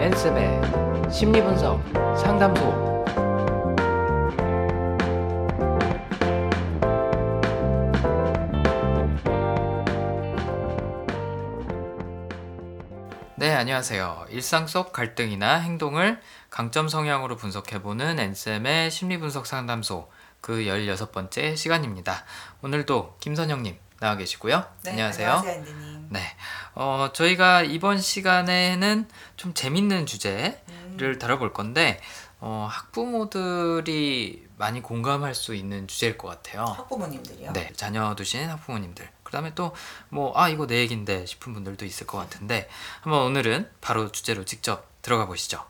엔스의 0.00 0.60
심리분석 1.12 1.80
상담소 2.16 2.96
네, 13.38 13.54
안녕하세요. 13.54 14.26
일상 14.30 14.66
속 14.66 14.92
갈등이나 14.92 15.58
행동을 15.58 16.20
강점 16.50 16.88
성향으로 16.88 17.36
분석해보는 17.36 18.18
엔쌤의 18.18 18.90
심리분석 18.90 19.46
상담소 19.46 20.10
그 20.40 20.64
16번째 20.64 21.56
시간입니다. 21.56 22.24
오늘도 22.62 23.18
김선영님 23.20 23.85
나와 23.98 24.16
계시고요. 24.16 24.64
네, 24.82 24.90
안녕하세요. 24.90 25.30
안녕하세요, 25.30 25.54
앤디님. 25.54 26.06
네, 26.10 26.20
어, 26.74 27.08
저희가 27.12 27.62
이번 27.62 27.98
시간에는 27.98 29.08
좀 29.36 29.54
재밌는 29.54 30.06
주제를 30.06 30.60
음, 31.00 31.18
다뤄볼 31.18 31.52
건데, 31.52 32.00
어, 32.38 32.68
학부모들이 32.70 34.46
많이 34.58 34.82
공감할 34.82 35.34
수 35.34 35.54
있는 35.54 35.88
주제일 35.88 36.18
것 36.18 36.28
같아요. 36.28 36.64
학부모님들이요. 36.64 37.52
네, 37.52 37.72
자녀 37.74 38.14
두신 38.14 38.48
학부모님들. 38.48 39.08
그 39.22 39.32
다음에 39.32 39.54
또, 39.54 39.74
뭐, 40.10 40.32
아, 40.38 40.48
이거 40.48 40.66
내 40.66 40.76
얘긴데 40.80 41.26
싶은 41.26 41.54
분들도 41.54 41.84
있을 41.84 42.06
것 42.06 42.18
같은데, 42.18 42.68
한번 43.00 43.22
오늘은 43.22 43.70
바로 43.80 44.12
주제로 44.12 44.44
직접 44.44 44.86
들어가 45.02 45.26
보시죠. 45.26 45.64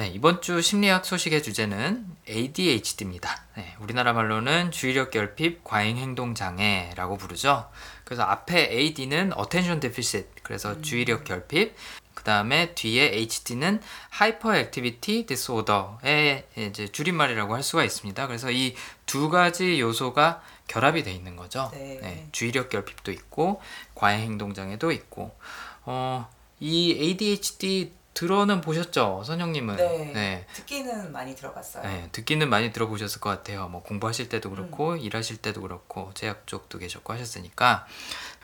네, 0.00 0.08
이번 0.14 0.40
주 0.40 0.62
심리학 0.62 1.04
소식의 1.04 1.42
주제는 1.42 2.06
ADHD입니다. 2.26 3.44
네, 3.58 3.76
우리나라 3.80 4.14
말로는 4.14 4.70
주의력 4.70 5.10
결핍 5.10 5.62
과잉 5.62 5.98
행동 5.98 6.34
장애라고 6.34 7.18
부르죠. 7.18 7.68
그래서 8.04 8.22
앞에 8.22 8.70
AD는 8.72 9.32
attention 9.38 9.78
deficit, 9.78 10.26
그래서 10.42 10.80
주의력 10.80 11.24
결핍, 11.24 11.76
그 12.14 12.24
다음에 12.24 12.74
뒤에 12.74 13.10
HD는 13.12 13.82
hyperactivity 14.18 15.26
disorder의 15.26 16.46
이제 16.56 16.88
줄임말이라고 16.88 17.54
할 17.54 17.62
수가 17.62 17.84
있습니다. 17.84 18.26
그래서 18.26 18.50
이 18.50 18.74
두 19.04 19.28
가지 19.28 19.80
요소가 19.80 20.40
결합이 20.66 21.02
돼 21.02 21.12
있는 21.12 21.36
거죠. 21.36 21.68
네. 21.74 22.26
주의력 22.32 22.70
결핍도 22.70 23.12
있고 23.12 23.60
과잉 23.94 24.20
행동 24.20 24.54
장애도 24.54 24.92
있고 24.92 25.36
어, 25.82 26.26
이 26.58 26.92
ADHD 26.92 27.99
들어는 28.20 28.60
보셨죠, 28.60 29.22
선영님은? 29.24 29.76
네. 29.76 30.44
듣기는 30.52 31.10
많이 31.10 31.34
들어봤어요. 31.34 31.82
네, 31.84 32.10
듣기는 32.12 32.50
많이 32.50 32.70
들어보셨을 32.70 33.18
것 33.18 33.30
같아요. 33.30 33.68
뭐 33.68 33.82
공부하실 33.82 34.28
때도 34.28 34.50
그렇고 34.50 34.94
일하실 34.96 35.38
때도 35.38 35.62
그렇고 35.62 36.10
제약 36.12 36.46
쪽도 36.46 36.76
계셨고 36.76 37.14
하셨으니까. 37.14 37.86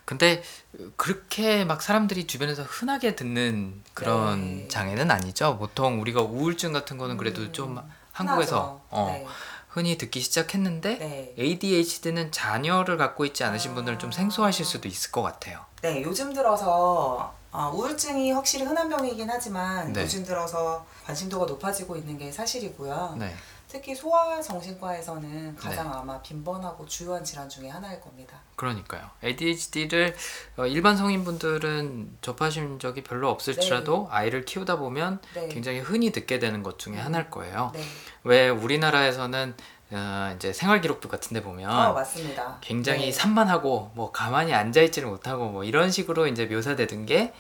근데 0.07 0.43
그렇게 0.97 1.67
막 1.67 1.83
사람들이 1.83 2.27
주변에서 2.27 2.63
흔하게 2.63 3.17
듣는 3.17 3.83
그런 3.93 4.61
네. 4.61 4.69
장애는 4.69 5.11
아니죠. 5.11 5.59
보통 5.59 6.01
우리가 6.01 6.23
우울증 6.23 6.73
같은 6.73 6.97
거는 6.97 7.19
그래도 7.19 7.43
음, 7.43 7.53
좀 7.53 7.79
한국에서. 8.13 8.81
어, 8.89 9.27
흔히 9.69 9.99
듣기 9.99 10.21
시작했는데 10.21 10.99
네. 10.99 11.07
네. 11.07 11.35
ADHD는 11.39 12.33
자녀를 12.33 12.97
갖고 12.97 13.27
있지 13.27 13.45
않으신 13.45 13.73
아. 13.73 13.75
분들은 13.75 13.99
좀 13.99 14.11
생소하실 14.11 14.65
수도 14.65 14.89
있을 14.89 15.13
것 15.13 15.21
같아요. 15.21 15.67
네, 15.83 16.03
요즘 16.03 16.33
들어서 16.33 17.36
어, 17.57 17.71
우울증이 17.75 18.33
확실히 18.33 18.67
흔한 18.67 18.91
병이긴 18.91 19.31
하지만 19.31 19.91
네. 19.95 20.03
요즘 20.03 20.23
들어서 20.23 20.85
관심도가 21.07 21.47
높아지고 21.47 21.97
있는 21.97 22.19
게 22.19 22.31
사실이고요. 22.31 23.17
네. 23.19 23.35
특히 23.67 23.95
소아정신과에서는 23.95 25.57
가장 25.57 25.91
아마 25.93 26.21
빈번하고 26.21 26.85
주요한 26.87 27.25
질환 27.25 27.49
중에 27.49 27.71
하나일 27.71 28.01
겁니다. 28.01 28.39
그러니까요. 28.57 29.09
ADHD를 29.25 30.15
어, 30.59 30.67
일반 30.67 30.99
성인분들은 30.99 32.19
접하신 32.21 32.79
적이 32.79 33.03
별로 33.03 33.31
없을지라도 33.31 34.09
아이를 34.11 34.45
키우다 34.45 34.77
보면 34.77 35.21
네. 35.35 35.49
굉장히 35.49 35.81
흔히 35.81 36.13
듣게 36.13 36.39
되는 36.39 36.63
것 36.63 36.79
중에 36.79 36.99
하나일 36.99 37.31
거예요. 37.31 37.71
네. 37.75 37.83
왜 38.23 38.49
우리나라에서는 38.51 39.55
어, 39.91 40.33
이제 40.37 40.53
생활 40.53 40.81
기록부 40.81 41.09
같은데 41.09 41.43
보면 41.43 41.71
어. 41.71 41.95
굉장히 42.61 43.07
네. 43.07 43.13
산만하고 43.13 43.93
뭐 43.95 44.11
가만히 44.13 44.53
앉아 44.53 44.81
있지를 44.83 45.09
못하고 45.09 45.49
뭐 45.49 45.65
이런 45.65 45.91
식으로 45.91 46.27
이제 46.27 46.47
묘사되던 46.47 47.07
게 47.07 47.33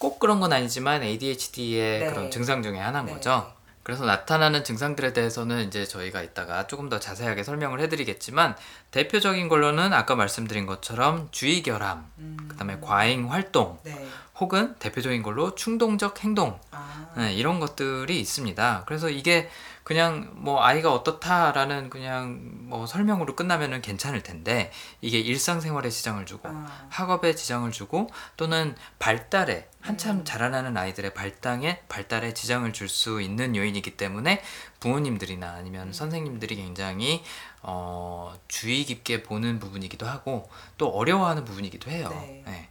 꼭 0.00 0.18
그런 0.18 0.40
건 0.40 0.52
아니지만 0.52 1.02
ADHD의 1.02 2.00
네. 2.00 2.06
그런 2.06 2.30
증상 2.30 2.62
중에 2.62 2.78
하나인 2.78 3.04
네. 3.04 3.12
거죠. 3.12 3.52
그래서 3.82 4.06
나타나는 4.06 4.64
증상들에 4.64 5.12
대해서는 5.12 5.66
이제 5.66 5.84
저희가 5.84 6.22
이따가 6.22 6.66
조금 6.66 6.88
더 6.88 6.98
자세하게 6.98 7.44
설명을 7.44 7.80
해드리겠지만 7.80 8.56
대표적인 8.92 9.48
걸로는 9.48 9.92
아까 9.92 10.14
말씀드린 10.14 10.64
것처럼 10.64 11.28
주의 11.32 11.62
결함, 11.62 12.10
음, 12.18 12.36
그다음에 12.48 12.78
과잉 12.80 13.30
활동, 13.30 13.78
네. 13.82 14.06
혹은 14.38 14.74
대표적인 14.78 15.22
걸로 15.22 15.54
충동적 15.54 16.24
행동 16.24 16.58
아, 16.70 17.10
네, 17.18 17.34
이런 17.34 17.60
것들이 17.60 18.18
있습니다. 18.20 18.84
그래서 18.86 19.10
이게 19.10 19.50
그냥 19.82 20.30
뭐 20.34 20.62
아이가 20.62 20.92
어떻다라는 20.92 21.90
그냥 21.90 22.40
뭐 22.68 22.86
설명으로 22.86 23.34
끝나면은 23.34 23.82
괜찮을 23.82 24.22
텐데 24.22 24.70
이게 25.00 25.18
일상생활에 25.18 25.90
지장을 25.90 26.24
주고 26.26 26.48
아, 26.48 26.86
학업에 26.90 27.34
지장을 27.34 27.70
주고 27.72 28.08
또는 28.36 28.76
발달에 28.98 29.68
한참 29.80 30.18
음. 30.18 30.24
자라나는 30.24 30.76
아이들의 30.76 31.14
발당에 31.14 31.80
발달에 31.88 32.34
지장을 32.34 32.70
줄 32.74 32.90
수 32.90 33.22
있는 33.22 33.54
요인이기 33.54 33.96
때문에 33.96 34.42
부모님들이나 34.80 35.52
아니면 35.52 35.88
음. 35.88 35.92
선생님들이 35.92 36.56
굉장히 36.56 37.22
어, 37.62 38.34
주의 38.48 38.84
깊게 38.84 39.22
보는 39.22 39.58
부분이기도 39.60 40.06
하고 40.06 40.50
또 40.76 40.88
어려워하는 40.88 41.44
부분이기도 41.44 41.90
해요. 41.90 42.08
네. 42.10 42.42
네. 42.46 42.69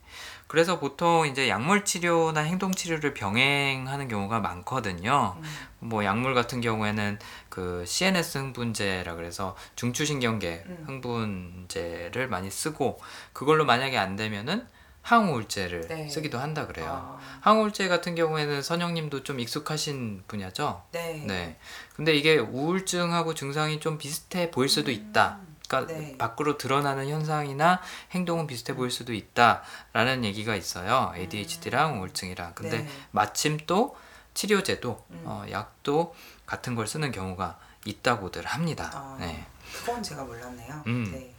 그래서 0.50 0.80
보통 0.80 1.28
이제 1.28 1.48
약물 1.48 1.86
치료나 1.86 2.42
행동 2.42 2.72
치료를 2.72 3.14
병행하는 3.14 4.08
경우가 4.08 4.40
많거든요. 4.40 5.36
음, 5.38 5.44
뭐 5.78 6.04
약물 6.04 6.34
같은 6.34 6.60
경우에는 6.60 7.20
그 7.50 7.84
CNS 7.86 8.40
흥분제라 8.40 9.14
그래서 9.14 9.56
중추신경계 9.76 10.64
음. 10.66 10.84
흥분제를 10.88 12.28
많이 12.30 12.50
쓰고 12.50 13.00
그걸로 13.32 13.64
만약에 13.64 13.96
안 14.00 14.16
되면은 14.16 14.66
항우울제를 15.04 15.88
네. 15.88 16.10
쓰기도 16.10 16.40
한다 16.40 16.66
그래요. 16.66 16.88
아, 16.90 17.40
항우울제 17.42 17.88
같은 17.88 18.16
경우에는 18.16 18.64
선영님도 18.64 19.22
좀 19.22 19.40
익숙하신 19.40 20.24
분야죠. 20.28 20.82
네. 20.92 21.24
네. 21.28 21.58
근데 21.96 22.16
이게 22.16 22.40
우울증하고 22.40 23.36
증상이 23.36 23.80
좀 23.80 24.00
비슷해 24.00 24.50
보일 24.50 24.68
수도 24.68 24.90
있다. 24.90 25.42
그러니까 25.70 25.94
네. 25.94 26.18
밖으로 26.18 26.58
드러나는 26.58 27.08
현상이나 27.08 27.80
행동은 28.12 28.48
비슷해 28.48 28.76
보일 28.76 28.92
수도 28.92 29.14
있다라는 29.14 30.26
얘기가 30.26 30.56
있어요. 30.56 31.14
ADHD랑 31.16 32.00
우울증이랑. 32.00 32.54
근데 32.56 32.80
네. 32.80 32.90
마침 33.12 33.58
또 33.68 33.96
치료제도 34.34 35.06
음. 35.12 35.22
어, 35.26 35.46
약도 35.52 36.16
같은 36.46 36.76
걸 36.76 36.88
쓰는 36.88 37.12
경우가 37.12 37.60
있다고들 37.86 38.46
합니다. 38.46 38.92
아. 38.94 39.18
네. 39.20 39.46
그건 39.74 40.02
제가 40.02 40.24
몰랐네요. 40.24 40.84
음. 40.88 41.32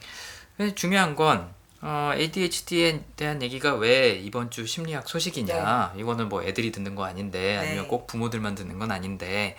네. 0.57 0.75
중요한 0.75 1.17
건 1.17 1.53
어, 1.83 2.13
ADHD에 2.15 3.03
대한 3.17 3.43
얘기가 3.43 3.75
왜 3.75 4.11
이번 4.11 4.51
주 4.51 4.67
심리학 4.67 5.09
소식이냐. 5.09 5.95
이거는 5.97 6.29
뭐 6.29 6.43
애들이 6.45 6.71
듣는 6.71 6.95
거 6.95 7.05
아닌데 7.05 7.57
아니면 7.57 7.85
네. 7.85 7.89
꼭 7.89 8.07
부모들만 8.07 8.55
듣는 8.55 8.79
건 8.79 8.93
아닌데 8.93 9.57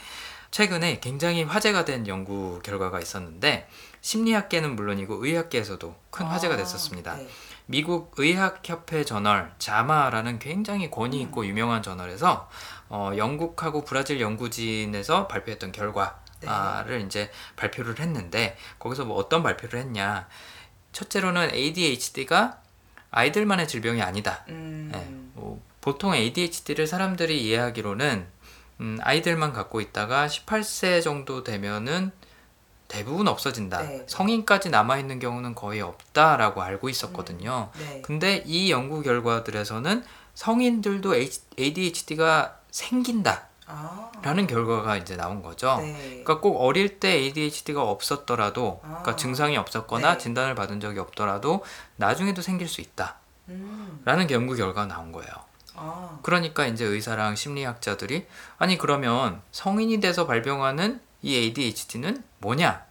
최근에 0.52 1.00
굉장히 1.00 1.44
화제가 1.44 1.86
된 1.86 2.08
연구 2.08 2.60
결과가 2.64 3.00
있었는데 3.00 3.68
심리학계는 4.02 4.76
물론이고 4.76 5.24
의학계에서도 5.26 5.96
큰 6.10 6.26
화제가 6.26 6.56
아, 6.56 6.58
됐었습니다. 6.58 7.16
네. 7.16 7.30
미국 7.68 8.14
의학협회 8.18 9.06
저널 9.06 9.54
자마라는 9.60 10.40
굉장히 10.40 10.92
권위 10.92 11.18
음. 11.18 11.28
있고 11.28 11.46
유명한 11.46 11.82
저널에서 11.82 12.50
어, 12.90 13.12
영국하고 13.16 13.86
브라질 13.86 14.20
연구진에서 14.20 15.28
발표했던 15.28 15.72
결과를 15.72 17.00
네. 17.00 17.06
이제 17.06 17.32
발표를 17.56 18.00
했는데 18.00 18.58
거기서 18.80 19.06
뭐 19.06 19.16
어떤 19.18 19.44
발표를 19.44 19.80
했냐 19.80 20.28
첫째로는 20.92 21.54
ADHD가 21.54 22.60
아이들만의 23.12 23.68
질병이 23.68 24.02
아니다. 24.02 24.44
음, 24.50 24.90
네, 24.92 25.08
뭐 25.34 25.62
보통 25.80 26.14
ADHD를 26.14 26.88
사람들이 26.88 27.42
이해하기로는 27.44 28.28
음, 28.82 28.98
아이들만 29.02 29.54
갖고 29.54 29.80
있다가 29.80 30.28
18세 30.28 31.02
정도 31.04 31.44
되면은 31.44 32.12
대부분 32.92 33.30
없어진다. 33.30 33.82
네. 33.84 34.04
성인까지 34.06 34.70
남아 34.70 34.98
있는 34.98 35.20
경우는 35.20 35.56
거의 35.56 35.80
없다라고 35.80 36.62
알고 36.62 36.90
있었거든요. 36.90 37.70
네. 37.80 38.02
근데 38.02 38.44
이 38.46 38.70
연구 38.70 39.02
결과들에서는 39.02 40.04
성인들도 40.34 41.16
ADHD가 41.58 42.58
생긴다 42.70 43.48
라는 44.22 44.44
아, 44.44 44.48
결과가 44.48 44.98
이제 44.98 45.16
나온 45.16 45.42
거죠. 45.42 45.78
네. 45.78 45.94
그러니까 46.10 46.42
꼭 46.42 46.58
어릴 46.58 47.00
때 47.00 47.14
ADHD가 47.14 47.82
없었더라도, 47.82 48.82
그러니까 48.82 49.12
아. 49.12 49.16
증상이 49.16 49.56
없었거나 49.56 50.14
네. 50.14 50.18
진단을 50.18 50.56
받은 50.56 50.82
적이 50.82 51.00
없더라도 51.00 51.64
나중에도 51.96 52.42
생길 52.42 52.68
수 52.68 52.82
있다라는 52.82 53.16
음, 53.48 54.28
연구 54.32 54.58
결과가 54.58 54.88
나온 54.88 55.14
거예요. 55.14 55.32
아, 55.76 56.20
그러니까 56.22 56.66
이제 56.66 56.84
의사랑 56.84 57.38
심리학자들이 57.38 58.28
아니 58.58 58.78
그러면 58.78 59.42
성인이 59.52 60.02
돼서 60.02 60.28
발병하는 60.28 61.00
이 61.22 61.36
ADHD는 61.36 62.24
뭐냐? 62.40 62.86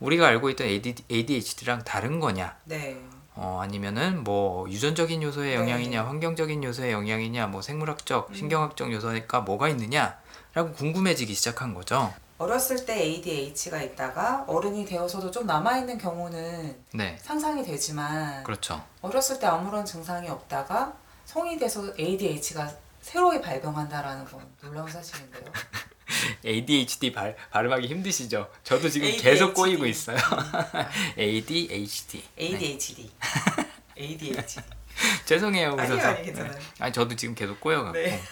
우리가 0.00 0.26
알고 0.26 0.50
있던 0.50 0.66
ADHD랑 1.10 1.84
다른 1.84 2.20
거냐? 2.20 2.56
네. 2.64 3.00
어, 3.34 3.60
아니면은 3.62 4.24
뭐 4.24 4.68
유전적인 4.70 5.22
요소의 5.22 5.50
네. 5.50 5.54
영향이냐, 5.56 6.06
환경적인 6.06 6.64
요소의 6.64 6.92
영향이냐, 6.92 7.48
뭐 7.48 7.60
생물학적, 7.60 8.30
신경학적 8.34 8.92
요소니까 8.92 9.40
뭐가 9.40 9.68
있느냐라고 9.68 10.72
궁금해지기 10.76 11.34
시작한 11.34 11.74
거죠. 11.74 12.12
어렸을 12.38 12.84
때 12.84 12.98
ADH가 13.00 13.82
있다가 13.82 14.44
어른이 14.46 14.84
되어서도 14.84 15.30
좀 15.30 15.46
남아있는 15.46 15.96
경우는 15.98 16.76
네, 16.92 17.18
상상이 17.22 17.64
되지만 17.64 18.42
그렇죠. 18.44 18.82
어렸을 19.00 19.38
때 19.38 19.46
아무런 19.46 19.84
증상이 19.84 20.28
없다가 20.28 20.94
성이 21.24 21.58
돼서 21.58 21.92
ADH가 21.98 22.70
새로이 23.00 23.40
발병한다라는 23.40 24.24
건 24.26 24.46
놀라운 24.60 24.90
사실인데요. 24.90 25.44
ADHD 26.44 27.12
발, 27.12 27.36
발음하기 27.50 27.86
힘드시죠? 27.88 28.48
저도 28.62 28.88
지금 28.88 29.06
ADHD. 29.06 29.22
계속 29.22 29.54
꼬이고 29.54 29.86
있어요. 29.86 30.16
ADHD. 31.18 32.22
ADHD. 32.38 33.10
ADHD. 33.98 34.62
죄송해요, 35.26 35.76
아니요, 35.78 35.94
웃어서. 35.94 36.08
아니, 36.08 36.22
괜찮아요. 36.24 36.58
아니, 36.78 36.92
저도 36.92 37.14
지금 37.16 37.34
계속 37.34 37.60
꼬여갖고. 37.60 37.98
네. 37.98 38.22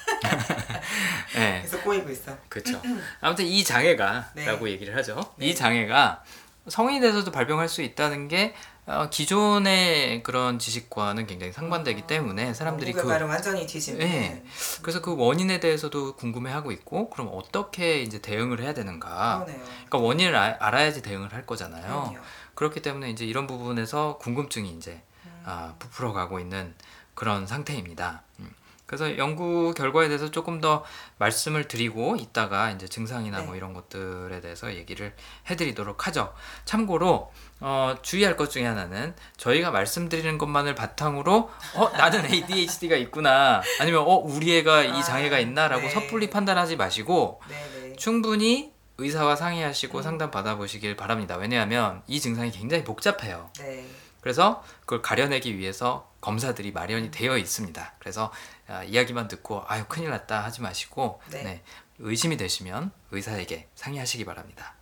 네. 1.35 1.61
계속 1.62 1.85
꼬이고 1.85 2.11
있어. 2.11 2.37
그렇죠. 2.49 2.81
아무튼 3.21 3.44
이 3.44 3.62
장애가라고 3.65 4.65
네. 4.65 4.70
얘기를 4.73 4.97
하죠. 4.97 5.35
네. 5.37 5.49
이 5.49 5.55
장애가 5.55 6.25
성인이 6.69 7.00
돼서도 7.00 7.31
발병할 7.31 7.69
수 7.69 7.82
있다는 7.82 8.29
게 8.29 8.55
어, 8.86 9.08
기존의 9.08 10.22
그런 10.22 10.58
지식과는 10.58 11.26
굉장히 11.26 11.52
상반되기 11.52 12.02
때문에 12.06 12.52
사람들이 12.52 12.92
그 12.92 13.08
완전히 13.08 13.66
뒤집는. 13.66 14.06
네. 14.06 14.44
그래서 14.82 15.00
그 15.00 15.16
원인에 15.16 15.58
대해서도 15.58 16.16
궁금해하고 16.16 16.70
있고 16.72 17.08
그럼 17.08 17.31
어떻게 17.32 18.02
이제 18.02 18.20
대응을 18.20 18.60
해야 18.60 18.75
되는가? 18.75 19.44
그러네요. 19.44 19.64
그러니까 19.64 19.98
원인을 19.98 20.36
아- 20.36 20.56
알아야지 20.60 21.00
대응을 21.00 21.32
할 21.32 21.46
거잖아요. 21.46 21.82
그럼요. 21.82 22.19
그렇기 22.54 22.82
때문에 22.82 23.10
이제 23.10 23.25
이런 23.25 23.46
부분에서 23.46 24.19
궁금증이 24.19 24.70
이제 24.72 25.02
음. 25.25 25.42
아, 25.46 25.75
부풀어가고 25.78 26.38
있는 26.38 26.75
그런 27.14 27.46
상태입니다. 27.46 28.22
음. 28.40 28.50
그래서 28.86 29.16
연구 29.16 29.72
결과에 29.75 30.08
대해서 30.08 30.31
조금 30.31 30.60
더 30.60 30.84
말씀을 31.19 31.69
드리고 31.69 32.16
이따가 32.16 32.70
이제 32.70 32.86
증상이나 32.86 33.40
네. 33.40 33.46
뭐 33.46 33.56
이런 33.56 33.72
것들에 33.72 34.42
대해서 34.42 34.75
얘기를 34.75 35.16
해드리도록 35.48 36.06
하죠. 36.06 36.34
참고로 36.66 37.32
어, 37.61 37.95
주의할 38.03 38.37
것 38.37 38.51
중에 38.51 38.65
하나는 38.65 39.15
저희가 39.37 39.71
말씀드리는 39.71 40.37
것만을 40.39 40.75
바탕으로 40.75 41.51
어 41.75 41.89
나는 41.97 42.27
ADHD가 42.27 42.97
있구나 42.97 43.62
아니면 43.81 44.03
어 44.03 44.17
우리 44.17 44.56
애가 44.59 44.83
이 44.83 44.91
아, 44.91 45.03
장애가 45.03 45.39
있나라고 45.39 45.83
네. 45.83 45.91
섣불리 45.91 46.31
판단하지 46.31 46.77
마시고 46.77 47.41
네네. 47.49 47.97
충분히 47.97 48.73
의사와 48.99 49.37
상의하시고 49.37 49.99
음. 49.99 50.03
상담 50.03 50.31
받아보시길 50.31 50.97
바랍니다. 50.97 51.37
왜냐하면 51.37 52.03
이 52.06 52.21
증상이 52.21 52.51
굉장히 52.51 52.85
복잡해요. 52.85 53.51
네. 53.59 53.87
그래서 54.21 54.65
그걸 54.81 55.03
가려내기 55.03 55.59
위해서 55.59 56.11
검사들이 56.21 56.73
마련이 56.73 57.11
되어 57.11 57.37
있습니다. 57.37 57.95
그래서 57.99 58.33
아, 58.67 58.83
이야기만 58.83 59.29
듣고 59.29 59.65
아유 59.67 59.85
큰일 59.89 60.11
났다 60.11 60.43
하지 60.43 60.62
마시고 60.62 61.21
네. 61.31 61.43
네, 61.43 61.62
의심이 61.99 62.37
되시면 62.37 62.93
의사에게 63.11 63.69
상의하시기 63.75 64.25
바랍니다. 64.25 64.74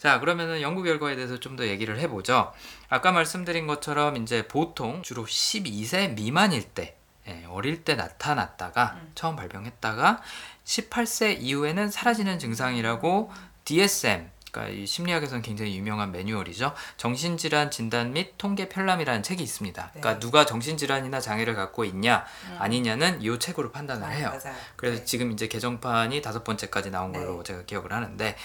네. 0.00 0.02
자 0.02 0.18
그러면은 0.20 0.60
연구 0.62 0.82
결과에 0.82 1.14
대해서 1.16 1.38
좀 1.38 1.50
더 1.56 1.66
얘기를 1.66 1.98
해보죠. 1.98 2.52
아까 2.88 3.10
말씀드린 3.12 3.66
것처럼 3.66 4.16
이제 4.16 4.46
보통 4.46 5.02
주로 5.02 5.26
12세 5.26 6.14
미만일 6.14 6.62
때 6.62 6.96
예, 7.28 7.44
어릴 7.50 7.84
때 7.84 7.96
나타났다가 7.96 8.96
음. 9.02 9.12
처음 9.14 9.36
발병했다가 9.36 10.22
18세 10.64 11.38
이후에는 11.40 11.90
사라지는 11.90 12.38
증상이라고 12.38 13.30
DSM 13.64 14.30
그러니까 14.50 14.74
이 14.74 14.86
심리학에서는 14.86 15.42
굉장히 15.42 15.76
유명한 15.76 16.10
매뉴얼이죠. 16.12 16.74
정신질환 16.96 17.70
진단 17.70 18.12
및 18.12 18.34
통계 18.36 18.68
편람이라는 18.68 19.22
책이 19.22 19.42
있습니다. 19.42 19.90
그러니까 19.90 20.14
네. 20.14 20.18
누가 20.18 20.44
정신질환이나 20.44 21.20
장애를 21.20 21.54
갖고 21.54 21.84
있냐 21.84 22.24
음. 22.48 22.56
아니냐는 22.58 23.22
이 23.22 23.38
책으로 23.38 23.70
판단을 23.70 24.04
아, 24.04 24.08
해요. 24.08 24.28
맞아요. 24.30 24.56
그래서 24.76 24.98
네. 24.98 25.04
지금 25.04 25.30
이제 25.32 25.46
개정판이 25.46 26.20
다섯 26.22 26.42
번째까지 26.44 26.90
나온 26.90 27.12
걸로 27.12 27.38
네. 27.38 27.42
제가 27.44 27.62
기억을 27.64 27.92
하는데 27.92 28.36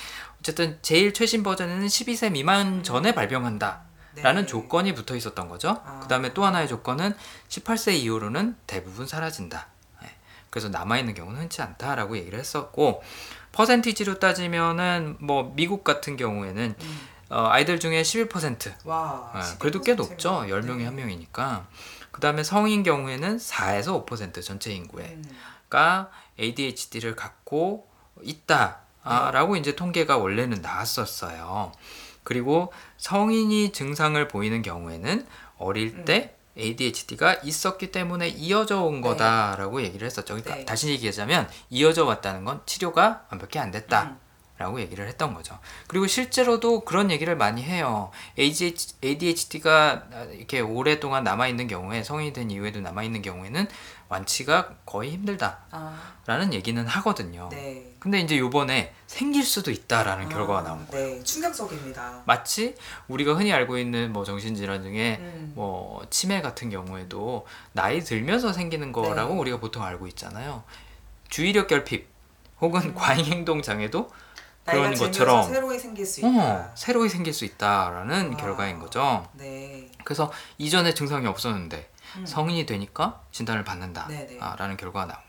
어쨌든 0.45 0.77
제일 0.83 1.11
최신 1.11 1.41
버전에는 1.41 1.87
12세 1.87 2.31
미만 2.31 2.83
전에 2.83 3.15
발병한다. 3.15 3.81
라는 4.17 4.43
네. 4.43 4.47
조건이 4.47 4.93
붙어 4.93 5.15
있었던 5.15 5.49
거죠. 5.49 5.81
아. 5.83 5.99
그 6.03 6.07
다음에 6.07 6.35
또 6.35 6.45
하나의 6.45 6.67
조건은 6.67 7.15
18세 7.49 7.95
이후로는 7.95 8.55
대부분 8.67 9.07
사라진다. 9.07 9.67
예. 10.03 10.09
그래서 10.51 10.69
남아있는 10.69 11.15
경우는 11.15 11.41
흔치 11.41 11.63
않다라고 11.63 12.15
얘기를 12.17 12.37
했었고, 12.37 13.01
퍼센티지로 13.53 14.19
따지면은 14.19 15.17
뭐 15.19 15.51
미국 15.55 15.83
같은 15.83 16.15
경우에는 16.15 16.75
음. 16.79 17.07
어, 17.29 17.47
아이들 17.47 17.79
중에 17.79 18.03
11%, 18.03 18.85
와. 18.85 19.33
예, 19.35 19.57
그래도 19.57 19.81
꽤 19.81 19.95
11%. 19.95 19.97
높죠. 19.97 20.29
10명에 20.47 20.77
네. 20.77 20.85
한 20.85 20.95
명이니까. 20.95 21.67
그 22.11 22.21
다음에 22.21 22.43
성인 22.43 22.83
경우에는 22.83 23.37
4에서 23.37 24.05
5% 24.05 24.43
전체 24.43 24.71
인구에. 24.71 25.05
음. 25.05 25.23
가 25.69 26.11
ADHD를 26.39 27.15
갖고 27.15 27.89
있다 28.21 28.84
라고 29.05 29.55
이제 29.55 29.75
통계가 29.75 30.17
원래는 30.17 30.61
나왔었어요. 30.61 31.71
그리고 32.23 32.73
성인이 32.97 33.71
증상을 33.71 34.27
보이는 34.27 34.61
경우에는 34.61 35.25
어릴 35.57 36.05
때 36.05 36.35
ADHD가 36.57 37.35
있었기 37.43 37.91
때문에 37.91 38.29
이어져 38.29 38.81
온 38.81 38.95
네. 38.95 39.01
거다라고 39.01 39.81
얘기를 39.81 40.05
했었죠. 40.05 40.35
그러니까 40.35 40.55
네. 40.55 40.65
다시 40.65 40.89
얘기하자면 40.89 41.49
이어져 41.69 42.05
왔다는 42.05 42.45
건 42.45 42.61
치료가 42.65 43.25
완벽히 43.29 43.59
안 43.59 43.71
됐다. 43.71 44.03
음. 44.03 44.24
라고 44.57 44.79
얘기를 44.79 45.05
했던 45.05 45.33
거죠. 45.33 45.59
그리고 45.87 46.07
실제로도 46.07 46.85
그런 46.85 47.11
얘기를 47.11 47.35
많이 47.35 47.61
해요. 47.61 48.11
ADHD가 48.39 50.03
이렇게 50.31 50.61
오랫동안 50.61 51.25
남아있는 51.25 51.67
경우에 51.67 52.03
성인이 52.03 52.31
된 52.31 52.49
이후에도 52.49 52.79
남아있는 52.79 53.21
경우에는 53.21 53.67
완치가 54.07 54.75
거의 54.85 55.11
힘들다라는 55.11 55.59
아, 55.71 56.49
얘기는 56.53 56.85
하거든요. 56.87 57.49
네. 57.51 57.95
근데 57.99 58.19
이제 58.21 58.37
요번에 58.37 58.93
생길 59.07 59.43
수도 59.43 59.71
있다라는 59.71 60.29
결과가 60.29 60.59
아, 60.59 60.63
나온 60.63 60.87
거예요. 60.87 61.15
네, 61.15 61.23
충격적입니다. 61.23 62.23
마치 62.25 62.75
우리가 63.09 63.33
흔히 63.33 63.51
알고 63.51 63.77
있는 63.77 64.13
뭐 64.13 64.23
정신질환 64.23 64.83
중에 64.83 65.17
음. 65.19 65.51
뭐 65.55 66.05
치매 66.09 66.41
같은 66.41 66.69
경우에도 66.69 67.45
나이 67.73 67.99
들면서 67.99 68.53
생기는 68.53 68.93
거라고 68.93 69.33
네. 69.33 69.39
우리가 69.41 69.59
보통 69.59 69.83
알고 69.83 70.07
있잖아요. 70.07 70.63
주의력 71.27 71.67
결핍 71.67 72.07
혹은 72.61 72.93
과잉 72.95 73.25
행동 73.25 73.61
장애도 73.61 74.09
나이가 74.65 74.83
그런 74.83 74.95
것처럼 74.95 75.53
새로이 75.53 75.79
생길 75.79 76.05
수 76.05 76.19
있다. 76.21 76.29
어, 76.29 76.71
새로이 76.75 77.07
생길 77.09 77.33
수 77.33 77.45
있다라는 77.45 78.33
아. 78.33 78.37
결과인 78.37 78.79
거죠. 78.79 79.27
네. 79.33 79.91
그래서 80.03 80.31
이전에 80.57 80.93
증상이 80.93 81.27
없었는데 81.27 81.89
음. 82.17 82.25
성인이 82.25 82.65
되니까 82.65 83.21
진단을. 83.31 83.63
받는다라는 83.63 84.77
결과가 84.77 85.05
나온 85.05 85.17
거예요. 85.17 85.24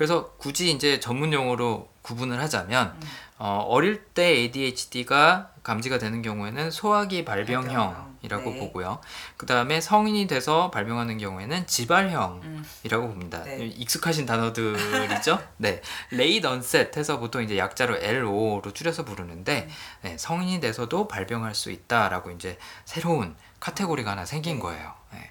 그래서 0.00 0.30
굳이 0.38 0.70
이제 0.70 0.98
전문 0.98 1.30
용어로 1.30 1.90
구분을 2.00 2.40
하자면 2.40 2.94
음. 2.96 3.08
어, 3.36 3.66
어릴 3.68 4.02
때 4.02 4.28
ADHD가 4.28 5.50
감지가 5.62 5.98
되는 5.98 6.22
경우에는 6.22 6.70
소아기 6.70 7.26
발병형이라고 7.26 8.06
발병형. 8.22 8.54
네. 8.54 8.60
보고요. 8.60 8.98
그 9.36 9.44
다음에 9.44 9.82
성인이 9.82 10.26
돼서 10.26 10.70
발병하는 10.70 11.18
경우에는 11.18 11.66
지발형. 11.66 12.40
음. 12.42 12.64
이라고 12.82 13.08
봅니다. 13.08 13.44
네. 13.44 13.66
익숙하신 13.66 14.24
단어들이죠. 14.24 15.38
네, 15.58 15.82
late 16.12 16.46
onset 16.46 16.96
해서 16.96 17.18
보통 17.18 17.42
이제 17.42 17.58
약자로 17.58 17.98
LO로 17.98 18.72
줄여서 18.72 19.04
부르는데 19.04 19.68
음. 19.68 19.74
네, 20.00 20.16
성인이 20.16 20.60
돼서도 20.60 21.08
발병할 21.08 21.54
수 21.54 21.70
있다라고 21.70 22.30
이제 22.30 22.56
새로운 22.86 23.36
카테고리가 23.60 24.12
하나 24.12 24.24
생긴 24.24 24.54
네. 24.54 24.62
거예요. 24.62 24.94
네. 25.12 25.30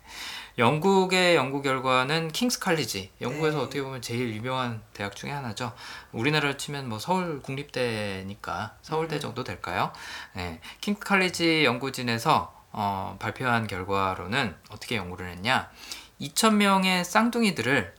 영국의 0.60 1.38
연구 1.38 1.62
결과는 1.62 2.34
킹스 2.34 2.60
칼리지, 2.60 3.12
영국에서 3.22 3.60
네. 3.60 3.64
어떻게 3.64 3.82
보면 3.82 4.02
제일 4.02 4.36
유명한 4.36 4.82
대학 4.92 5.16
중에 5.16 5.32
하나죠. 5.32 5.72
우리나라로 6.12 6.58
치면 6.58 6.90
뭐 6.90 7.00
서울 7.00 7.42
국립대니까 7.42 8.76
서울대 8.82 9.16
음. 9.16 9.20
정도 9.22 9.46
될까요? 9.46 9.94
네, 10.34 10.60
킹스 10.82 11.00
칼리지 11.00 11.64
연구진에서 11.64 12.54
어, 12.74 13.16
발표한 13.20 13.68
결과로는 13.68 14.54
어떻게 14.70 14.98
연구를 14.98 15.30
했냐? 15.30 15.72
2,000명의 16.20 17.06
쌍둥이들을 17.06 17.96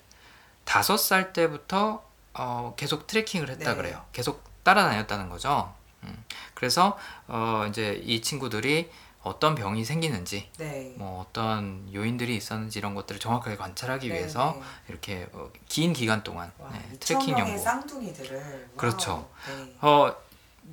다섯 0.65 0.99
살 0.99 1.33
때부터 1.33 2.05
어, 2.35 2.75
계속 2.77 3.07
tracking을 3.07 3.49
했다 3.49 3.71
네. 3.71 3.77
그래요. 3.77 4.05
계속 4.13 4.45
따라다녔다는 4.65 5.31
거죠. 5.31 5.75
음, 6.03 6.25
그래서 6.53 6.99
어, 7.27 7.65
이제 7.71 7.99
이 8.05 8.21
친구들이 8.21 8.91
어떤 9.23 9.55
병이 9.55 9.85
생기는지, 9.85 10.49
네. 10.59 10.95
뭐 10.97 11.21
어떤 11.21 11.93
요인들이 11.93 12.35
있었는지 12.37 12.79
이런 12.79 12.95
것들을 12.95 13.21
정확하게 13.21 13.57
관찰하기 13.57 14.09
네, 14.09 14.15
위해서 14.15 14.55
네. 14.57 14.63
이렇게 14.89 15.29
어, 15.33 15.51
긴 15.69 15.93
기간 15.93 16.23
동안 16.23 16.51
와, 16.59 16.71
네, 16.71 16.79
2천 16.95 17.01
tracking 17.01 17.39
연구. 17.39 17.59
쌍둥이들을 17.59 18.71
그렇죠. 18.77 19.29
네. 19.47 19.75
어, 19.83 20.15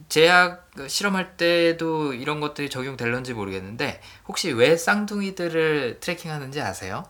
제약 0.10 0.70
실험할 0.88 1.36
때도 1.38 2.14
이런 2.14 2.40
것들이 2.40 2.70
적용될런지 2.70 3.34
모르겠는데 3.34 4.00
혹시 4.28 4.52
왜 4.52 4.78
쌍둥이들을 4.78 6.00
tracking하는지 6.00 6.62
아세요? 6.62 7.04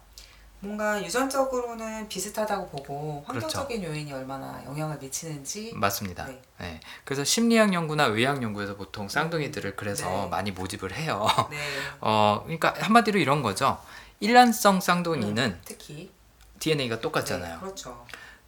뭔가 0.67 1.01
유전적으로는 1.01 2.09
비슷하다고 2.09 2.67
보고 2.69 3.23
그렇죠. 3.23 3.59
환경적인 3.59 3.83
요인이 3.83 4.11
얼마나 4.11 4.61
영향을 4.65 4.97
미치는지 4.97 5.71
맞습니다. 5.73 6.25
네. 6.25 6.41
네. 6.59 6.79
그래서 7.05 7.23
심리학 7.23 7.73
연구나 7.73 8.05
의학 8.05 8.43
연구에서 8.43 8.75
보통 8.75 9.07
쌍둥이들을 9.07 9.77
그래서 9.77 10.09
네. 10.09 10.27
많이 10.29 10.51
모집을 10.51 10.93
해요. 10.93 11.25
네. 11.49 11.57
어, 12.01 12.41
그러니까 12.43 12.73
한마디로 12.77 13.17
이런 13.17 13.41
거죠. 13.41 13.79
일란성 14.19 14.81
쌍둥이는 14.81 15.43
음, 15.43 15.61
특히 15.63 16.11
DNA가 16.59 16.99
똑같잖아요. 16.99 17.53
네, 17.53 17.59
그렇죠. 17.59 18.05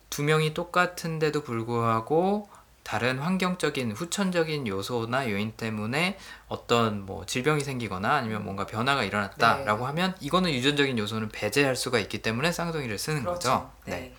두 0.09 0.23
명이 0.23 0.53
똑같은데도 0.53 1.43
불구하고 1.43 2.49
다른 2.89 3.19
환경적인 3.19 3.91
후천적인 3.91 4.65
요소나 4.65 5.29
요인 5.29 5.51
때문에 5.51 6.17
어떤 6.47 7.05
뭐 7.05 7.23
질병이 7.23 7.61
생기거나 7.61 8.15
아니면 8.15 8.43
뭔가 8.43 8.65
변화가 8.65 9.03
일어났다라고 9.03 9.81
네. 9.81 9.85
하면 9.85 10.15
이거는 10.19 10.51
유전적인 10.51 10.97
요소는 10.97 11.29
배제할 11.29 11.75
수가 11.75 11.99
있기 11.99 12.23
때문에 12.23 12.51
쌍둥이를 12.51 12.97
쓰는 12.97 13.25
거죠. 13.25 13.49
그렇죠. 13.49 13.71
네. 13.85 13.91
네. 13.91 14.15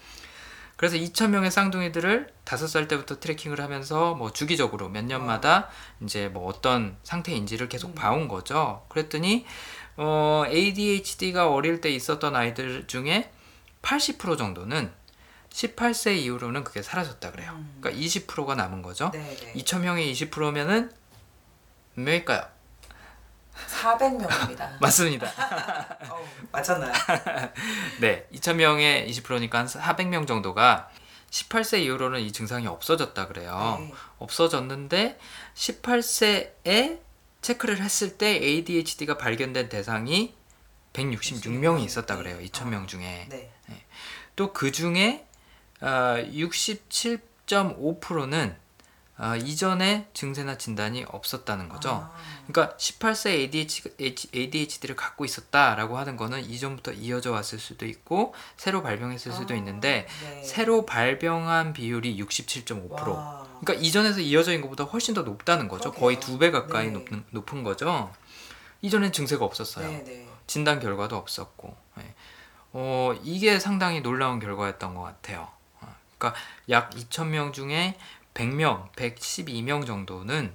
그래서 0.77 0.97
2,000명의 0.99 1.51
쌍둥이들을 1.51 2.33
다섯 2.45 2.69
살 2.69 2.87
때부터 2.87 3.19
트래킹을 3.19 3.61
하면서 3.61 4.15
뭐 4.15 4.33
주기적으로 4.33 4.89
몇 4.89 5.05
년마다 5.05 5.69
이제 6.01 6.29
뭐 6.29 6.47
어떤 6.47 6.97
상태인지를 7.03 7.69
계속 7.69 7.89
음. 7.89 7.95
봐온 7.97 8.29
거죠. 8.29 8.87
그랬더니 8.89 9.47
어, 9.97 10.45
ADHD가 10.47 11.51
어릴 11.51 11.81
때 11.81 11.91
있었던 11.91 12.37
아이들 12.37 12.87
중에 12.87 13.33
80% 13.83 14.39
정도는 14.39 14.93
18세 15.53 16.17
이후로는 16.17 16.65
그게 16.65 16.83
사라졌다 16.83 17.31
그래요. 17.33 17.53
음. 17.53 17.79
그러니까 17.81 18.03
20%가 18.03 18.55
남은 18.55 18.83
거죠. 18.83 19.11
네, 19.13 19.37
네. 19.37 19.53
2,000명의 19.55 20.13
20%면은 20.13 20.91
몇 21.95 22.03
명일까요? 22.03 22.47
400명입니다. 23.69 24.79
맞습니다. 24.81 25.27
어, 26.09 26.25
맞췄나요? 26.53 26.93
네, 28.01 28.27
2,000명의 28.33 29.09
20%니까 29.09 29.59
한 29.59 29.67
400명 29.67 30.27
정도가 30.27 30.89
18세 31.31 31.81
이후로는 31.83 32.21
이 32.21 32.33
증상이 32.33 32.67
없어졌다 32.67 33.27
그래요. 33.29 33.77
네. 33.81 33.93
없어졌는데 34.19 35.19
18세에 35.55 37.01
체크를 37.43 37.81
했을 37.81 38.19
때 38.19 38.29
ADHD가 38.29 39.17
발견된 39.17 39.69
대상이 39.69 40.35
166명이 40.93 41.85
있었다 41.85 42.17
그래요. 42.17 42.39
2,000명 42.39 42.89
중에. 42.89 43.27
네. 43.29 43.53
또그 44.37 44.73
중에 44.73 45.27
아, 45.27 45.30
67.5%는 45.81 48.57
아, 49.23 49.37
이전에 49.37 50.09
증세나 50.15 50.57
진단이 50.57 51.05
없었다는 51.07 51.69
거죠. 51.69 51.91
아, 51.91 52.11
그러니까 52.47 52.75
18세 52.79 53.53
ADHD를 54.35 54.97
갖고 54.97 55.27
있었다라고 55.27 55.99
하는 55.99 56.17
거는 56.17 56.41
이전부터 56.43 56.93
이어져 56.93 57.33
왔을 57.33 57.59
수도 57.59 57.85
있고 57.85 58.35
새로 58.57 58.83
발병했을 58.83 59.31
수도 59.33 59.53
아, 59.53 59.57
있는데 59.59 60.07
네. 60.23 60.43
새로 60.43 60.87
발병한 60.87 61.75
비율이 61.75 62.19
67.5%. 62.23 63.15
와. 63.15 63.47
그러니까 63.61 63.87
이전에서 63.87 64.21
이어져 64.21 64.53
있는 64.53 64.63
것보다 64.63 64.85
훨씬 64.85 65.13
더 65.13 65.21
높다는 65.21 65.69
거죠. 65.69 65.93
거의 65.93 66.19
두 66.19 66.39
배 66.39 66.51
가까이 66.51 66.87
네. 66.87 66.93
높은, 66.93 67.23
높은 67.31 67.63
거죠. 67.63 68.11
이전엔 68.81 69.13
증세가 69.13 69.45
없었어요. 69.45 69.87
네, 69.87 70.03
네. 70.03 70.27
진단 70.47 70.81
결과도 70.81 71.17
없었고. 71.17 71.77
예. 71.99 72.15
어, 72.73 73.13
이게 73.23 73.59
상당히 73.59 74.01
놀라운 74.01 74.41
결과였던 74.41 74.95
것 74.95 75.03
같아요. 75.03 75.49
어, 76.21 76.33
그러니까 76.33 76.35
약 76.69 76.91
2,000명 76.91 77.53
중에 77.53 77.97
100명, 78.35 78.93
112명 78.93 79.87
정도는 79.87 80.55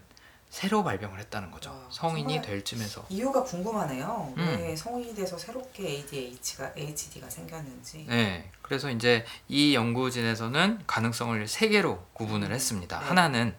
새로 0.50 0.84
발병을 0.86 1.20
했다는 1.20 1.52
거죠. 1.52 1.72
와, 1.72 1.88
성인이 1.90 2.42
될 2.42 2.64
쯤에서. 2.64 3.06
이유가 3.10 3.44
궁금하네요. 3.44 4.34
음. 4.38 4.58
왜 4.58 4.74
성인이 4.76 5.14
돼서 5.14 5.38
새롭게 5.38 5.86
ADHD가 5.86 6.72
ADHD가 6.78 7.30
생겼는지. 7.30 8.06
네. 8.08 8.50
그래서 8.62 8.90
이제 8.90 9.26
이 9.50 9.76
연구진에서는 9.76 10.84
가능성을 10.88 11.46
세 11.50 11.68
개로 11.68 12.06
구분을 12.14 12.54
했습니다. 12.54 13.00
네. 13.00 13.06
하나는 13.06 13.56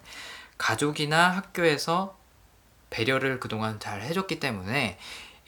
가족이나 0.57 1.29
학교에서 1.37 2.17
배려를 2.89 3.41
그동안 3.41 3.79
잘 3.79 4.01
해줬기 4.01 4.41
때문에 4.41 4.99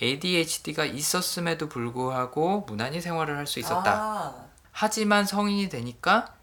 ADHD가 0.03 0.85
있었음에도 0.85 1.71
불구하고 1.71 2.67
무난히 2.69 3.00
생활을 3.00 3.38
할 3.38 3.47
수 3.47 3.59
있었다. 3.59 3.95
아, 3.95 4.45
하지만 4.71 5.25
성인이 5.25 5.71
되니까 5.71 6.35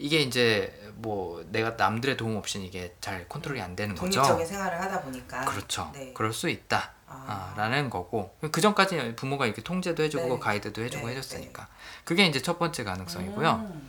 이게 0.00 0.20
이제 0.20 0.72
뭐 0.96 1.44
내가 1.50 1.70
남들의 1.76 2.16
도움 2.16 2.36
없이는 2.36 2.66
이게 2.66 2.94
잘 3.00 3.28
컨트롤이 3.28 3.60
안 3.60 3.76
되는 3.76 3.94
거죠. 3.94 4.22
독립적인 4.22 4.46
생활을 4.46 4.80
하다 4.80 5.02
보니까. 5.02 5.44
그렇죠. 5.44 5.90
네. 5.94 6.12
그럴 6.14 6.32
수 6.32 6.48
있다. 6.48 6.92
아, 7.06 7.52
아, 7.56 7.60
라는 7.60 7.90
거고 7.90 8.36
그 8.52 8.60
전까지 8.60 9.16
부모가 9.16 9.46
이렇게 9.46 9.62
통제도 9.62 10.02
해주고 10.02 10.34
네. 10.34 10.38
가이드도 10.38 10.82
해주고 10.82 11.08
네, 11.08 11.16
해줬으니까 11.16 11.66
그게 12.04 12.24
이제 12.26 12.40
첫 12.40 12.58
번째 12.58 12.84
가능성이고요. 12.84 13.50
음, 13.50 13.88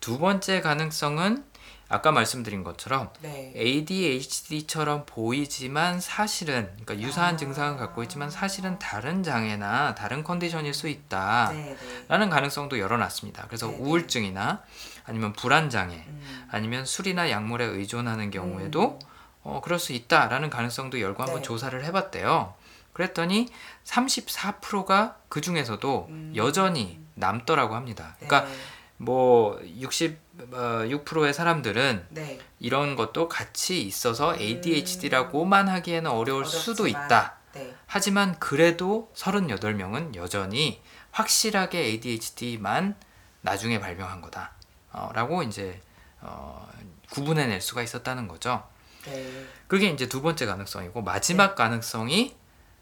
두 0.00 0.18
번째 0.18 0.60
가능성은 0.60 1.44
아까 1.90 2.12
말씀드린 2.12 2.64
것처럼 2.64 3.10
네. 3.20 3.52
ADHD처럼 3.56 5.06
보이지만 5.06 6.00
사실은 6.00 6.68
그러니까 6.84 7.00
유사한 7.06 7.34
아. 7.34 7.36
증상을 7.38 7.78
갖고 7.78 8.02
있지만 8.02 8.30
사실은 8.30 8.78
다른 8.78 9.22
장애나 9.22 9.94
다른 9.94 10.22
컨디션일 10.22 10.74
수 10.74 10.88
있다. 10.88 11.50
네, 11.52 11.76
네. 11.80 12.04
라는 12.08 12.28
가능성도 12.28 12.78
열어놨습니다. 12.78 13.46
그래서 13.46 13.68
네, 13.68 13.76
네. 13.76 13.82
우울증이나 13.82 14.62
아니면 15.08 15.32
불안 15.32 15.70
장애, 15.70 16.04
음. 16.06 16.48
아니면 16.50 16.84
술이나 16.84 17.30
약물에 17.30 17.64
의존하는 17.64 18.30
경우에도 18.30 18.98
어, 19.42 19.60
그럴 19.64 19.78
수 19.78 19.92
있다라는 19.92 20.50
가능성도 20.50 21.00
열고 21.00 21.22
한번 21.22 21.40
네. 21.40 21.42
조사를 21.42 21.82
해봤대요. 21.84 22.54
그랬더니 22.92 23.48
34%가 23.84 25.16
그 25.28 25.40
중에서도 25.40 26.06
음. 26.10 26.32
여전히 26.36 27.00
남더라고 27.14 27.74
합니다. 27.74 28.16
네. 28.20 28.26
그러니까 28.26 28.52
뭐 28.98 29.58
66%의 29.60 31.32
사람들은 31.32 32.06
네. 32.10 32.40
이런 32.58 32.96
것도 32.96 33.28
같이 33.28 33.80
있어서 33.82 34.36
ADHD라고만 34.36 35.68
하기에는 35.68 36.10
어려울 36.10 36.44
수도 36.44 36.82
어렵지만, 36.82 37.06
있다. 37.06 37.36
네. 37.54 37.74
하지만 37.86 38.38
그래도 38.38 39.10
38명은 39.14 40.16
여전히 40.16 40.82
확실하게 41.12 41.78
ADHD만 41.78 42.96
나중에 43.40 43.80
발병한 43.80 44.20
거다. 44.20 44.57
어, 44.92 45.10
라고 45.14 45.42
이제 45.42 45.80
어, 46.20 46.68
구분해낼 47.10 47.60
수가 47.60 47.82
있었다는 47.82 48.28
거죠. 48.28 48.64
네. 49.04 49.46
그게 49.66 49.88
이제 49.88 50.08
두 50.08 50.22
번째 50.22 50.46
가능성이고 50.46 51.02
마지막 51.02 51.54
가능성이 51.54 52.36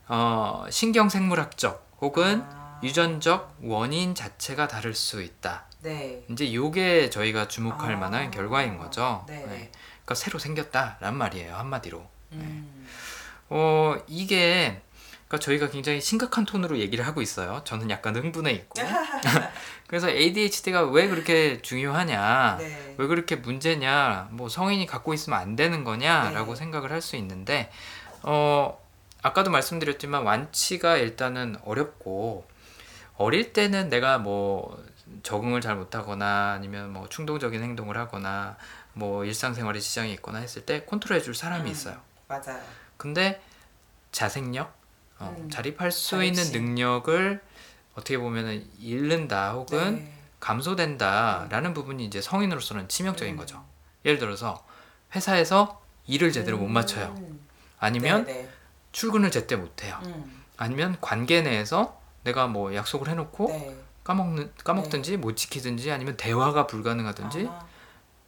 어, 0.08 0.66
신경생물학적 0.70 1.96
혹은 2.00 2.42
아, 2.48 2.80
유전적 2.82 3.56
원인 3.62 4.14
자체가 4.14 4.68
다를 4.68 4.94
수 4.94 5.22
있다. 5.22 5.64
네. 5.80 6.24
이제 6.30 6.52
요게 6.52 7.10
저희가 7.10 7.48
주목할 7.48 7.94
아. 7.94 7.96
만한 7.98 8.30
결과인 8.30 8.78
거죠. 8.78 9.24
네. 9.28 9.38
네. 9.46 9.70
그러니까 10.04 10.14
새로 10.14 10.38
생겼다란 10.38 11.16
말이에요 11.16 11.54
한마디로. 11.56 12.06
음. 12.32 12.86
어 13.48 13.96
이게 14.06 14.82
그러니까 15.28 15.38
저희가 15.44 15.70
굉장히 15.70 16.00
심각한 16.00 16.44
톤으로 16.44 16.78
얘기를 16.78 17.06
하고 17.06 17.20
있어요. 17.20 17.62
저는 17.64 17.90
약간 17.90 18.14
흥분해 18.16 18.52
있고. 18.52 18.80
그래서 19.88 20.08
ADHD가 20.10 20.82
왜 20.84 21.08
그렇게 21.08 21.62
중요하냐, 21.62 22.56
네. 22.58 22.94
왜 22.98 23.06
그렇게 23.06 23.36
문제냐, 23.36 24.28
뭐 24.32 24.48
성인이 24.48 24.84
갖고 24.86 25.14
있으면 25.14 25.38
안 25.38 25.54
되는 25.56 25.84
거냐라고 25.84 26.54
네. 26.54 26.58
생각을 26.58 26.90
할 26.90 27.00
수 27.00 27.16
있는데, 27.16 27.70
어 28.22 28.78
아까도 29.22 29.50
말씀드렸지만 29.50 30.22
완치가 30.24 30.96
일단은 30.96 31.56
어렵고 31.64 32.46
어릴 33.16 33.52
때는 33.52 33.88
내가 33.88 34.18
뭐 34.18 34.82
적응을 35.22 35.60
잘 35.60 35.76
못하거나 35.76 36.52
아니면 36.52 36.92
뭐 36.92 37.08
충동적인 37.08 37.62
행동을 37.62 37.96
하거나 37.96 38.56
뭐 38.92 39.24
일상생활에 39.24 39.78
지장이 39.80 40.12
있거나 40.14 40.38
했을 40.38 40.64
때 40.66 40.84
컨트롤 40.84 41.18
해줄 41.18 41.34
사람이 41.34 41.68
음. 41.68 41.72
있어요. 41.72 41.96
맞아요. 42.28 42.60
근데 42.96 43.40
자생력, 44.10 44.72
어, 45.18 45.34
음, 45.38 45.48
자립할 45.50 45.92
수 45.92 46.10
자립심. 46.16 46.44
있는 46.54 46.66
능력을 46.66 47.40
어떻게 47.96 48.18
보면은 48.18 48.64
잃는다 48.78 49.52
혹은 49.52 49.96
네. 49.96 50.12
감소된다라는 50.38 51.74
부분이 51.74 52.04
이제 52.04 52.20
성인으로서는 52.20 52.88
치명적인 52.88 53.34
음. 53.34 53.38
거죠. 53.38 53.64
예를 54.04 54.18
들어서 54.18 54.64
회사에서 55.14 55.82
일을 56.06 56.30
제대로 56.30 56.58
못 56.58 56.68
맞춰요. 56.68 57.14
음. 57.18 57.40
아니면 57.78 58.26
네, 58.26 58.42
네. 58.42 58.48
출근을 58.92 59.30
제때 59.30 59.56
못 59.56 59.82
해요. 59.82 59.98
음. 60.04 60.44
아니면 60.56 60.96
관계 61.00 61.42
내에서 61.42 62.00
내가 62.22 62.46
뭐 62.46 62.74
약속을 62.74 63.08
해놓고 63.08 63.48
네. 63.48 63.76
까먹는 64.04 64.52
까먹든지 64.62 65.16
못 65.16 65.36
지키든지 65.36 65.90
아니면 65.90 66.16
대화가 66.16 66.66
불가능하든지 66.66 67.48
아하. 67.48 67.66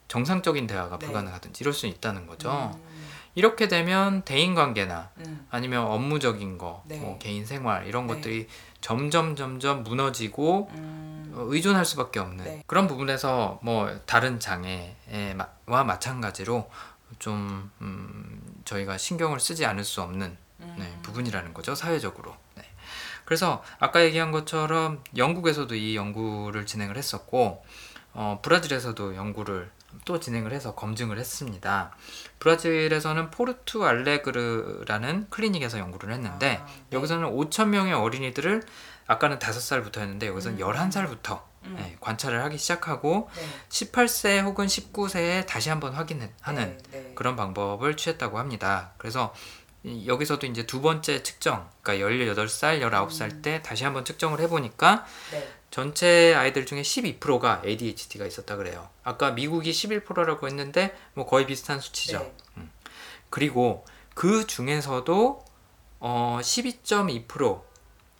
정상적인 0.07 0.67
대화가 0.67 0.97
네. 0.97 1.05
불가능하든지 1.05 1.63
이럴 1.63 1.73
수 1.73 1.85
있다는 1.85 2.25
거죠. 2.27 2.73
음. 2.75 2.99
이렇게 3.39 3.69
되면 3.69 4.23
대인 4.23 4.53
관계나 4.53 5.11
음. 5.19 5.47
아니면 5.49 5.85
업무적인 5.85 6.57
거, 6.57 6.83
네. 6.85 6.99
뭐 6.99 7.17
개인 7.19 7.45
생활 7.45 7.87
이런 7.87 8.05
네. 8.05 8.13
것들이 8.13 8.47
점점 8.81 9.37
점점 9.37 9.83
무너지고 9.83 10.69
음. 10.73 11.31
어, 11.33 11.45
의존할 11.47 11.85
수밖에 11.85 12.19
없는 12.19 12.43
네. 12.43 12.63
그런 12.67 12.85
부분에서 12.87 13.61
뭐 13.63 13.97
다른 14.05 14.41
장애와 14.41 15.85
마찬가지로 15.85 16.69
좀 17.17 17.71
음, 17.79 18.61
저희가 18.65 18.97
신경을 18.97 19.39
쓰지 19.39 19.65
않을 19.65 19.85
수 19.85 20.01
없는 20.01 20.35
네, 20.57 20.67
음. 20.77 20.99
부분이라는 21.01 21.53
거죠 21.53 21.75
사회적으로. 21.75 22.35
네. 22.55 22.63
그래서 23.23 23.63
아까 23.79 24.03
얘기한 24.03 24.33
것처럼 24.33 25.01
영국에서도 25.15 25.73
이 25.75 25.95
연구를 25.95 26.65
진행을 26.65 26.97
했었고 26.97 27.63
어, 28.11 28.39
브라질에서도 28.41 29.15
연구를 29.15 29.71
또 30.05 30.19
진행을 30.19 30.51
해서 30.53 30.75
검증을 30.75 31.17
했습니다. 31.19 31.91
브라질에서는 32.39 33.31
포르투 33.31 33.85
알레그레라는 33.85 35.27
클리닉에서 35.29 35.79
연구를 35.79 36.13
했는데 36.13 36.57
아, 36.61 36.65
네. 36.65 36.83
여기서는 36.91 37.29
5천 37.29 37.67
명의 37.69 37.93
어린이들을 37.93 38.63
아까는 39.07 39.39
5살부터였는데 39.39 40.25
여기서는 40.25 40.59
음. 40.61 40.63
11살부터 40.67 41.41
음. 41.65 41.75
네, 41.77 41.97
관찰을 41.99 42.43
하기 42.43 42.57
시작하고 42.57 43.29
네. 43.35 43.41
18세 43.69 44.43
혹은 44.43 44.67
19세에 44.67 45.45
다시 45.45 45.69
한번 45.69 45.93
확인하는 45.93 46.33
네, 46.55 46.77
네. 46.91 47.11
그런 47.15 47.35
방법을 47.35 47.97
취했다고 47.97 48.37
합니다. 48.39 48.91
그래서 48.97 49.33
이- 49.83 50.07
여기서도 50.07 50.45
이제 50.47 50.65
두 50.65 50.81
번째 50.81 51.23
측정, 51.23 51.67
그러니까 51.81 52.07
18살, 52.07 52.81
19살 52.81 53.31
음. 53.33 53.41
때 53.41 53.61
다시 53.63 53.83
한번 53.83 54.05
측정을 54.05 54.39
해보니까 54.41 55.05
네. 55.31 55.49
전체 55.71 56.33
아이들 56.35 56.65
중에 56.65 56.81
12%가 56.81 57.61
ADHD가 57.65 58.25
있었다 58.25 58.55
그래요. 58.55 58.89
아까 59.03 59.31
미국이 59.31 59.71
11%라고 59.71 60.47
했는데 60.47 60.95
뭐 61.13 61.25
거의 61.25 61.45
비슷한 61.45 61.79
수치죠. 61.79 62.31
네. 62.55 62.63
그리고 63.29 63.85
그 64.15 64.47
중에서도 64.47 65.45
어 65.99 66.39
12.2% 66.41 67.61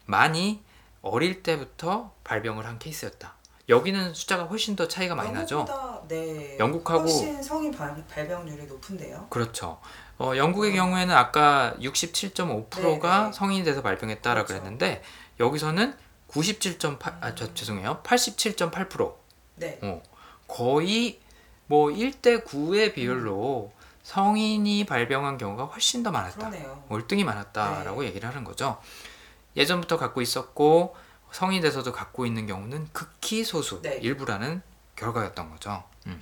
많이 0.05 0.61
어릴 1.01 1.41
때부터 1.43 2.13
발병을 2.23 2.65
한 2.65 2.77
케이스였다. 2.77 3.35
여기는 3.69 4.13
숫자가 4.15 4.43
훨씬 4.45 4.75
더 4.75 4.87
차이가 4.87 5.13
많이 5.13 5.31
나죠. 5.31 5.59
영국보다, 5.59 6.01
네. 6.07 6.57
영국하고- 6.59 7.01
훨씬 7.01 7.41
성인 7.41 7.71
발, 7.71 8.03
발병률이 8.07 8.65
높은데요. 8.65 9.27
그렇죠. 9.29 9.79
어, 10.17 10.33
영국의 10.35 10.73
경우에는 10.73 11.15
아까 11.15 11.75
67.5%가 11.79 13.19
네, 13.19 13.25
네. 13.27 13.31
성인이 13.31 13.63
돼서 13.63 13.81
발병했다라 13.83 14.45
그렇죠. 14.45 14.59
그랬는데 14.61 15.03
여기서는 15.39 15.95
97.8, 16.29 17.17
아, 17.21 17.35
저, 17.35 17.53
죄송해요. 17.53 18.01
87.8%. 18.03 19.15
네. 19.55 19.79
어, 19.81 20.01
거의 20.47 21.19
뭐 21.67 21.89
1대 21.89 22.45
9의 22.45 22.93
비율로 22.93 23.71
성인이 24.03 24.85
발병한 24.85 25.37
경우가 25.37 25.65
훨씬 25.65 26.01
더 26.01 26.11
많았다. 26.11 26.37
그러네요. 26.37 26.83
월등히 26.89 27.23
많았다라고 27.23 28.01
네. 28.01 28.07
얘기를 28.07 28.27
하는 28.27 28.43
거죠. 28.43 28.79
예전부터 29.55 29.97
갖고 29.97 30.21
있었고 30.21 30.95
성인이 31.31 31.61
돼서도 31.61 31.91
갖고 31.91 32.25
있는 32.25 32.47
경우는 32.47 32.87
극히 32.91 33.43
소수, 33.43 33.81
네. 33.81 33.97
일부라는 33.97 34.63
결과였던 34.95 35.51
거죠. 35.51 35.83
음. 36.07 36.21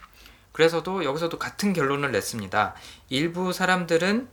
그래서도 0.52 1.06
여기서도 1.06 1.40
같은 1.40 1.72
결론을 1.72 2.12
냈습니다. 2.12 2.76
일부 3.10 3.54
사람들은 3.54 4.28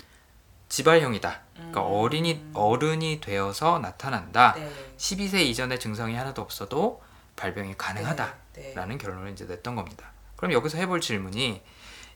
지발형이다. 0.69 1.44
그러니까 1.55 1.81
음. 1.83 1.87
어린이 1.87 2.45
어른이 2.53 3.21
되어서 3.21 3.79
나타난다. 3.79 4.55
네. 4.55 4.71
12세 4.97 5.41
이전에 5.47 5.79
증상이 5.79 6.15
하나도 6.15 6.43
없어도 6.43 7.03
발병이 7.37 7.77
가능하다라는 7.77 8.37
네. 8.55 8.75
네. 8.75 8.99
결론을 8.99 9.33
이제 9.33 9.45
냈던 9.45 9.75
겁니다. 9.75 10.13
그럼 10.37 10.53
여기서 10.53 10.79
해볼 10.79 11.01
질문이 11.01 11.63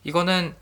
이거는 0.04 0.54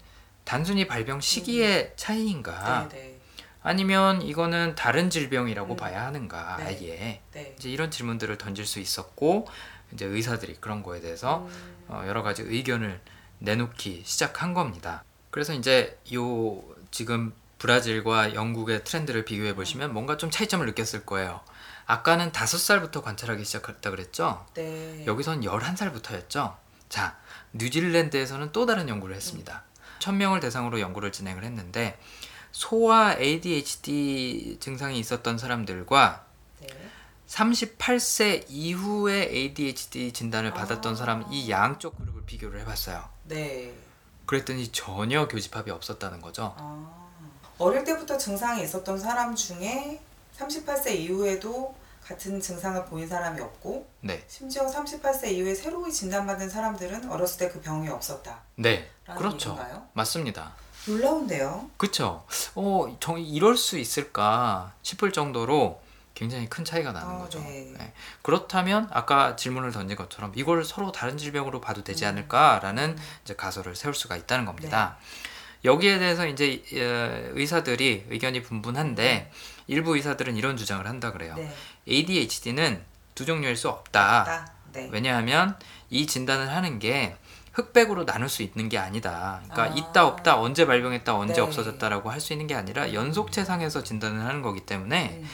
단순히 0.45 0.87
발병 0.87 1.21
시기의 1.21 1.93
차이인가? 1.97 2.89
네. 2.91 2.97
네. 2.97 3.21
아니면 3.63 4.23
이거는 4.23 4.77
다른 4.77 5.11
질병이라고 5.11 5.75
음. 5.75 5.77
봐야 5.77 6.07
하는가? 6.07 6.57
네. 6.59 6.65
아예 6.65 7.21
네. 7.33 7.55
이제 7.59 7.69
이런 7.69 7.91
질문들을 7.91 8.39
던질 8.39 8.65
수 8.65 8.79
있었고 8.79 9.49
이제 9.93 10.05
의사들이 10.05 10.59
그런 10.61 10.83
거에 10.83 11.01
대해서 11.01 11.47
음. 11.47 11.85
어, 11.89 12.05
여러 12.07 12.23
가지 12.23 12.43
의견을 12.43 13.01
내놓기 13.41 14.03
시작한 14.05 14.55
겁니다. 14.55 15.05
그래서 15.31 15.53
이제 15.53 15.99
요 16.15 16.63
지금 16.91 17.35
브라질과 17.59 18.35
영국의 18.35 18.85
트렌드를 18.85 19.25
비교해 19.25 19.55
보시면 19.55 19.93
뭔가 19.93 20.17
좀 20.17 20.31
차이점을 20.31 20.65
느꼈을 20.67 21.07
거예요. 21.07 21.41
아까는 21.87 22.33
다섯 22.33 22.59
살부터 22.59 23.03
관찰하기 23.03 23.45
시작했다 23.45 23.91
그랬죠? 23.91 24.45
네. 24.55 25.05
여기선 25.07 25.43
11살부터였죠. 25.43 26.57
자, 26.89 27.17
뉴질랜드에서는 27.53 28.53
또 28.53 28.67
다른 28.67 28.89
연구를 28.89 29.15
했습니다. 29.15 29.63
1000명을 30.01 30.41
대상으로 30.41 30.81
연구를 30.81 31.13
진행을 31.13 31.45
했는데 31.45 31.99
소아 32.53 33.15
ADHD 33.19 34.59
증상이 34.61 34.99
있었던 34.99 35.39
사람들과 35.39 36.27
네. 36.61 36.69
38세 37.29 38.47
이후에 38.49 39.29
ADHD 39.31 40.13
진단을 40.13 40.53
받았던 40.53 40.93
아. 40.93 40.97
사람 40.97 41.25
이 41.31 41.51
양쪽 41.51 41.99
그룹을 41.99 42.23
비교를 42.25 42.61
해봤어요. 42.61 43.09
네. 43.25 43.75
그랬더니 44.27 44.69
전혀 44.69 45.29
교집합이 45.29 45.71
없었다는 45.71 46.21
거죠. 46.21 46.55
아. 46.59 47.06
어릴 47.59 47.85
때부터 47.85 48.19
증상이 48.19 48.63
있었던 48.63 48.99
사람 48.99 49.35
중에 49.35 50.01
38세 50.39 50.95
이후에도 50.95 51.75
같은 52.05 52.41
증상을 52.41 52.85
보인 52.85 53.09
사람이 53.09 53.41
없고 53.41 53.89
네, 54.01 54.23
심지어 54.29 54.67
38세 54.67 55.29
이후에 55.33 55.55
새로이 55.55 55.91
진단받은 55.93 56.49
사람들은 56.49 57.11
어렸을 57.11 57.39
때 57.39 57.53
그 57.53 57.61
병이 57.61 57.89
없었다. 57.89 58.43
네, 58.57 58.89
그렇죠. 59.17 59.51
얘기인가요? 59.51 59.87
맞습니다. 59.93 60.53
놀라운데요. 60.87 61.71
그렇죠. 61.77 62.25
어, 62.55 62.97
정 63.01 63.19
이럴 63.21 63.57
수 63.57 63.77
있을까 63.79 64.73
싶을 64.83 65.11
정도로 65.13 65.81
굉장히 66.15 66.49
큰 66.49 66.65
차이가 66.65 66.93
나는 66.93 67.17
아, 67.17 67.19
거죠. 67.19 67.41
네. 67.41 67.73
네. 67.77 67.93
그렇다면 68.23 68.89
아까 68.93 69.37
질문을 69.37 69.73
던진 69.73 69.97
것처럼 69.97 70.33
이걸 70.37 70.65
서로 70.65 70.93
다른 70.93 71.19
질병으로 71.19 71.61
봐도 71.61 71.83
되지 71.83 72.05
음. 72.05 72.11
않을까라는 72.11 72.91
음. 72.91 73.03
이제 73.25 73.35
가설을 73.35 73.75
세울 73.75 73.95
수가 73.95 74.17
있다는 74.17 74.45
겁니다. 74.45 74.97
여기에 75.65 75.99
대해서 75.99 76.27
이제 76.27 76.63
어, 76.75 77.31
의사들이 77.35 78.07
의견이 78.11 78.43
분분한데 78.43 79.31
일부 79.69 79.97
의사들은 79.97 80.37
이런 80.37 80.57
주장을 80.57 80.87
한다 80.87 81.13
그래요. 81.13 81.35
네. 81.37 81.53
ADHD는 81.89 82.83
두 83.15 83.25
종류일 83.27 83.57
수 83.57 83.69
없다. 83.69 84.25
딱. 84.25 84.57
네. 84.73 84.89
왜냐하면 84.93 85.59
이 85.91 86.07
진단을 86.07 86.51
하는 86.51 86.79
게 86.79 87.17
흑백으로 87.53 88.05
나눌 88.05 88.29
수 88.29 88.43
있는 88.43 88.69
게 88.69 88.77
아니다. 88.77 89.41
그러니까 89.51 89.63
아. 89.75 89.77
있다 89.77 90.07
없다 90.07 90.39
언제 90.41 90.67
발병했다 90.67 91.17
언제 91.17 91.35
네. 91.35 91.41
없어졌다라고 91.41 92.11
할 92.11 92.21
수 92.21 92.33
있는 92.35 92.47
게 92.47 92.55
아니라 92.55 92.93
연속체상에서 92.93 93.83
진단을 93.83 94.21
하는 94.21 94.43
거기 94.43 94.61
때문에 94.61 95.19
음. 95.23 95.29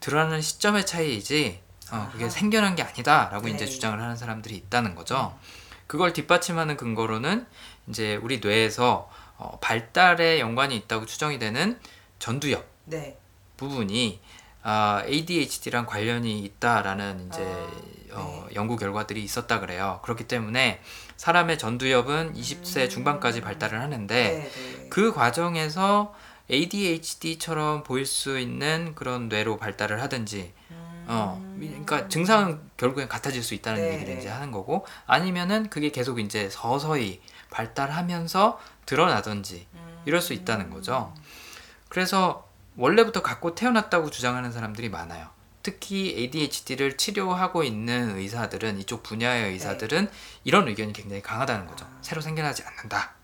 드러나는 0.00 0.40
시점의 0.40 0.86
차이이지 0.86 1.60
어, 1.90 2.08
그게 2.12 2.24
아하. 2.24 2.30
생겨난 2.30 2.76
게 2.76 2.82
아니다라고 2.82 3.46
네. 3.46 3.52
이제 3.52 3.66
주장을 3.66 4.00
하는 4.00 4.16
사람들이 4.16 4.54
있다는 4.56 4.94
거죠. 4.94 5.36
그걸 5.86 6.12
뒷받침하는 6.12 6.76
근거로는 6.76 7.46
이제 7.88 8.16
우리 8.22 8.38
뇌에서 8.38 9.10
어, 9.36 9.58
발달에 9.60 10.40
연관이 10.40 10.76
있다고 10.76 11.06
추정이 11.06 11.38
되는 11.38 11.78
전두엽 12.18 12.64
네. 12.84 13.18
부분이 13.56 14.20
아, 14.62 15.02
ADHD랑 15.06 15.84
관련이 15.84 16.38
있다라는 16.40 17.28
이제 17.28 17.42
아, 18.12 18.16
어, 18.16 18.48
연구 18.54 18.76
결과들이 18.76 19.22
있었다 19.22 19.60
그래요. 19.60 20.00
그렇기 20.02 20.26
때문에 20.26 20.80
사람의 21.16 21.58
전두엽은 21.58 22.34
20세 22.34 22.84
음. 22.84 22.88
중반까지 22.88 23.40
발달을 23.42 23.80
하는데 23.80 24.14
네. 24.14 24.50
네. 24.50 24.88
그 24.88 25.12
과정에서 25.12 26.14
ADHD처럼 26.50 27.82
보일 27.82 28.06
수 28.06 28.38
있는 28.38 28.94
그런 28.94 29.28
뇌로 29.28 29.56
발달을 29.56 30.00
하든지 30.02 30.52
음. 30.70 31.04
어 31.08 31.42
그러니까 31.58 32.08
증상은 32.08 32.60
결국엔 32.76 33.08
같아질 33.08 33.42
수 33.42 33.54
있다는 33.54 33.80
네, 33.80 33.94
얘기를 33.94 34.14
네. 34.14 34.20
이제 34.20 34.28
하는 34.28 34.50
거고 34.50 34.86
아니면은 35.06 35.68
그게 35.68 35.90
계속 35.90 36.18
이제 36.18 36.48
서서히 36.50 37.20
발달하면서 37.50 38.58
드러나든지 38.86 39.66
음. 39.74 40.02
이럴 40.06 40.20
수 40.20 40.32
있다는 40.32 40.70
거죠. 40.70 41.14
그래서 41.88 42.48
원래부터 42.76 43.22
갖고 43.22 43.54
태어났다고 43.54 44.10
주장하는 44.10 44.52
사람들이 44.52 44.88
많아요. 44.88 45.28
특히 45.62 46.14
ADHD를 46.16 46.96
치료하고 46.96 47.64
있는 47.64 48.16
의사들은 48.16 48.78
이쪽 48.80 49.02
분야의 49.02 49.52
의사들은 49.52 50.10
이런 50.44 50.68
의견이 50.68 50.92
굉장히 50.92 51.22
강하다는 51.22 51.66
거죠. 51.66 51.84
네. 51.86 51.90
아. 51.94 51.98
새로 52.02 52.20
생겨나지 52.20 52.62
않는다. 52.64 53.14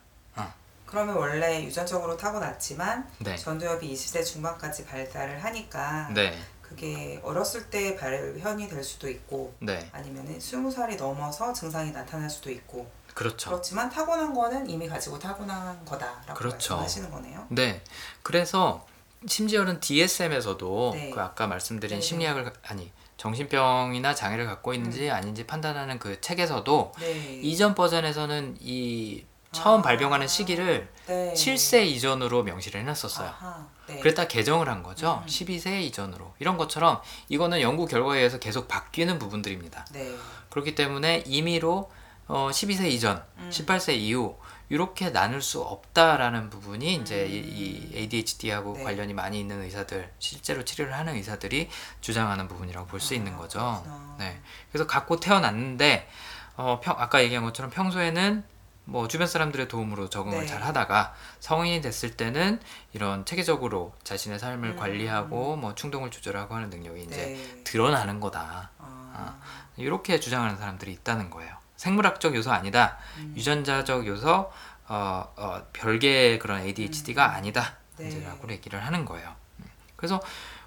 그러면 0.91 1.17
원래 1.17 1.63
유전적으로 1.65 2.17
타고났지만 2.17 3.09
네. 3.19 3.37
전두엽이 3.37 3.95
20세 3.95 4.25
중반까지 4.25 4.85
발달을 4.87 5.43
하니까 5.45 6.11
네. 6.13 6.37
그게 6.61 7.21
어렸을 7.23 7.71
때 7.71 7.97
발현이 7.97 8.69
될 8.69 8.83
수도 8.83 9.09
있고 9.09 9.55
네. 9.61 9.89
아니면은 9.93 10.37
20살이 10.39 10.97
넘어서 10.97 11.53
증상이 11.53 11.93
나타날 11.93 12.29
수도 12.29 12.51
있고 12.51 12.91
그렇죠. 13.15 13.51
그렇지만 13.51 13.91
타고난 13.91 14.33
거는 14.35 14.69
이미 14.69 14.89
가지고 14.89 15.19
타고난 15.19 15.85
거다라고 15.85 16.35
그렇죠. 16.35 16.77
말씀하시는 16.77 17.11
거네요. 17.11 17.47
네. 17.51 17.83
그래서 18.23 18.87
심지어는 19.27 19.81
DSM에서도 19.81 20.91
네. 20.95 21.11
그 21.11 21.21
아까 21.21 21.47
말씀드린 21.47 21.91
네네. 21.97 22.01
심리학을 22.01 22.45
가- 22.45 22.53
아니 22.69 22.91
정신병이나 23.19 24.15
장애를 24.15 24.47
갖고 24.47 24.73
있는지 24.73 25.11
아닌지 25.11 25.47
판단하는 25.47 25.99
그 25.99 26.21
책에서도 26.21 26.93
네. 26.99 27.41
이전 27.43 27.75
버전에서는 27.75 28.57
이 28.61 29.25
처음 29.53 29.81
아. 29.81 29.83
발병하는 29.83 30.27
시기를 30.29 30.89
네. 31.07 31.35
7세 31.35 31.85
이전으로 31.87 32.45
명시를 32.45 32.81
해놨었어요. 32.81 33.29
아하. 33.29 33.67
네. 33.89 33.99
그랬다 33.99 34.29
개정을 34.29 34.69
한 34.69 34.83
거죠. 34.85 35.21
음. 35.23 35.27
12세 35.27 35.83
이전으로. 35.83 36.33
이런 36.39 36.57
것처럼 36.57 37.03
이거는 37.29 37.61
연구 37.61 37.87
결과에 37.87 38.19
의해서 38.19 38.39
계속 38.39 38.69
바뀌는 38.69 39.19
부분들입니다. 39.19 39.85
네. 39.93 40.15
그렇기 40.51 40.75
때문에 40.77 41.25
임의로 41.27 41.91
어, 42.31 42.49
12세 42.51 42.89
이전, 42.91 43.23
음. 43.39 43.51
18세 43.53 43.95
이후 43.97 44.39
이렇게 44.69 45.11
나눌 45.11 45.43
수 45.43 45.61
없다라는 45.63 46.49
부분이 46.49 46.95
이제 46.95 47.27
이, 47.27 47.39
이 47.39 47.91
ADHD하고 47.97 48.75
음. 48.75 48.79
네. 48.79 48.85
관련이 48.85 49.15
많이 49.15 49.41
있는 49.41 49.61
의사들, 49.63 50.13
실제로 50.21 50.65
치료를 50.65 50.97
하는 50.97 51.15
의사들이 51.15 51.69
주장하는 52.01 52.47
부분이라고 52.47 52.87
볼 52.87 53.01
수 53.01 53.15
있는 53.15 53.35
아, 53.35 53.39
거죠. 53.39 53.59
그렇구나. 53.59 54.15
네. 54.21 54.41
그래서 54.71 54.87
갖고 54.87 55.19
태어났는데 55.19 56.09
어, 56.57 56.79
평, 56.81 56.95
아까 56.99 57.21
얘기한 57.23 57.43
것처럼 57.45 57.73
평소에는 57.73 58.45
뭐 58.85 59.09
주변 59.09 59.27
사람들의 59.27 59.67
도움으로 59.67 60.09
적응을 60.09 60.41
네. 60.43 60.47
잘 60.47 60.63
하다가 60.63 61.15
성인이 61.41 61.81
됐을 61.81 62.17
때는 62.17 62.61
이런 62.93 63.25
체계적으로 63.25 63.93
자신의 64.05 64.39
삶을 64.39 64.71
음. 64.71 64.77
관리하고 64.77 65.57
뭐 65.57 65.75
충동을 65.75 66.13
조절하고 66.13 66.55
하는 66.55 66.71
능력이 66.71 67.03
이제 67.03 67.17
네. 67.17 67.65
드러나는 67.65 68.21
거다. 68.21 68.71
아, 68.79 69.39
이렇게 69.77 70.21
주장하는 70.21 70.57
사람들이 70.59 70.93
있다는 70.93 71.31
거예요. 71.31 71.60
생물학적 71.81 72.35
요소 72.37 72.53
아니다. 72.53 72.99
음. 73.17 73.33
유전자적 73.35 74.07
요소 74.07 74.53
어, 74.89 75.33
어, 75.37 75.63
별개의 75.73 76.39
그런 76.39 76.61
ADHD가 76.61 77.35
아니다. 77.35 77.77
네. 77.97 78.09
이제라고 78.09 78.51
얘기를 78.51 78.85
하는 78.85 79.07
거예요. 79.07 79.35
음. 79.61 79.65
그래서 79.97 80.21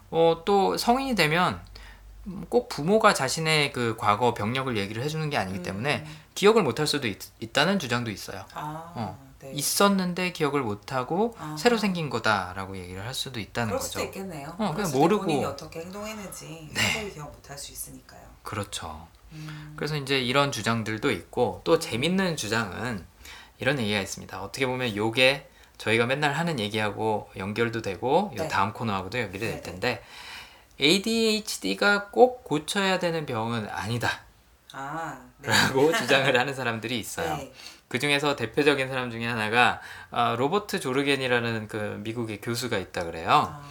어, 0.09 0.41
또 0.43 0.75
성인이 0.75 1.13
되면 1.13 1.61
음, 2.25 2.43
꼭 2.49 2.67
부모가 2.67 3.13
자신의 3.13 3.73
그 3.73 3.95
과거 3.95 4.33
병력을 4.33 4.75
얘기를 4.75 5.03
해주는 5.03 5.29
게 5.29 5.37
아니기 5.37 5.61
때문에 5.61 6.03
음. 6.03 6.17
기억을 6.33 6.63
못할 6.63 6.87
수도 6.87 7.07
있, 7.07 7.19
다는 7.53 7.77
주장도 7.77 8.09
있어요. 8.09 8.43
아, 8.55 8.91
어. 8.95 9.33
네. 9.37 9.51
있었는데 9.53 10.31
기억을 10.31 10.61
못하고 10.61 11.35
아. 11.37 11.55
새로 11.59 11.77
생긴 11.77 12.09
거다라고 12.09 12.75
얘기를 12.77 13.05
할 13.05 13.13
수도 13.13 13.39
있다는 13.39 13.67
그럴 13.67 13.79
거죠. 13.79 13.91
수도 13.91 14.03
있겠네요. 14.05 14.55
그냥 14.57 14.91
모르고. 14.91 15.25
본인이 15.25 15.45
어떻게 15.45 15.81
행동했는지 15.81 16.71
네. 16.73 17.09
기억 17.11 17.31
못할 17.31 17.55
수 17.55 17.71
있으니까요. 17.71 18.21
그렇죠. 18.41 19.07
음. 19.33 19.73
그래서 19.75 19.97
이제 19.97 20.19
이런 20.19 20.51
주장들도 20.51 21.11
있고 21.11 21.61
또 21.63 21.79
재밌는 21.79 22.37
주장은 22.37 23.05
이런 23.59 23.79
얘기가 23.79 23.99
있습니다. 23.99 24.41
어떻게 24.41 24.65
보면 24.65 24.95
요게 24.95 25.49
저희가 25.77 26.05
맨날 26.05 26.33
하는 26.33 26.59
얘기하고 26.59 27.29
연결도 27.37 27.81
되고 27.81 28.31
요 28.37 28.43
네. 28.43 28.47
다음 28.47 28.73
코너하고도 28.73 29.19
연결이 29.19 29.39
네, 29.39 29.51
될 29.51 29.61
텐데 29.61 30.03
ADHD가 30.79 32.09
꼭 32.09 32.43
고쳐야 32.43 32.99
되는 32.99 33.25
병은 33.25 33.67
아니다. 33.69 34.09
아, 34.71 35.19
네. 35.37 35.49
라고 35.49 35.91
주장을 35.93 36.37
하는 36.37 36.53
사람들이 36.53 36.97
있어요. 36.99 37.37
네. 37.37 37.53
그 37.87 37.99
중에서 37.99 38.35
대표적인 38.35 38.87
사람 38.87 39.11
중에 39.11 39.25
하나가 39.25 39.81
아, 40.09 40.35
로버트 40.37 40.79
조르겐이라는 40.79 41.67
그 41.67 42.01
미국의 42.03 42.41
교수가 42.41 42.77
있다 42.77 43.03
그래요. 43.03 43.29
아, 43.29 43.61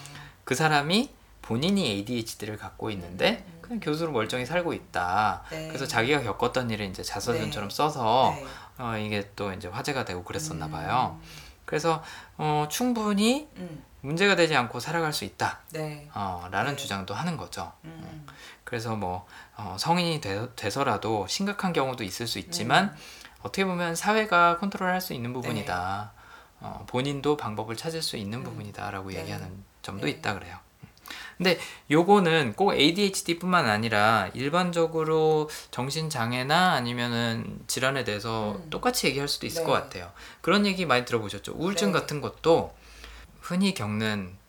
그 0.44 0.54
사람이 0.54 1.10
본인이 1.42 1.86
ADHD를 1.86 2.56
갖고 2.56 2.90
있는데 2.90 3.44
음. 3.46 3.61
그냥 3.62 3.80
교수로 3.80 4.12
멀쩡히 4.12 4.44
살고 4.44 4.72
있다. 4.72 5.44
네. 5.50 5.68
그래서 5.68 5.86
자기가 5.86 6.22
겪었던 6.22 6.70
일을 6.70 6.86
이제 6.86 7.02
자서전처럼 7.02 7.70
써서 7.70 8.34
네. 8.36 8.46
어, 8.78 8.96
이게 8.98 9.30
또 9.36 9.52
이제 9.52 9.68
화제가 9.68 10.04
되고 10.04 10.22
그랬었나 10.24 10.66
음. 10.66 10.70
봐요. 10.72 11.18
그래서 11.64 12.02
어, 12.36 12.66
충분히 12.68 13.48
음, 13.56 13.84
문제가 14.02 14.36
되지 14.36 14.54
않고 14.56 14.80
살아갈 14.80 15.12
수 15.12 15.24
있다. 15.24 15.60
네. 15.70 16.10
어, 16.12 16.48
라는 16.50 16.72
네. 16.72 16.76
주장도 16.76 17.14
하는 17.14 17.36
거죠. 17.36 17.72
음, 17.84 18.26
그래서 18.64 18.96
뭐 18.96 19.26
어, 19.56 19.76
성인이 19.78 20.20
되, 20.20 20.54
돼서라도 20.54 21.26
심각한 21.28 21.72
경우도 21.72 22.04
있을 22.04 22.26
수 22.26 22.38
있지만 22.38 22.86
음. 22.86 22.96
어떻게 23.42 23.64
보면 23.64 23.94
사회가 23.94 24.58
컨트롤할 24.58 25.00
수 25.00 25.14
있는 25.14 25.32
부분이다. 25.32 26.12
어, 26.60 26.84
본인도 26.88 27.36
방법을 27.36 27.76
찾을 27.76 28.02
수 28.02 28.16
있는 28.16 28.38
음. 28.38 28.44
부분이다라고 28.44 29.10
네. 29.10 29.20
얘기하는 29.20 29.64
점도 29.82 30.06
네. 30.06 30.12
있다 30.12 30.34
그래요. 30.34 30.58
근데 31.42 31.58
요거는 31.90 32.54
꼭 32.54 32.72
ADHD뿐만 32.74 33.68
아니라 33.68 34.30
일반적으로 34.32 35.50
정신 35.72 36.08
장애나 36.08 36.72
아니면은 36.72 37.58
질환에 37.66 38.04
대해서 38.04 38.52
음. 38.52 38.70
똑같이 38.70 39.08
얘기할 39.08 39.26
수도 39.26 39.46
있을 39.46 39.62
네. 39.62 39.66
것 39.66 39.72
같아요. 39.72 40.12
그런 40.40 40.64
얘기 40.66 40.86
많이 40.86 41.04
들어보셨죠? 41.04 41.54
우울증 41.56 41.90
네. 41.92 41.98
같은 41.98 42.20
것도 42.20 42.72
흔히 43.40 43.74
겪는 43.74 44.40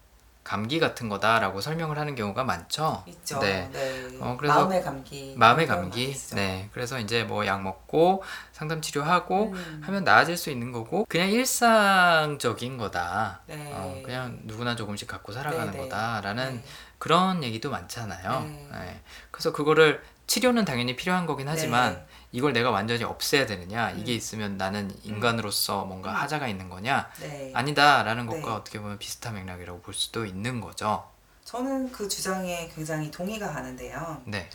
감기 0.44 0.78
같은 0.78 1.08
거다라고 1.08 1.62
설명을 1.62 1.98
하는 1.98 2.16
경우가 2.16 2.44
많죠. 2.44 3.04
있죠. 3.08 3.40
네. 3.40 3.70
네. 3.72 4.10
어, 4.20 4.36
그래서 4.38 4.56
마음의 4.56 4.84
감기. 4.84 5.34
마음의 5.38 5.68
감기. 5.68 6.14
네. 6.36 6.70
그래서 6.74 7.00
이제 7.00 7.24
뭐 7.24 7.46
약 7.46 7.64
먹고 7.64 8.24
상담 8.52 8.82
치료하고 8.82 9.54
음. 9.54 9.82
하면 9.86 10.04
나아질 10.04 10.36
수 10.36 10.50
있는 10.50 10.74
거고 10.74 11.06
그냥 11.08 11.30
일상적인 11.30 12.78
거다. 12.78 13.40
네. 13.48 13.72
어, 13.74 14.02
그냥 14.04 14.40
누구나 14.44 14.76
조금씩 14.76 15.08
갖고 15.08 15.32
살아가는 15.32 15.72
네, 15.72 15.78
네. 15.78 15.84
거다라는 15.84 16.56
네. 16.56 16.64
그런 17.04 17.44
얘기도 17.44 17.70
많잖아요. 17.70 18.44
네. 18.44 18.68
네. 18.72 19.02
그래서 19.30 19.52
그거를 19.52 20.02
치료는 20.26 20.64
당연히 20.64 20.96
필요한 20.96 21.26
거긴 21.26 21.50
하지만 21.50 21.96
네. 21.96 22.06
이걸 22.32 22.54
내가 22.54 22.72
완전히 22.72 23.04
없애야 23.04 23.46
되느냐 23.46 23.92
이게 23.92 24.14
음. 24.14 24.16
있으면 24.16 24.56
나는 24.56 24.90
인간으로서 25.04 25.84
뭔가 25.84 26.12
음. 26.12 26.16
하자가 26.16 26.48
있는 26.48 26.70
거냐 26.70 27.10
네. 27.20 27.52
아니다라는 27.54 28.26
것과 28.26 28.48
네. 28.48 28.52
어떻게 28.52 28.80
보면 28.80 29.00
비슷한 29.00 29.34
맥락이라고 29.34 29.82
볼 29.82 29.94
수도 29.94 30.26
있는 30.26 30.62
거죠. 30.62 31.06
저는 31.44 31.92
그 31.92 32.08
주장에 32.08 32.72
굉장히 32.74 33.12
동의가 33.12 33.52
가는데요. 33.52 34.22
네, 34.24 34.50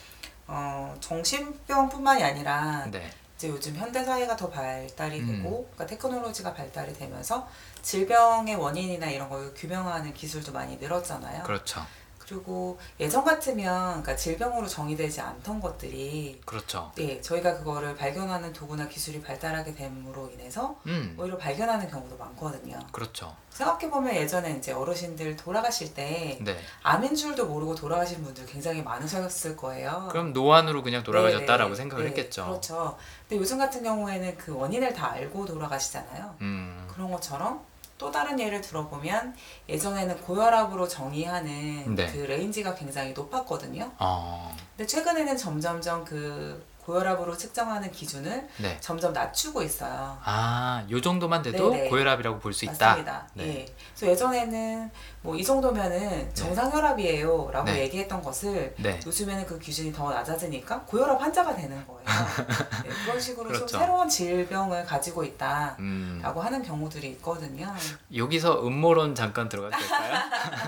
어, 0.46 0.96
정신병뿐만이 1.00 2.24
아니라 2.24 2.86
네, 2.90 3.10
이제 3.36 3.50
요즘 3.50 3.76
현대 3.76 4.02
사회가 4.02 4.36
더 4.36 4.48
발달이 4.48 5.20
음. 5.20 5.26
되고 5.26 5.68
그러니까 5.74 5.84
테크놀로지가 5.84 6.54
발달이 6.54 6.94
되면서 6.94 7.46
질병의 7.82 8.54
원인이나 8.54 9.10
이런 9.10 9.28
걸 9.28 9.52
규명하는 9.52 10.14
기술도 10.14 10.52
많이 10.52 10.78
늘었잖아요. 10.78 11.42
그렇죠, 11.42 11.84
그리고 12.28 12.78
예전 13.00 13.24
같으면 13.24 14.02
그러니까 14.02 14.14
질병으로 14.14 14.66
정의되지 14.66 15.20
않던 15.20 15.60
것들이 15.60 16.40
그렇죠. 16.44 16.92
네, 16.94 17.20
저희가 17.22 17.58
그거를 17.58 17.96
발견하는 17.96 18.52
도구나 18.52 18.86
기술이 18.86 19.22
발달하게 19.22 19.74
됨으로 19.74 20.30
인해서 20.32 20.78
음, 20.86 21.16
오히려 21.18 21.38
발견하는 21.38 21.88
경우도 21.88 22.18
많거든요. 22.18 22.78
그렇죠. 22.92 23.34
생각해 23.50 23.90
보면 23.90 24.14
예전에 24.14 24.52
이제 24.52 24.72
어르신들 24.72 25.36
돌아가실 25.36 25.94
때 25.94 26.38
네. 26.42 26.56
암인 26.82 27.16
줄도 27.16 27.46
모르고 27.46 27.74
돌아가신 27.74 28.22
분들 28.22 28.46
굉장히 28.46 28.82
많으셨을 28.82 29.56
거예요. 29.56 30.08
그럼 30.10 30.32
노안으로 30.32 30.82
그냥 30.82 31.02
돌아가셨다라고 31.02 31.70
네, 31.70 31.74
네, 31.74 31.76
생각을 31.76 32.04
네, 32.04 32.10
했겠죠. 32.10 32.44
그렇죠. 32.44 32.96
근데 33.26 33.40
요즘 33.40 33.58
같은 33.58 33.82
경우에는 33.82 34.36
그 34.36 34.54
원인을 34.54 34.92
다 34.92 35.12
알고 35.12 35.46
돌아가시잖아요. 35.46 36.36
음, 36.42 36.86
그런 36.92 37.10
것처럼 37.10 37.64
또 37.98 38.10
다른 38.10 38.38
예를 38.38 38.60
들어보면 38.60 39.34
예전에는 39.68 40.20
고혈압으로 40.22 40.86
정의하는 40.88 41.94
네. 41.94 42.10
그 42.10 42.18
range가 42.18 42.74
굉장히 42.74 43.12
높았거든요. 43.12 43.90
어, 43.98 44.56
근데 44.76 44.86
최근에는 44.86 45.36
점점점 45.36 46.04
그 46.04 46.64
고혈압으로 46.92 47.36
측정하는 47.36 47.92
기준을 47.92 48.48
네. 48.56 48.78
점점 48.80 49.12
낮추고 49.12 49.62
있어요. 49.62 50.16
아, 50.24 50.82
요 50.90 50.98
정도만 51.02 51.42
돼도 51.42 51.70
네네. 51.70 51.90
고혈압이라고 51.90 52.38
볼 52.38 52.54
수 52.54 52.64
있다. 52.64 52.86
맞습니다. 52.86 53.28
네. 53.34 53.44
예. 53.46 53.66
그래서 53.94 54.12
예전에는 54.12 54.90
뭐 55.20 55.36
이 55.36 55.44
정도면은 55.44 56.34
정상 56.34 56.72
혈압이에요라고 56.72 57.66
네. 57.66 57.80
얘기했던 57.82 58.22
것을 58.22 58.74
네. 58.78 58.98
요즘에는 59.04 59.44
그 59.46 59.58
기준이 59.58 59.92
더 59.92 60.10
낮아지니까 60.10 60.80
고혈압 60.86 61.20
환자가 61.20 61.54
되는 61.54 61.76
거예요. 61.86 62.02
네, 62.84 62.88
그런 63.04 63.20
식으로 63.20 63.48
그렇죠. 63.48 63.66
좀 63.66 63.80
새로운 63.80 64.08
질병을 64.08 64.86
가지고 64.86 65.22
있다라고 65.24 65.76
음, 65.80 66.22
하는 66.24 66.62
경우들이 66.62 67.08
있거든요. 67.10 67.72
여기서 68.16 68.66
음모론 68.66 69.14
잠깐 69.14 69.46
들어가도 69.50 69.76
될까요? 69.76 70.18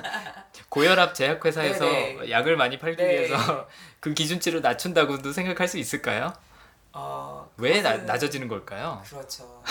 고혈압 0.68 1.14
제약회사에서 1.14 1.85
네네. 1.85 2.30
약을 2.30 2.56
많이 2.56 2.78
팔기 2.78 3.02
네. 3.02 3.11
위해서 3.20 3.66
그 4.01 4.15
기준치를 4.15 4.63
낮춘다고도 4.63 5.33
생각할 5.33 5.69
수 5.69 5.79
있을까요? 5.79 6.33
어, 6.93 7.49
왜 7.59 7.83
나, 7.83 7.97
낮아지는 7.99 8.49
걸까요? 8.49 9.03
그렇죠. 9.07 9.63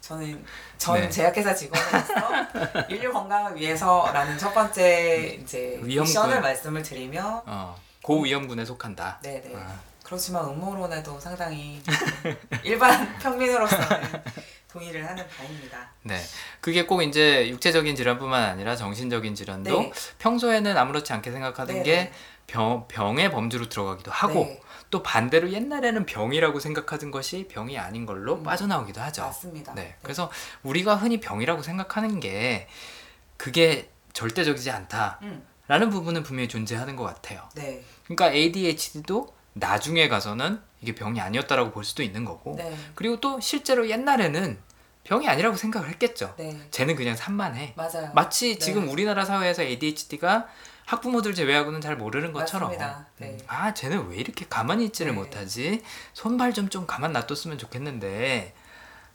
저는 0.00 0.44
전 0.78 0.94
네. 1.00 1.10
제약회사 1.10 1.54
직원으로서 1.54 2.86
인류 2.88 3.12
건강을 3.12 3.56
위해서라는 3.56 4.38
첫 4.38 4.54
번째 4.54 5.38
이제 5.42 5.78
위험군. 5.82 6.02
미션을 6.04 6.40
말씀을 6.40 6.82
드리며 6.82 7.42
어, 7.44 7.76
고위험군에 8.02 8.64
속한다. 8.64 9.18
네네. 9.22 9.52
아. 9.56 9.78
그렇지만 10.04 10.44
음모론에도 10.46 11.18
상당히 11.20 11.82
일반 12.62 13.18
평민으로서는 13.18 14.22
동의를 14.72 15.06
하는 15.06 15.26
바입니다. 15.28 15.90
네. 16.02 16.18
그게 16.60 16.86
꼭 16.86 17.02
이제 17.02 17.48
육체적인 17.50 17.94
질환뿐만 17.94 18.42
아니라 18.42 18.74
정신적인 18.74 19.34
질환도 19.34 19.80
네. 19.80 19.92
평소에는 20.18 20.76
아무렇지 20.76 21.12
않게 21.12 21.30
생각하던 21.30 21.82
네네. 21.82 21.82
게 21.82 22.12
병, 22.46 22.86
병의 22.88 23.30
범주로 23.30 23.68
들어가기도 23.68 24.10
하고 24.10 24.44
네, 24.44 24.60
또 24.90 25.02
반대로 25.02 25.52
옛날에는 25.52 26.06
병이라고 26.06 26.58
생각하던 26.58 27.10
것이 27.10 27.46
병이 27.48 27.78
아닌 27.78 28.06
걸로 28.06 28.36
음. 28.36 28.42
빠져나오기도 28.42 29.00
하죠. 29.02 29.22
맞습니다. 29.22 29.74
네. 29.74 29.96
그래서 30.02 30.30
우리가 30.62 30.96
흔히 30.96 31.20
병이라고 31.20 31.62
생각하는 31.62 32.18
게 32.20 32.66
그게 33.36 33.90
절대적이지 34.12 34.70
않다 34.70 35.20
라는 35.68 35.88
음, 35.88 35.90
부분은 35.90 36.22
분명히 36.22 36.48
존재하는 36.48 36.96
것 36.96 37.04
같아요. 37.04 37.48
네, 37.54 37.82
그러니까 38.04 38.32
ADHD도 38.32 39.34
나중에 39.54 40.08
가서는 40.08 40.60
이게 40.82 40.94
병이 40.94 41.20
아니었다라고 41.20 41.70
볼 41.70 41.84
수도 41.84 42.02
있는 42.02 42.24
거고 42.24 42.56
네, 42.56 42.76
그리고 42.94 43.20
또 43.20 43.40
실제로 43.40 43.88
옛날에는 43.88 44.58
병이 45.04 45.28
아니라고 45.28 45.56
생각을 45.56 45.88
했겠죠. 45.90 46.34
네, 46.36 46.60
쟤는 46.70 46.96
그냥 46.96 47.16
산만해. 47.16 47.74
맞아요. 47.76 48.10
마치 48.14 48.54
네. 48.54 48.58
지금 48.58 48.88
우리나라 48.88 49.24
사회에서 49.24 49.62
ADHD가 49.62 50.48
학부모들 50.84 51.34
제외하고는 51.34 51.80
잘 51.80 51.96
모르는 51.96 52.32
것처럼. 52.32 52.72
네. 53.16 53.28
음, 53.28 53.38
아 53.46 53.72
쟤는 53.72 54.08
왜 54.08 54.16
이렇게 54.16 54.46
가만히 54.48 54.84
있지를 54.86 55.12
네. 55.12 55.18
못하지 55.18 55.82
손발 56.12 56.52
좀좀 56.52 56.86
가만 56.86 57.12
놔뒀으면 57.12 57.58
좋겠는데 57.58 58.54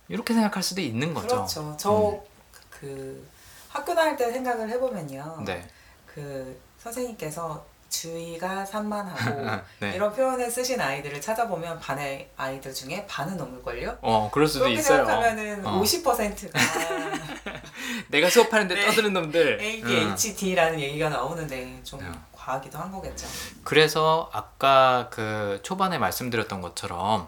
이렇게 0.10 0.34
생각할 0.34 0.63
수도 0.63 0.82
있는 0.82 1.13
거죠. 1.13 1.27
그렇죠. 1.27 1.77
저그 1.77 3.27
학교 3.69 3.93
다닐 3.93 4.15
때 4.15 4.32
생각을 4.32 4.69
해보면요. 4.69 5.43
네. 5.45 5.67
그 6.06 6.60
선생님께서 6.80 7.65
주의가 7.89 8.65
산만하고 8.65 9.62
네. 9.80 9.93
이런 9.95 10.13
표현을 10.13 10.50
쓰신 10.50 10.80
아이들을 10.80 11.19
찾아보면 11.21 11.80
반의 11.80 12.30
아이들 12.38 12.73
중에 12.73 13.06
반은 13.08 13.38
넘을걸요? 13.38 14.00
어 14.02 14.30
그럴 14.32 14.47
수도 14.47 14.65
그렇게 14.65 14.80
있어요. 14.80 15.06
생각하면은 15.06 15.65
어. 15.65 15.82
50%가 15.82 16.60
내가 18.10 18.30
수업하는데 18.30 18.76
네. 18.76 18.86
떠드는 18.88 19.13
놈들. 19.13 19.58
음. 19.60 19.63
ADHD라는 19.63 20.80
얘기가 20.80 21.10
나오는데 21.10 21.80
좀 21.84 22.00
네. 22.00 22.10
과하기도 22.34 22.78
한 22.78 22.91
거겠죠. 22.91 23.28
그래서 23.63 24.30
아까 24.34 25.10
그 25.12 25.60
초반에 25.63 25.97
말씀드렸던 25.97 26.62
것처럼 26.62 27.28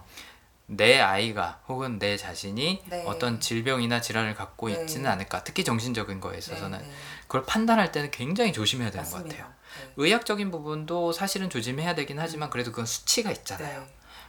내 0.65 0.99
아이가 0.99 1.59
혹은 1.67 1.97
내 1.97 2.15
자신이 2.15 2.83
네. 2.85 3.03
어떤 3.07 3.39
질병이나 3.39 4.01
질환을 4.01 4.35
갖고 4.35 4.67
네. 4.69 4.79
있지는 4.81 5.09
않을까 5.09 5.43
특히 5.43 5.63
정신적인 5.63 6.19
거에 6.19 6.37
있어서는 6.37 6.79
네, 6.79 6.85
네. 6.85 6.93
그걸 7.23 7.43
판단할 7.45 7.91
때는 7.91 8.11
굉장히 8.11 8.53
조심해야 8.53 8.91
되는 8.91 9.03
것 9.03 9.11
맞습니다. 9.11 9.37
같아요. 9.37 9.58
네. 9.99 10.05
의학적인 10.05 10.51
부분도 10.51 11.11
사실은 11.11 11.49
조심해야 11.49 11.95
되긴 11.95 12.19
하지만 12.19 12.49
그래도 12.49 12.71
그건 12.71 12.85
수치가 12.85 13.31
있잖아요. 13.31 13.81
네. 13.81 13.87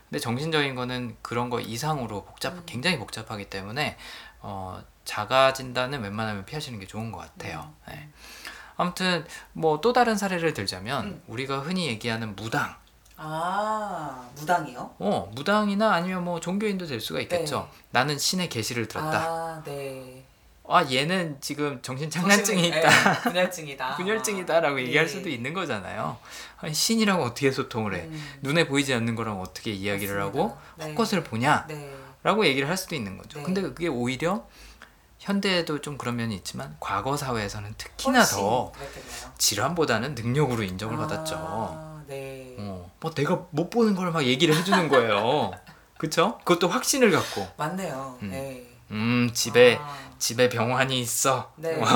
근데 0.09 0.19
정신적인 0.19 0.75
거는 0.75 1.15
그런 1.21 1.49
거 1.49 1.61
이상으로 1.61 2.25
복잡, 2.25 2.53
음. 2.53 2.63
굉장히 2.65 2.99
복잡하기 2.99 3.45
때문에 3.49 3.97
어, 4.41 4.83
자가 5.05 5.53
진단은 5.53 6.01
웬만하면 6.01 6.45
피하시는 6.45 6.77
게 6.79 6.85
좋은 6.87 7.11
것 7.11 7.19
같아요. 7.19 7.73
음. 7.87 7.91
네. 7.93 8.09
아무튼 8.77 9.25
뭐 9.53 9.79
또 9.81 9.93
다른 9.93 10.17
사례를 10.17 10.53
들자면 10.53 11.05
음. 11.05 11.23
우리가 11.27 11.59
흔히 11.59 11.87
얘기하는 11.87 12.35
무당, 12.35 12.75
아 13.15 14.27
무당이요? 14.35 14.95
어 14.97 15.31
무당이나 15.35 15.93
아니면 15.93 16.23
뭐 16.25 16.39
종교인도 16.39 16.87
될 16.87 16.99
수가 16.99 17.19
있겠죠. 17.21 17.69
네. 17.71 17.79
나는 17.91 18.17
신의 18.17 18.49
계시를 18.49 18.87
들었다. 18.87 19.19
아 19.19 19.61
네. 19.63 20.25
아 20.75 20.89
얘는 20.91 21.37
지금 21.41 21.81
정신 21.81 22.09
장난증이 22.09 22.67
있다. 22.67 22.89
네, 23.13 23.21
분열증이다. 23.21 23.95
분열증이다라고 23.97 24.75
네. 24.77 24.83
얘기할 24.83 25.07
수도 25.07 25.29
있는 25.29 25.53
거잖아요. 25.53 26.17
아니, 26.57 26.73
신이랑 26.73 27.21
어떻게 27.21 27.51
소통을 27.51 27.95
해? 27.95 28.01
음, 28.03 28.23
눈에 28.41 28.67
보이지 28.67 28.93
않는 28.93 29.15
거랑 29.15 29.41
어떻게 29.41 29.71
이야기를 29.71 30.15
맞습니다. 30.17 30.43
하고 30.43 30.57
네. 30.77 30.85
헛것을 30.89 31.23
보냐? 31.23 31.65
네. 31.67 31.93
라고 32.23 32.45
얘기를 32.45 32.69
할 32.69 32.77
수도 32.77 32.95
있는 32.95 33.17
거죠. 33.17 33.39
네. 33.39 33.43
근데 33.45 33.61
그게 33.61 33.87
오히려 33.87 34.45
현대에도 35.19 35.81
좀 35.81 35.97
그런 35.97 36.15
면이 36.15 36.35
있지만 36.35 36.75
과거 36.79 37.15
사회에서는 37.17 37.73
특히나 37.77 38.23
더 38.23 38.71
그랬겠네요. 38.71 39.31
질환보다는 39.37 40.15
능력으로 40.15 40.63
인정을 40.63 40.95
아, 40.95 40.99
받았죠. 41.07 42.03
네. 42.07 42.55
어, 42.57 42.91
뭐 42.99 43.11
내가 43.13 43.45
못 43.51 43.69
보는 43.69 43.95
걸 43.95 44.11
막 44.11 44.23
얘기를 44.23 44.55
해주는 44.55 44.87
거예요. 44.89 45.51
그쵸? 45.97 46.39
그것도 46.39 46.67
확신을 46.67 47.11
갖고. 47.11 47.47
맞네요. 47.57 48.17
음. 48.23 48.29
네. 48.31 48.67
음, 48.91 49.29
집에, 49.33 49.77
아, 49.81 49.97
집에 50.17 50.49
병환이 50.49 50.99
있어. 50.99 51.51
네. 51.55 51.75
뭐, 51.75 51.87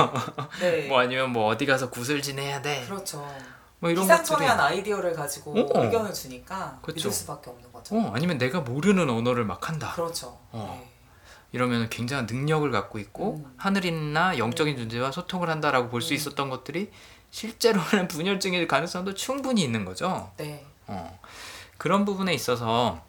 네. 0.59 0.87
뭐 0.89 0.99
아니면 0.99 1.31
뭐 1.31 1.47
어디 1.47 1.65
가서 1.65 1.89
구슬 1.89 2.21
지내야 2.21 2.61
돼. 2.61 2.83
그렇죠. 2.85 3.25
뭐 3.79 3.89
이런. 3.89 4.03
기상천외한 4.03 4.59
아이디어를 4.59 5.13
가지고 5.13 5.51
어. 5.51 5.83
의견을 5.83 6.13
주니까 6.13 6.79
그쵸. 6.81 6.95
믿을 6.95 7.11
수밖에 7.11 7.49
없는 7.49 7.71
거죠. 7.71 7.95
어, 7.95 8.11
아니면 8.15 8.37
내가 8.37 8.61
모르는 8.61 9.09
언어를 9.09 9.45
막 9.45 9.67
한다. 9.69 9.91
그렇죠. 9.93 10.37
어. 10.51 10.79
네. 10.81 10.91
이러면 11.51 11.89
굉장한 11.89 12.25
능력을 12.25 12.69
갖고 12.71 12.99
있고 12.99 13.37
음. 13.37 13.53
하늘이나 13.57 14.37
영적인 14.37 14.77
존재와 14.77 15.11
소통을 15.11 15.49
한다라고 15.49 15.89
볼수 15.89 16.13
음. 16.13 16.15
있었던 16.15 16.49
것들이 16.49 16.91
실제로는 17.31 18.07
분열증일 18.09 18.67
가능성도 18.67 19.13
충분히 19.13 19.61
있는 19.61 19.85
거죠. 19.85 20.31
네. 20.37 20.65
어. 20.87 21.19
그런 21.77 22.05
부분에 22.05 22.33
있어서 22.33 23.01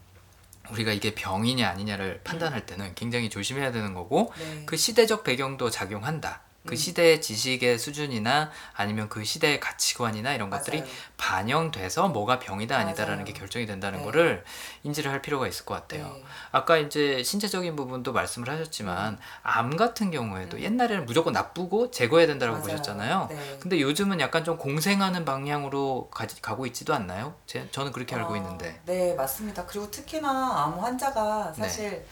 우리가 0.71 0.93
이게 0.93 1.15
병이냐 1.15 1.69
아니냐를 1.69 2.21
판단할 2.25 2.67
때는 2.67 2.95
굉장히 2.95 3.31
조심해야 3.31 3.73
되는 3.73 3.95
거고 3.95 4.33
네. 4.39 4.63
그 4.67 4.77
시대적 4.77 5.25
배경도 5.25 5.71
작용한다. 5.71 6.46
그 6.67 6.75
음. 6.75 6.77
시대의 6.77 7.23
지식의 7.23 7.79
수준이나 7.79 8.51
아니면 8.75 9.09
그 9.09 9.25
시대의 9.25 9.61
가치관이나 9.61 10.35
이런 10.35 10.51
것들이 10.51 10.81
맞아요. 10.81 10.91
반영돼서 11.17 12.09
뭐가 12.09 12.39
병이다 12.39 12.77
아니다라는 12.77 13.19
맞아요. 13.19 13.25
게 13.25 13.33
결정이 13.33 13.67
된다는 13.67 14.01
네. 14.01 14.05
거를 14.05 14.45
인지를 14.83 15.11
할 15.11 15.23
필요가 15.23 15.47
있을 15.49 15.65
것 15.65 15.75
같아요. 15.75 16.05
네. 16.09 16.25
아까 16.53 16.77
이제 16.77 17.23
신체적인 17.23 17.77
부분도 17.77 18.13
말씀을 18.13 18.49
하셨지만 18.51 19.19
암 19.43 19.77
같은 19.77 20.11
경우에도 20.11 20.57
음. 20.57 20.63
옛날에는 20.63 21.07
무조건 21.07 21.33
나쁘고 21.33 21.91
제거해야 21.91 22.27
된다고 22.27 22.53
맞아요. 22.53 22.63
보셨잖아요. 22.65 23.27
네. 23.31 23.59
근데 23.61 23.81
요즘은 23.81 24.21
약간 24.21 24.45
좀 24.45 24.57
공생하는 24.59 25.25
방향으로 25.25 26.11
가, 26.11 26.27
가고 26.43 26.67
있지도 26.67 26.95
않나요? 26.95 27.35
제, 27.47 27.69
저는 27.71 27.93
그렇게 27.93 28.15
알고 28.15 28.35
아, 28.35 28.37
있는데. 28.37 28.81
네, 28.85 29.15
맞습니다. 29.15 29.65
그리고 29.67 29.91
특히나 29.91 30.29
암 30.65 30.79
환자가 30.79 31.53
사실 31.55 32.05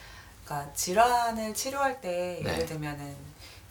그러니까 0.44 0.72
질환을 0.74 1.54
치료할 1.54 2.00
때 2.00 2.40
네. 2.42 2.52
예를 2.52 2.66
들면은 2.66 3.16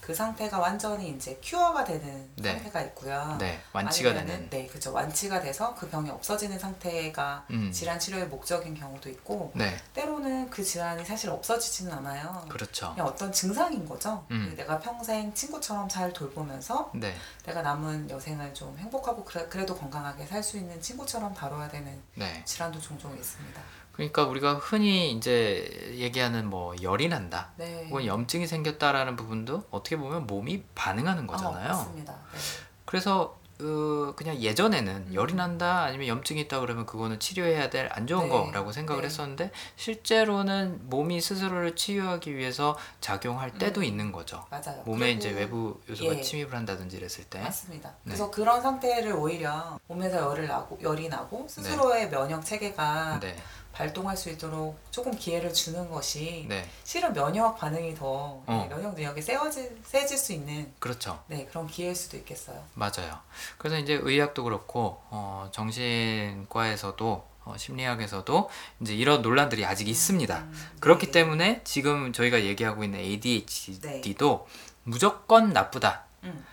그 0.04 0.14
상태가 0.14 0.60
완전히 0.60 1.12
이제 1.12 1.40
큐어가 1.42 1.86
되는 1.86 2.30
네. 2.36 2.56
상태가 2.56 2.82
있고요. 2.82 3.38
네, 3.40 3.62
완치가 3.72 4.10
아니면은, 4.10 4.36
되는. 4.36 4.50
네, 4.50 4.68
그죠. 4.68 4.92
완치가 4.92 5.40
돼서 5.40 5.74
그 5.76 5.88
병이 5.88 6.10
없어지는 6.10 6.60
상태가 6.60 7.46
음. 7.52 7.72
질환 7.72 7.98
치료의 7.98 8.28
목적인 8.28 8.74
경우도 8.74 9.10
있고 9.12 9.54
네, 9.56 9.78
때로는 9.94 10.50
그 10.50 10.62
질환이 10.62 11.06
사실 11.06 11.30
없어지지는 11.30 11.94
않아요. 11.94 12.46
그렇죠. 12.50 12.92
그냥 12.94 13.08
어떤 13.08 13.32
증상인 13.32 13.88
거죠. 13.88 14.26
음. 14.32 14.54
내가 14.58 14.78
평생 14.78 15.34
친구처럼 15.34 15.88
잘 15.88 16.12
돌보면서 16.12 16.92
네, 16.94 17.16
내가 17.46 17.62
남은 17.62 18.10
여생을 18.10 18.54
좀 18.54 18.78
행복하고 18.78 19.24
그래, 19.24 19.48
그래도 19.50 19.74
건강하게 19.74 20.26
살 20.26 20.44
수 20.44 20.58
있는 20.58 20.82
친구처럼 20.82 21.34
다뤄야 21.34 21.70
되는 21.70 22.02
네. 22.16 22.44
질환도 22.44 22.82
종종 22.82 23.16
있습니다. 23.16 23.62
그러니까 23.94 24.24
우리가 24.26 24.56
흔히 24.56 25.12
이제 25.12 25.92
얘기하는 25.94 26.48
뭐 26.50 26.76
열이 26.82 27.10
난다. 27.10 27.52
네. 27.58 27.86
혹은 27.90 28.06
염증이 28.06 28.48
생겼다라는 28.48 29.16
부분도 29.16 29.64
어떻게 29.72 29.96
보면 29.98 30.26
몸이 30.28 30.64
반응하는 30.76 31.26
어, 31.26 31.28
거잖아요. 31.28 31.68
맞습니다. 31.70 32.14
네. 32.14 32.40
그래서 32.86 33.38
어, 33.62 34.14
그냥 34.16 34.36
예전에는 34.42 34.94
음. 35.10 35.14
열이 35.14 35.36
난다 35.36 35.84
아니면 35.84 36.08
염증이 36.08 36.42
있다 36.42 36.60
그러면 36.60 36.88
그거는 36.88 37.20
치료해야 37.20 37.70
될 37.70 37.88
안 37.94 38.08
좋은 38.08 38.24
네. 38.24 38.30
거라고 38.30 38.72
생각을 38.72 39.04
네. 39.04 39.06
했었는데 39.08 39.52
실제로는 39.76 40.90
몸이 40.90 41.22
스스로를 41.22 41.76
치유하기 41.76 42.36
위해서 42.36 42.76
작용할 43.00 43.52
때도 43.60 43.82
음. 43.82 43.86
있는 43.86 44.12
거죠. 44.12 44.44
맞아요. 44.50 44.82
몸에 44.86 45.06
그리고- 45.14 45.18
이제 45.20 45.30
외부 45.32 45.80
요소가 45.88 46.18
예. 46.18 46.22
침입을 46.22 46.56
한다든지 46.56 46.98
이랬을 46.98 47.26
때. 47.30 47.40
맞습니다. 47.42 47.90
네. 47.90 47.96
그래서 48.06 48.32
그런 48.32 48.60
상태를 48.60 49.14
오히려 49.14 49.80
몸에서 49.88 50.18
열을 50.18 50.48
나고 50.48 50.80
열이 50.82 51.08
나고 51.10 51.46
스스로의 51.48 52.10
면역 52.10 52.44
체계가 52.44 53.20
네, 53.22 53.36
발동할 53.74 54.16
수 54.16 54.30
있도록 54.30 54.80
조금 54.92 55.16
기회를 55.16 55.52
주는 55.54 55.90
것이 55.90 56.46
네, 56.48 56.70
실은 56.84 57.12
면역 57.12 57.58
반응이 57.58 57.96
더 57.96 58.42
어. 58.46 58.68
네, 58.70 58.76
면역 58.76 58.94
능력이 58.94 59.22
세워질 59.22 59.82
세질 59.84 60.18
수 60.18 60.32
있는 60.32 60.72
그렇죠. 60.80 61.22
네 61.28 61.46
그런 61.46 61.68
기회일 61.68 61.96
수도 61.96 62.16
있겠어요. 62.18 62.64
맞아요. 62.76 63.20
그래서 63.58 63.78
이제 63.80 64.00
의학도 64.02 64.44
그렇고 64.44 65.02
어, 65.10 65.50
정신과에서도 65.52 67.28
어, 67.46 67.56
심리학에서도 67.58 68.50
이제 68.82 68.96
이런 68.96 69.22
논란들이 69.22 69.66
아직 69.66 69.90
있습니다. 69.90 70.38
음, 70.38 70.72
그렇기 70.80 71.08
네. 71.08 71.12
때문에 71.12 71.62
지금 71.64 72.14
저희가 72.14 72.44
얘기하고 72.44 72.84
있는 72.84 73.00
ADHD도 73.00 74.48
무조건 74.84 75.52
나쁘다. 75.52 76.06
음, 76.24 76.46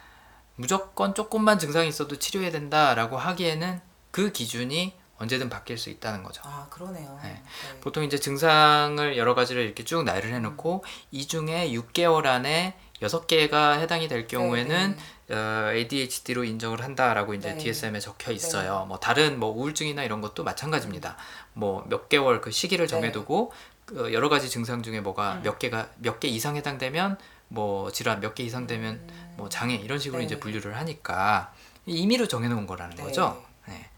무조건 0.56 1.14
조금만 1.14 1.59
증상이 1.59 1.88
있어도 1.88 2.18
치료해야 2.18 2.50
된다라고 2.50 3.18
하기에는 3.18 3.80
그 4.11 4.33
기준이 4.33 4.99
언제든 5.20 5.48
바뀔 5.50 5.78
수 5.78 5.90
있다는 5.90 6.22
거죠. 6.24 6.42
아 6.44 6.66
그러네요. 6.70 7.18
네. 7.22 7.28
네. 7.35 7.42
보통 7.80 8.02
이제 8.04 8.18
증상을 8.18 9.16
여러 9.16 9.35
가지를 9.35 9.62
이렇게 9.62 9.85
쭉 9.85 10.02
나열을 10.04 10.33
해놓고 10.35 10.83
이 11.12 11.26
중에 11.28 11.70
6개월 11.72 12.26
안에 12.26 12.76
6개가 13.02 13.78
해당이 13.78 14.09
될 14.09 14.26
경우에는 14.26 14.96
네, 15.28 15.35
어, 15.35 15.70
ADHD로 15.72 16.44
인정을 16.44 16.83
한다라고 16.83 17.35
이제 17.35 17.52
네. 17.52 17.59
DSM에 17.59 18.00
적혀 18.00 18.33
있어요. 18.33 18.85
뭐 18.88 18.98
다른 18.98 19.38
뭐 19.38 19.50
우울증이나 19.50 20.02
이런 20.02 20.20
것도 20.20 20.42
마찬가지입니다. 20.44 21.16
뭐 21.52 21.85
몇 21.88 22.09
개월 22.09 22.40
그 22.40 22.50
시기를 22.50 22.87
네. 22.87 22.90
정해두고 22.90 23.52
그 23.87 24.12
여러 24.12 24.28
가지 24.28 24.48
증상 24.48 24.83
중에 24.83 25.00
뭐가 25.00 25.35
음. 25.35 25.42
몇 25.42 25.59
개가 25.59 25.88
몇 25.98 26.18
개 26.20 26.28
이상 26.28 26.56
해당되면 26.56 27.18
뭐 27.48 27.90
질환 27.90 28.20
몇 28.20 28.35
개 28.35 28.42
이상 28.44 28.66
되면 28.66 28.94
음, 28.94 29.35
뭐 29.37 29.48
장애 29.48 29.74
이런 29.74 29.98
식으로 29.98 30.20
네. 30.20 30.26
이제 30.26 30.38
분류를 30.38 30.76
하니까 30.76 31.52
임의로 31.87 32.28
정해놓은 32.28 32.66
거라는 32.66 32.96
네. 32.96 33.02
거죠. 33.02 33.42
네. 33.66 33.88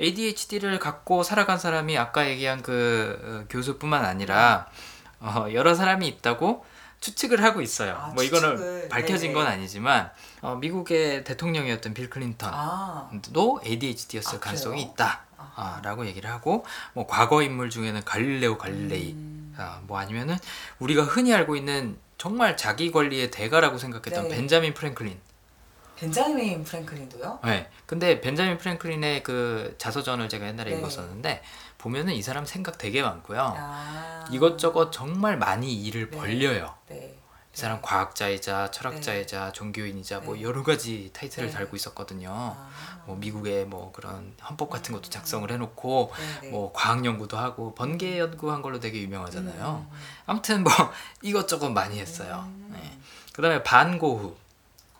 ADHD를 0.00 0.78
갖고 0.78 1.22
살아간 1.22 1.58
사람이 1.58 1.96
아까 1.98 2.28
얘기한 2.28 2.62
그 2.62 3.18
어, 3.22 3.44
교수뿐만 3.48 4.04
아니라 4.04 4.66
어, 5.20 5.46
여러 5.52 5.74
사람이 5.74 6.06
있다고 6.08 6.64
추측을 7.00 7.42
하고 7.42 7.60
있어요. 7.60 7.96
아, 7.98 8.12
뭐 8.14 8.22
이거는. 8.22 8.88
밝혀진 8.88 9.30
네. 9.30 9.34
건 9.34 9.46
아니지만 9.46 10.10
어, 10.40 10.56
미국의 10.56 11.24
대통령이었던 11.24 11.94
빌 11.94 12.08
클린턴도 12.08 12.50
아, 12.52 13.66
ADHD였을 13.66 14.36
아, 14.36 14.40
가능성이 14.40 14.82
그래요? 14.82 14.92
있다. 14.92 15.20
아. 15.36 15.52
아, 15.54 15.80
라고 15.82 16.06
얘기를 16.06 16.30
하고 16.30 16.64
뭐 16.94 17.06
과거 17.06 17.42
인물 17.42 17.70
중에는 17.70 18.04
갈릴레오 18.04 18.56
갈릴레이 18.58 19.12
음, 19.12 19.54
아, 19.58 19.80
뭐 19.86 19.98
아니면은 19.98 20.38
우리가 20.78 21.02
흔히 21.02 21.34
알고 21.34 21.56
있는 21.56 21.98
정말 22.16 22.56
자기 22.56 22.90
권리의 22.92 23.30
대가라고 23.30 23.78
생각했던 23.78 24.28
네. 24.28 24.36
벤자민 24.36 24.74
프랭클린 24.74 25.18
벤자민 26.02 26.64
프랭클린도요? 26.64 27.38
네. 27.44 27.68
근데 27.86 28.20
벤자민 28.20 28.58
프랭클린의 28.58 29.22
그 29.22 29.76
자서전을 29.78 30.28
제가 30.28 30.48
옛날에 30.48 30.72
네. 30.72 30.78
읽었었는데 30.78 31.42
보면은 31.78 32.14
이 32.14 32.22
사람 32.22 32.44
생각 32.44 32.76
되게 32.76 33.02
많고요. 33.02 33.54
아. 33.56 34.28
이것저것 34.32 34.90
정말 34.90 35.38
많이 35.38 35.72
일을 35.72 36.10
네. 36.10 36.18
벌려요. 36.18 36.74
네. 36.88 37.16
이 37.54 37.56
사람 37.56 37.80
과학자이자 37.80 38.72
철학자이자 38.72 39.52
종교인이자 39.52 40.20
뭐 40.20 40.34
네. 40.34 40.42
여러 40.42 40.64
가지 40.64 41.10
타이틀을 41.12 41.50
네. 41.50 41.54
달고 41.54 41.76
있었거든요. 41.76 42.30
아. 42.32 42.68
뭐 43.06 43.14
미국의 43.16 43.66
뭐 43.66 43.92
그런 43.92 44.34
헌법 44.42 44.70
같은 44.70 44.92
것도 44.92 45.08
작성을 45.08 45.48
해놓고 45.48 46.12
네, 46.16 46.40
네. 46.40 46.50
뭐 46.50 46.72
과학 46.74 47.04
연구도 47.04 47.36
하고 47.38 47.76
번개 47.76 48.18
연구한 48.18 48.60
걸로 48.60 48.80
되게 48.80 49.00
유명하잖아요. 49.02 49.86
음, 49.88 49.94
음, 49.94 49.98
아무튼 50.26 50.64
뭐 50.64 50.72
이것저것 51.22 51.68
많이 51.68 52.00
했어요. 52.00 52.42
음. 52.48 52.70
네. 52.72 52.98
그다음에 53.32 53.62
반고흐, 53.62 54.34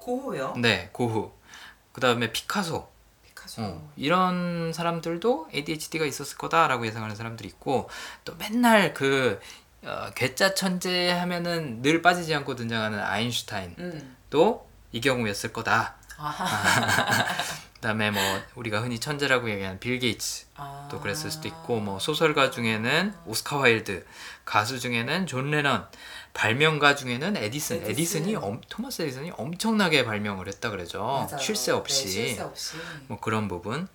고흐요? 0.02 0.54
네 0.56 0.88
고흐. 0.92 1.30
그 1.92 2.00
다음에 2.00 2.32
피카소. 2.32 2.88
피카소. 3.24 3.62
어, 3.62 3.92
이런 3.96 4.72
사람들도 4.72 5.50
ADHD가 5.54 6.04
있었을 6.04 6.36
거다라고 6.38 6.86
예상하는 6.86 7.14
사람들이 7.14 7.48
있고 7.48 7.88
또 8.24 8.34
맨날 8.36 8.94
그 8.94 9.40
어, 9.84 10.10
괴짜 10.14 10.54
천재 10.54 11.10
하면은 11.10 11.82
늘 11.82 12.02
빠지지 12.02 12.34
않고 12.34 12.56
등장하는 12.56 12.98
아인슈타인도 13.00 13.78
음. 13.78 14.72
이 14.92 15.00
경우였을 15.00 15.52
거다. 15.52 15.96
아하. 16.18 17.26
그다음에 17.74 18.12
뭐 18.12 18.22
우리가 18.54 18.80
흔히 18.80 19.00
천재라고 19.00 19.50
얘기하는 19.50 19.80
빌 19.80 19.98
게이츠 19.98 20.46
아. 20.54 20.86
또 20.88 21.00
그랬을 21.00 21.32
수도 21.32 21.48
있고 21.48 21.80
뭐 21.80 21.98
소설가 21.98 22.52
중에는 22.52 23.12
오스카 23.26 23.56
와일드, 23.56 24.06
가수 24.44 24.78
중에는 24.78 25.26
존 25.26 25.50
레넌, 25.50 25.88
발명가 26.34 26.94
중에는 26.94 27.36
에디슨. 27.36 27.76
에디슨. 27.76 27.90
에디슨이 27.90 28.36
엄, 28.36 28.60
토마스 28.68 29.02
에디슨이 29.02 29.32
엄청나게 29.36 30.04
발명을 30.04 30.48
했다 30.48 30.70
그러죠. 30.70 31.02
맞아요. 31.02 31.38
쉴새 31.38 31.72
없이. 31.72 32.04
네, 32.04 32.10
쉴새 32.28 32.42
없이. 32.42 32.76
뭐 33.08 33.20
그런 33.20 33.48
부분. 33.48 33.86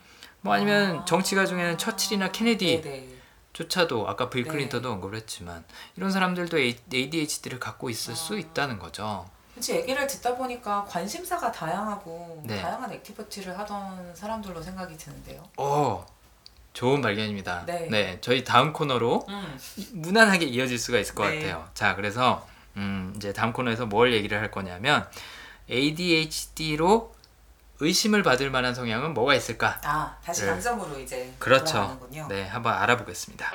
뭐 0.41 0.53
아니면 0.53 0.99
아. 0.99 1.05
정치가 1.05 1.45
중에는 1.45 1.77
처칠이나 1.77 2.31
케네디 2.31 2.81
네네. 2.81 3.09
조차도 3.53 4.07
아까 4.07 4.29
빌 4.29 4.43
네. 4.43 4.51
클린턴도 4.51 4.91
언급을 4.91 5.17
했지만 5.17 5.63
이런 5.95 6.11
사람들도 6.11 6.57
ADHD를 6.59 7.59
갖고 7.59 7.89
있을 7.89 8.15
수 8.15 8.35
아. 8.35 8.37
있다는 8.37 8.77
거죠. 8.77 9.27
그치 9.55 9.75
얘기를 9.75 10.05
듣다 10.05 10.35
보니까 10.35 10.85
관심사가 10.85 11.51
다양하고 11.51 12.43
네. 12.45 12.61
다양한 12.61 12.91
activity를 12.93 13.57
하던 13.57 14.15
사람들로 14.15 14.61
생각이 14.61 14.95
드는데요. 14.95 15.43
오, 15.57 16.05
좋은 16.77 17.01
발견입니다. 17.01 17.65
네. 17.65 18.19
저희 18.21 18.43
다음 18.43 18.71
코너로 18.71 19.25
음. 19.27 19.59
무난하게 19.93 20.45
이어질 20.45 20.77
수가 20.77 20.99
있을 20.99 21.15
것 21.15 21.27
네. 21.27 21.37
같아요. 21.41 21.67
자, 21.73 21.95
그래서 21.95 22.47
음, 22.75 23.13
이제 23.15 23.33
다음 23.33 23.51
코너에서 23.51 23.87
뭘 23.87 24.13
얘기를 24.13 24.39
할 24.39 24.51
거냐면 24.51 25.09
ADHD로 25.71 27.15
의심을 27.79 28.21
받을 28.21 28.51
만한 28.51 28.75
성향은 28.75 29.15
뭐가 29.15 29.33
있을까? 29.33 29.81
아 29.83 30.17
다시 30.23 30.41
네. 30.41 30.51
감정으로 30.51 30.99
이제 30.99 31.33
그렇죠. 31.39 31.73
돌아가는군요. 31.73 32.27
네, 32.29 32.45
한번 32.45 32.75
알아보겠습니다. 32.75 33.53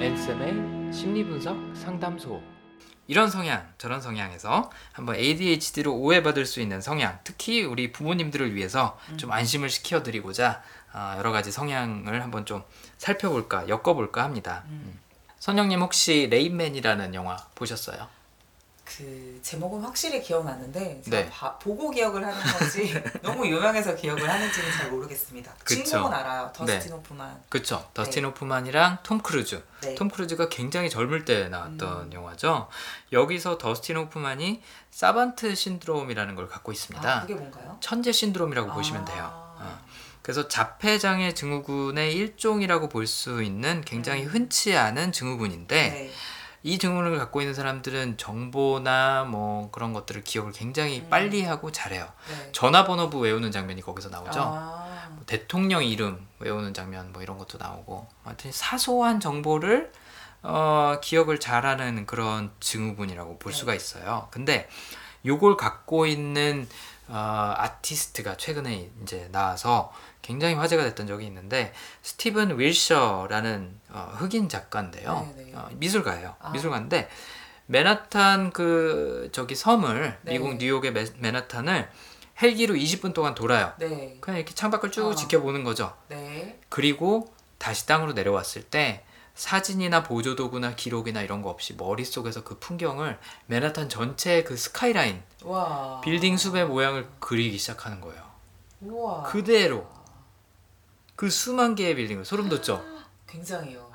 앤쌤의 0.00 0.90
심리분석 0.90 1.76
상담소. 1.76 2.57
이런 3.08 3.30
성향, 3.30 3.66
저런 3.78 4.02
성향에서 4.02 4.70
한번 4.92 5.16
ADHD로 5.16 5.94
오해받을 5.94 6.44
수 6.44 6.60
있는 6.60 6.82
성향, 6.82 7.18
특히 7.24 7.64
우리 7.64 7.90
부모님들을 7.90 8.54
위해서 8.54 8.98
좀 9.16 9.32
안심을 9.32 9.70
시켜드리고자 9.70 10.62
아, 10.92 11.16
여러 11.18 11.32
가지 11.32 11.50
성향을 11.50 12.22
한번 12.22 12.44
좀 12.44 12.62
살펴볼까, 12.98 13.68
엮어볼까 13.68 14.22
합니다. 14.22 14.62
음. 14.68 14.98
선영님 15.38 15.80
혹시 15.80 16.28
레인맨이라는 16.30 17.14
영화 17.14 17.36
보셨어요? 17.54 18.08
그 18.96 19.38
제목은 19.42 19.82
확실히 19.82 20.22
기억나는데 20.22 21.02
제가 21.04 21.16
네. 21.16 21.28
봐- 21.30 21.58
보고 21.58 21.90
기억을 21.90 22.24
하는 22.24 22.40
건지 22.40 22.92
너무 23.22 23.46
유명해서 23.46 23.94
기억을 23.94 24.28
하는지는 24.28 24.72
잘 24.72 24.90
모르겠습니다. 24.90 25.52
그쵸. 25.62 25.84
주인공은 25.84 26.12
알아요. 26.16 26.46
네. 26.46 26.52
더스틴 26.54 26.92
호프만. 26.92 27.42
그쵸? 27.48 27.88
더스틴 27.94 28.24
호프만이랑 28.24 28.98
톰 29.02 29.20
크루즈. 29.20 29.62
네. 29.82 29.94
톰 29.94 30.08
크루즈가 30.08 30.48
굉장히 30.48 30.88
젊을 30.88 31.24
때 31.24 31.48
나왔던 31.48 32.06
음. 32.06 32.12
영화죠. 32.12 32.68
여기서 33.12 33.58
더스틴 33.58 33.96
호프만이 33.96 34.62
savant 34.90 35.54
syndrome이라는 35.54 36.34
걸 36.34 36.48
갖고 36.48 36.72
있습니다. 36.72 37.16
아, 37.16 37.20
그게 37.20 37.34
뭔가요? 37.34 37.76
천재 37.80 38.10
신드롬이라고 38.10 38.70
아. 38.72 38.74
보시면 38.74 39.04
돼요. 39.04 39.30
어. 39.60 39.78
그래서 40.22 40.46
자폐장애 40.48 41.32
증후군의 41.34 42.14
일종이라고 42.14 42.88
볼 42.88 43.06
수 43.06 43.42
있는 43.42 43.82
굉장히 43.82 44.24
음. 44.24 44.28
흔치 44.28 44.76
않은 44.76 45.12
증후군인데 45.12 45.88
네. 45.90 46.10
이 46.62 46.78
증후군을 46.78 47.18
갖고 47.18 47.40
있는 47.40 47.54
사람들은 47.54 48.16
정보나 48.16 49.24
뭐 49.24 49.70
그런 49.70 49.92
것들을 49.92 50.22
기억을 50.22 50.52
굉장히 50.52 51.00
음. 51.00 51.10
빨리 51.10 51.44
하고 51.44 51.70
잘해요. 51.70 52.08
네. 52.28 52.52
전화번호부 52.52 53.18
외우는 53.20 53.52
장면이 53.52 53.82
거기서 53.82 54.08
나오죠. 54.08 54.40
아, 54.40 55.08
뭐 55.10 55.22
대통령 55.26 55.84
이름 55.84 56.26
외우는 56.40 56.74
장면 56.74 57.12
뭐 57.12 57.22
이런 57.22 57.38
것도 57.38 57.58
나오고 57.58 58.08
하여튼 58.24 58.50
사소한 58.52 59.20
정보를 59.20 59.92
어, 60.42 60.98
기억을 61.02 61.40
잘하는 61.40 62.06
그런 62.06 62.50
증후군이라고 62.60 63.38
볼 63.38 63.52
네. 63.52 63.58
수가 63.58 63.74
있어요. 63.74 64.28
근데 64.30 64.68
요걸 65.26 65.56
갖고 65.56 66.06
있는 66.06 66.68
어, 67.08 67.54
아티스트가 67.56 68.36
최근에 68.36 68.90
이제 69.02 69.28
나와서 69.32 69.92
굉장히 70.28 70.54
화제가 70.56 70.82
됐던 70.84 71.06
적이 71.06 71.24
있는데 71.24 71.72
스티븐 72.02 72.58
윌셔라는 72.58 73.80
어, 73.88 74.12
흑인 74.18 74.50
작가인데요. 74.50 75.26
네, 75.34 75.44
네. 75.44 75.52
어, 75.54 75.70
미술가예요. 75.72 76.36
아. 76.38 76.50
미술가인데 76.50 77.08
맨하탄 77.64 78.50
그 78.52 79.30
저기 79.32 79.54
섬을 79.54 80.18
네. 80.22 80.32
미국 80.32 80.58
뉴욕의 80.58 80.92
맨- 80.92 81.14
맨하탄을 81.18 81.88
헬기로 82.42 82.74
20분 82.74 83.14
동안 83.14 83.34
돌아요. 83.34 83.72
네. 83.78 84.18
그냥 84.20 84.36
이렇게 84.38 84.54
창밖을 84.54 84.90
쭉 84.92 85.06
어. 85.06 85.14
지켜보는 85.14 85.64
거죠. 85.64 85.96
네. 86.08 86.60
그리고 86.68 87.32
다시 87.56 87.86
땅으로 87.86 88.12
내려왔을 88.12 88.64
때 88.64 89.04
사진이나 89.34 90.02
보조도구나 90.02 90.74
기록이나 90.74 91.22
이런 91.22 91.40
거 91.40 91.48
없이 91.48 91.72
머릿속에서 91.74 92.44
그 92.44 92.58
풍경을 92.58 93.18
맨하탄 93.46 93.88
전체의 93.88 94.44
그 94.44 94.58
스카이라인, 94.58 95.22
와. 95.44 96.02
빌딩 96.02 96.36
숲의 96.36 96.66
모양을 96.66 97.08
그리기 97.18 97.56
시작하는 97.56 98.02
거예요. 98.02 98.22
우와. 98.82 99.22
그대로. 99.22 99.88
그 101.18 101.30
수만 101.30 101.74
개의 101.74 101.96
빌딩을 101.96 102.24
소름 102.24 102.48
돋죠? 102.48 102.80
굉장히요. 103.26 103.90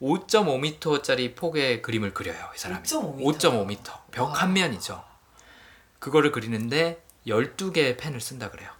5.5m짜리 0.00 1.34
폭의 1.34 1.82
그림을 1.82 2.14
그려요, 2.14 2.50
이 2.54 2.58
사람이. 2.58 2.84
5.5m. 2.84 3.40
5.5m. 3.40 4.00
벽 4.12 4.28
와. 4.28 4.32
한 4.32 4.52
면이죠. 4.52 5.02
그거를 5.98 6.30
그리는데 6.30 7.02
12개의 7.26 7.98
펜을 7.98 8.20
쓴다 8.20 8.48
그래요. 8.52 8.70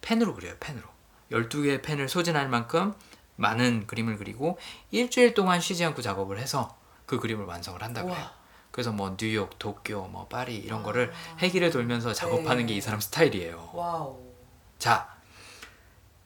펜으로 0.00 0.36
그려요, 0.36 0.54
펜으로. 0.60 0.86
12개의 1.32 1.82
펜을 1.82 2.08
소진할 2.08 2.48
만큼 2.48 2.94
많은 3.34 3.88
그림을 3.88 4.16
그리고 4.16 4.60
일주일 4.92 5.34
동안 5.34 5.60
쉬지 5.60 5.84
않고 5.84 6.02
작업을 6.02 6.38
해서 6.38 6.78
그 7.04 7.18
그림을 7.18 7.46
완성을 7.46 7.82
한다 7.82 8.02
그래요. 8.04 8.16
우와. 8.16 8.32
그래서 8.70 8.92
뭐 8.92 9.16
뉴욕, 9.16 9.58
도쿄, 9.58 10.02
뭐 10.02 10.28
파리 10.28 10.54
이런 10.54 10.82
아. 10.82 10.82
거를 10.84 11.12
헬기를 11.42 11.72
돌면서 11.72 12.12
작업하는 12.12 12.66
네. 12.66 12.74
게 12.74 12.78
이 12.78 12.80
사람 12.80 13.00
스타일이에요. 13.00 13.70
와우. 13.74 14.20
자, 14.78 15.19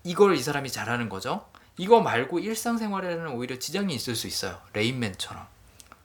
이걸 0.05 0.37
이 0.37 0.43
사람이 0.43 0.71
잘하는 0.71 1.09
거죠. 1.09 1.47
이거 1.77 2.01
말고 2.01 2.39
일상생활에는 2.39 3.29
오히려 3.33 3.59
지장이 3.59 3.95
있을 3.95 4.15
수 4.15 4.27
있어요. 4.27 4.61
레인맨처럼. 4.75 5.47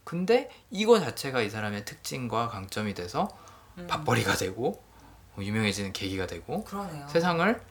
근데 0.03 0.49
이거 0.71 0.99
자체가 0.99 1.41
이 1.41 1.49
사람의 1.49 1.85
특징과 1.85 2.49
강점이 2.49 2.95
돼서 2.95 3.29
음. 3.77 3.85
밥벌이가 3.87 4.35
되고 4.35 4.83
뭐 5.35 5.45
유명해지는 5.45 5.93
계기가 5.93 6.25
되고 6.25 6.63
그러네요. 6.63 7.07
세상을 7.09 7.61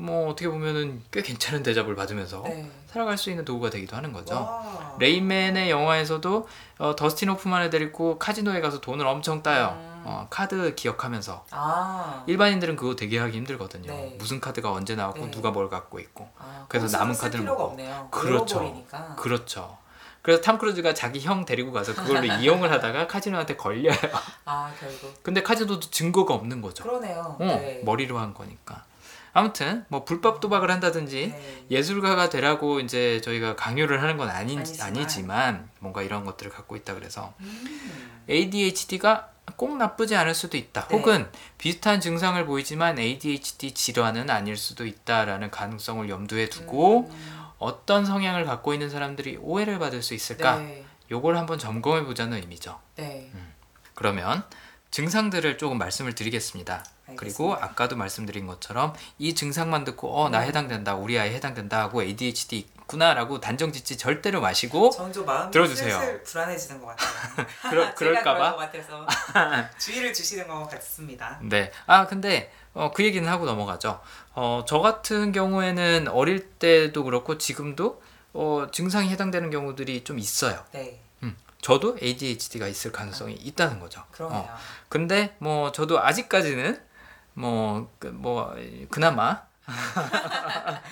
뭐 0.00 0.30
어떻게 0.30 0.48
보면은 0.48 1.02
꽤 1.10 1.22
괜찮은 1.22 1.62
대접을 1.62 1.94
받으면서 1.94 2.42
네. 2.44 2.70
살아갈 2.86 3.18
수 3.18 3.30
있는 3.30 3.44
도구가 3.44 3.70
되기도 3.70 3.96
하는 3.96 4.12
거죠. 4.12 4.34
와. 4.34 4.96
레인맨의 4.98 5.70
영화에서도 5.70 6.48
어, 6.78 6.96
더스틴 6.96 7.28
호프만을 7.28 7.70
데리고 7.70 8.18
카지노에 8.18 8.60
가서 8.60 8.80
돈을 8.80 9.06
엄청 9.06 9.42
따요. 9.42 9.76
음. 9.78 10.02
어, 10.06 10.26
카드 10.30 10.74
기억하면서 10.74 11.44
아. 11.50 12.24
일반인들은 12.26 12.76
그거 12.76 12.96
되게 12.96 13.18
하기 13.18 13.36
힘들거든요. 13.36 13.92
네. 13.92 14.16
무슨 14.18 14.40
카드가 14.40 14.72
언제 14.72 14.96
나왔고 14.96 15.26
네. 15.26 15.30
누가 15.30 15.50
뭘 15.50 15.68
갖고 15.68 16.00
있고. 16.00 16.28
아, 16.38 16.64
그래서 16.68 16.96
남은 16.96 17.14
쓸 17.14 17.24
카드는 17.24 17.44
필요가 17.44 17.58
뭐고. 17.58 17.72
없네요. 17.72 18.08
그렇죠. 18.10 18.58
외워버리니까. 18.58 19.14
그렇죠. 19.16 19.78
그래서 20.22 20.42
탐 20.42 20.58
크루즈가 20.58 20.92
자기 20.92 21.20
형 21.20 21.44
데리고 21.44 21.72
가서 21.72 21.94
그걸로 21.94 22.24
이용을 22.40 22.70
하다가 22.70 23.06
카지노한테 23.06 23.56
걸려요. 23.56 23.96
아 24.44 24.72
결국 24.78 25.22
근데 25.22 25.42
카지노도 25.42 25.80
증거가 25.90 26.34
없는 26.34 26.60
거죠. 26.60 26.84
그러네요. 26.84 27.36
어, 27.38 27.44
네. 27.44 27.82
머리로 27.84 28.18
한 28.18 28.34
거니까. 28.34 28.84
아무튼 29.32 29.84
뭐 29.88 30.04
불법 30.04 30.40
도박을 30.40 30.70
한다든지 30.70 31.32
네. 31.32 31.66
예술가가 31.70 32.28
되라고 32.28 32.80
이제 32.80 33.20
저희가 33.20 33.56
강요를 33.56 34.02
하는 34.02 34.16
건 34.16 34.28
아니, 34.28 34.56
아니지만. 34.56 34.88
아니지만 34.88 35.70
뭔가 35.78 36.02
이런 36.02 36.24
것들을 36.24 36.50
갖고 36.50 36.76
있다 36.76 36.94
그래서 36.94 37.34
음. 37.40 38.22
ADHD가 38.28 39.30
꼭 39.56 39.76
나쁘지 39.76 40.16
않을 40.16 40.34
수도 40.34 40.56
있다. 40.56 40.88
네. 40.88 40.96
혹은 40.96 41.28
비슷한 41.58 42.00
증상을 42.00 42.44
보이지만 42.46 42.98
ADHD 42.98 43.72
질환은 43.72 44.30
아닐 44.30 44.56
수도 44.56 44.86
있다라는 44.86 45.50
가능성을 45.50 46.08
염두에 46.08 46.48
두고 46.48 47.08
음. 47.10 47.40
어떤 47.58 48.06
성향을 48.06 48.44
갖고 48.44 48.72
있는 48.72 48.88
사람들이 48.88 49.38
오해를 49.40 49.78
받을 49.78 50.02
수 50.02 50.14
있을까? 50.14 50.56
네. 50.56 50.84
요걸 51.10 51.36
한번 51.36 51.58
점검해 51.58 52.04
보자는 52.04 52.38
의미죠. 52.38 52.80
네. 52.96 53.30
그러면 53.94 54.44
증상들을 54.90 55.56
조금 55.58 55.78
말씀을 55.78 56.14
드리겠습니다. 56.14 56.84
그리고 57.16 57.52
알겠습니다. 57.52 57.64
아까도 57.64 57.96
말씀드린 57.96 58.46
것처럼 58.46 58.94
이 59.18 59.34
증상만 59.34 59.84
듣고 59.84 60.16
어 60.20 60.28
나 60.30 60.38
해당된다 60.40 60.94
우리 60.94 61.18
아이 61.18 61.34
해당된다 61.34 61.80
하고 61.80 62.02
ADHD 62.02 62.58
있구나라고 62.58 63.40
단정 63.40 63.72
짓지 63.72 63.96
절대로 63.96 64.40
마시고 64.40 64.90
들어주세요. 65.50 66.22
불안해지는 66.24 66.80
것 66.80 66.86
같아요. 66.88 67.46
그러, 67.70 67.94
그럴까봐 67.94 68.56
주의를 69.78 70.12
주시는 70.12 70.46
것 70.48 70.68
같습니다. 70.70 71.38
네. 71.42 71.72
아, 71.86 72.06
근데 72.06 72.52
어, 72.74 72.92
그 72.94 73.04
얘기는 73.04 73.28
하고 73.28 73.44
넘어가죠. 73.44 74.00
어, 74.34 74.64
저 74.68 74.78
같은 74.78 75.32
경우에는 75.32 76.08
어릴 76.08 76.48
때도 76.58 77.02
그렇고 77.04 77.38
지금도 77.38 78.02
어, 78.32 78.66
증상이 78.72 79.08
해당되는 79.08 79.50
경우들이 79.50 80.04
좀 80.04 80.18
있어요. 80.20 80.64
네, 80.70 81.00
음, 81.02 81.09
저도 81.60 81.98
ADHD가 82.02 82.66
있을 82.68 82.92
가능성이 82.92 83.34
있다는 83.34 83.80
거죠. 83.80 84.04
그러네요. 84.12 84.40
어, 84.40 84.56
근데 84.88 85.34
뭐 85.38 85.72
저도 85.72 86.00
아직까지는 86.00 86.80
뭐, 87.34 87.90
그, 87.98 88.08
뭐 88.08 88.54
그나마 88.90 89.42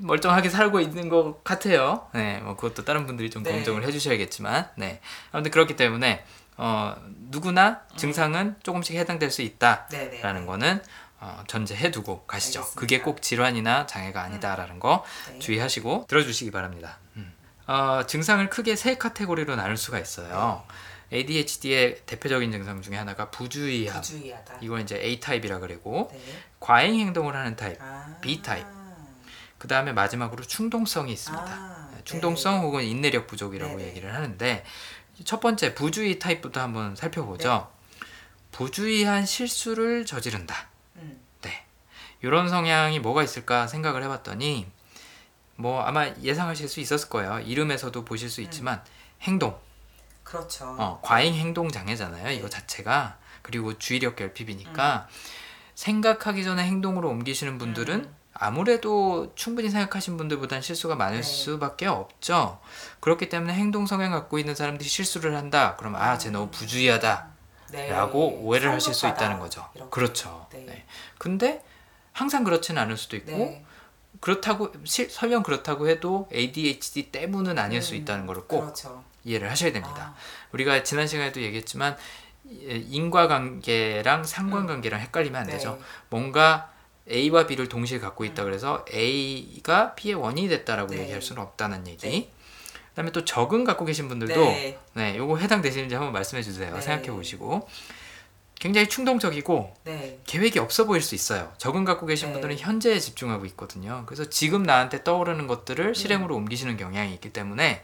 멀쩡하게 0.00 0.48
살고 0.48 0.80
있는 0.80 1.08
것 1.08 1.42
같아요. 1.44 2.08
네, 2.14 2.38
뭐 2.38 2.56
그것도 2.56 2.84
다른 2.84 3.06
분들이 3.06 3.30
좀 3.30 3.42
네. 3.42 3.52
검증을 3.52 3.84
해주셔야겠지만, 3.84 4.70
네. 4.76 5.00
아무튼 5.30 5.50
그렇기 5.50 5.76
때문에 5.76 6.24
어, 6.56 6.94
누구나 7.30 7.82
증상은 7.96 8.56
조금씩 8.62 8.96
해당될 8.96 9.30
수 9.30 9.42
있다. 9.42 9.86
네, 9.90 10.10
네. 10.10 10.20
라는 10.20 10.46
거는 10.46 10.82
어, 11.20 11.44
전제해두고 11.46 12.24
가시죠. 12.26 12.60
알겠습니다. 12.60 12.80
그게 12.80 13.00
꼭 13.00 13.22
질환이나 13.22 13.86
장애가 13.86 14.22
아니다라는 14.22 14.80
거 14.80 15.04
네. 15.28 15.38
주의하시고 15.38 16.06
들어주시기 16.08 16.50
바랍니다. 16.50 16.98
음. 17.68 17.70
어, 17.72 18.06
증상을 18.06 18.48
크게 18.50 18.76
세 18.76 18.96
카테고리로 18.96 19.56
나눌 19.56 19.76
수가 19.76 19.98
있어요. 19.98 20.64
ADHD의 21.12 22.02
대표적인 22.06 22.50
증상 22.50 22.80
중에 22.80 22.96
하나가 22.96 23.30
부주의함. 23.30 24.00
부주의하다. 24.00 24.58
이건 24.62 24.80
이제 24.80 24.96
A 24.96 25.20
타입이라 25.20 25.58
그러고 25.58 26.10
네. 26.12 26.20
과잉 26.58 27.00
행동을 27.00 27.36
하는 27.36 27.54
타입. 27.54 27.76
아. 27.80 28.16
B 28.22 28.40
타입. 28.40 28.64
그 29.58 29.68
다음에 29.68 29.92
마지막으로 29.92 30.42
충동성이 30.42 31.12
있습니다. 31.12 31.44
아, 31.46 31.90
네, 31.94 32.00
충동성 32.04 32.54
네. 32.54 32.60
혹은 32.62 32.82
인내력 32.82 33.26
부족이라고. 33.26 33.80
얘기를 33.82 34.12
하는데 34.14 34.64
첫 35.24 35.40
번째 35.40 35.74
부주의 35.74 36.18
타입부터 36.18 36.60
한번 36.60 36.96
살펴보죠. 36.96 37.70
부주의한 38.50 39.24
실수를 39.26 40.04
저지른다. 40.06 40.68
음, 40.96 41.20
네. 41.42 41.64
이런 42.22 42.48
성향이 42.48 42.98
뭐가 43.00 43.22
있을까 43.22 43.66
생각을 43.66 44.02
해봤더니 44.02 44.66
뭐 45.62 45.82
아마 45.82 46.08
예상하실 46.20 46.68
수 46.68 46.80
있었을 46.80 47.08
거예요. 47.08 47.38
이름에서도 47.38 48.04
보실 48.04 48.28
수 48.28 48.40
있지만 48.42 48.82
행동, 49.22 49.56
그렇죠. 50.24 50.74
어, 50.76 50.98
과잉 51.02 51.34
행동 51.34 51.70
장애잖아요. 51.70 52.24
네. 52.24 52.34
이거 52.34 52.48
자체가 52.48 53.18
그리고 53.42 53.78
주의력 53.78 54.16
결핍이니까 54.16 55.08
생각하기 55.76 56.42
전에 56.42 56.64
행동으로 56.64 57.08
옮기시는 57.08 57.58
분들은 57.58 57.94
음. 57.94 58.16
아무래도 58.34 59.32
충분히 59.36 59.70
생각하신 59.70 60.16
분들보다는 60.16 60.62
실수가 60.62 60.96
많을 60.96 61.18
네. 61.18 61.22
수밖에 61.22 61.86
없죠. 61.86 62.58
그렇기 63.00 63.28
때문에 63.28 63.54
행동 63.54 63.86
성향 63.86 64.10
갖고 64.10 64.38
있는 64.38 64.54
사람들이 64.56 64.88
실수를 64.88 65.36
한다. 65.36 65.76
그럼 65.76 65.94
아, 65.94 66.18
쟤 66.18 66.30
너무 66.30 66.50
부주의하다. 66.50 67.28
네. 67.70 67.88
라고 67.88 68.40
오해를 68.42 68.72
하실 68.72 68.94
수. 68.94 69.06
있다는 69.06 69.38
거죠. 69.38 69.66
이렇게. 69.74 69.90
그렇죠. 69.90 70.46
네. 70.52 70.64
네. 70.66 70.84
근데 71.18 71.62
항상 72.12 72.42
그렇지는 72.42 72.82
않을 72.82 72.96
수도 72.96 73.16
있고 73.16 73.30
네. 73.30 73.64
그렇다고 74.26 74.72
실, 74.84 75.10
설령 75.10 75.42
그렇다고 75.42 75.88
해도 75.88 76.28
ADHD 76.32 77.10
때문은 77.10 77.58
아닐 77.58 77.82
수 77.82 77.94
음, 77.94 77.98
있다는 77.98 78.24
것을 78.26 78.42
꼭 78.46 78.60
그렇죠. 78.60 79.02
이해를 79.24 79.50
하셔야 79.50 79.72
됩니다. 79.72 80.14
아, 80.16 80.48
우리가 80.52 80.84
지난 80.84 81.08
시간에도 81.08 81.42
얘기했지만 81.42 81.96
이- 82.48 82.86
인과관계랑 82.90 84.22
상관관계랑 84.24 85.00
헷갈리면 85.00 85.40
안 85.40 85.46
네. 85.48 85.54
되죠. 85.54 85.76
뭔가 86.08 86.70
A와 87.10 87.48
B를 87.48 87.68
동시에 87.68 87.98
갖고 87.98 88.24
있다 88.24 88.44
그래서 88.44 88.84
A가 88.94 89.96
B의 89.96 90.14
원인이 90.14 90.48
됐다라고 90.48 90.94
네. 90.94 91.02
얘기할 91.02 91.20
수는 91.20 91.42
없다는 91.42 91.88
얘기. 91.88 92.08
네. 92.08 92.30
그다음에 92.90 93.10
또 93.10 93.24
적응 93.24 93.64
갖고 93.64 93.84
계신 93.84 94.06
분들도 94.06 94.34
네. 94.40 94.78
네, 94.94 95.16
요거 95.16 95.38
해당되시는지 95.38 95.96
한번 95.96 96.12
말씀해 96.12 96.42
주세요. 96.44 96.72
네. 96.72 96.80
생각해 96.80 97.10
보시고 97.10 97.68
굉장히 98.62 98.88
충동적이고 98.88 99.74
네. 99.82 100.20
계획이 100.24 100.60
없어 100.60 100.84
보일 100.84 101.02
수 101.02 101.16
있어요. 101.16 101.52
적응 101.58 101.84
갖고 101.84 102.06
계신 102.06 102.28
네. 102.28 102.34
분들은 102.34 102.58
현재에 102.58 103.00
집중하고 103.00 103.44
있거든요. 103.46 104.04
그래서 104.06 104.30
지금 104.30 104.62
나한테 104.62 105.02
떠오르는 105.02 105.40
음. 105.40 105.46
것들을 105.48 105.96
실행으로 105.96 106.36
옮기시는 106.36 106.76
경향이 106.76 107.12
있기 107.14 107.32
때문에 107.32 107.82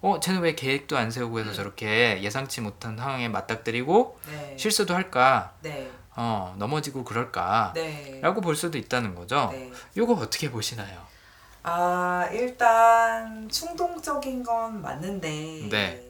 어, 0.00 0.18
쟤는 0.18 0.40
왜 0.40 0.56
계획도 0.56 0.98
안 0.98 1.12
세우고 1.12 1.38
해서 1.38 1.50
음. 1.50 1.54
저렇게 1.54 2.20
예상치 2.22 2.60
못한 2.60 2.96
상황에 2.96 3.28
맞닥뜨리고 3.28 4.18
네. 4.28 4.56
실수도 4.58 4.96
할까? 4.96 5.52
네. 5.62 5.88
어, 6.16 6.56
넘어지고 6.58 7.04
그럴까? 7.04 7.70
네. 7.76 8.18
라고 8.20 8.40
볼 8.40 8.56
수도 8.56 8.78
있다는 8.78 9.14
거죠. 9.14 9.50
네. 9.52 9.70
요거 9.96 10.14
어떻게 10.14 10.50
보시나요? 10.50 11.06
아, 11.62 12.28
일단 12.32 13.48
충동적인 13.48 14.42
건 14.42 14.82
맞는데 14.82 15.68
네. 15.70 16.05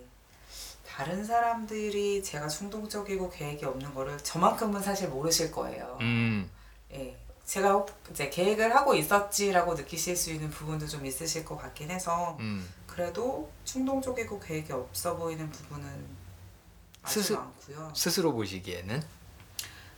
다른 0.97 1.22
사람들이 1.22 2.22
제가 2.22 2.49
충동적이고 2.49 3.28
계획이 3.28 3.66
없는 3.66 3.92
거를 3.94 4.16
저만큼은 4.18 4.80
사실 4.82 5.09
모르실 5.11 5.53
거예요. 5.53 5.99
음, 6.01 6.51
예. 6.90 7.14
제가 7.44 7.72
혹- 7.72 7.90
이제 8.11 8.30
계획을 8.30 8.74
하고 8.74 8.94
있었지라고 8.94 9.74
느끼실 9.74 10.16
수 10.16 10.30
있는 10.32 10.49
부분도 10.49 10.88
좀 10.88 11.05
있으실 11.05 11.44
것 11.44 11.59
같긴 11.59 11.90
해서 11.90 12.38
음, 12.40 12.66
그래도 12.86 13.51
충동적이고 13.66 14.40
계획이 14.40 14.72
없어 14.72 15.14
보이는 15.16 15.49
부분은 15.51 15.86
아주 17.03 17.20
스스- 17.20 17.32
많고요. 17.34 17.92
스스로 17.94 18.32
보시기에는 18.32 19.03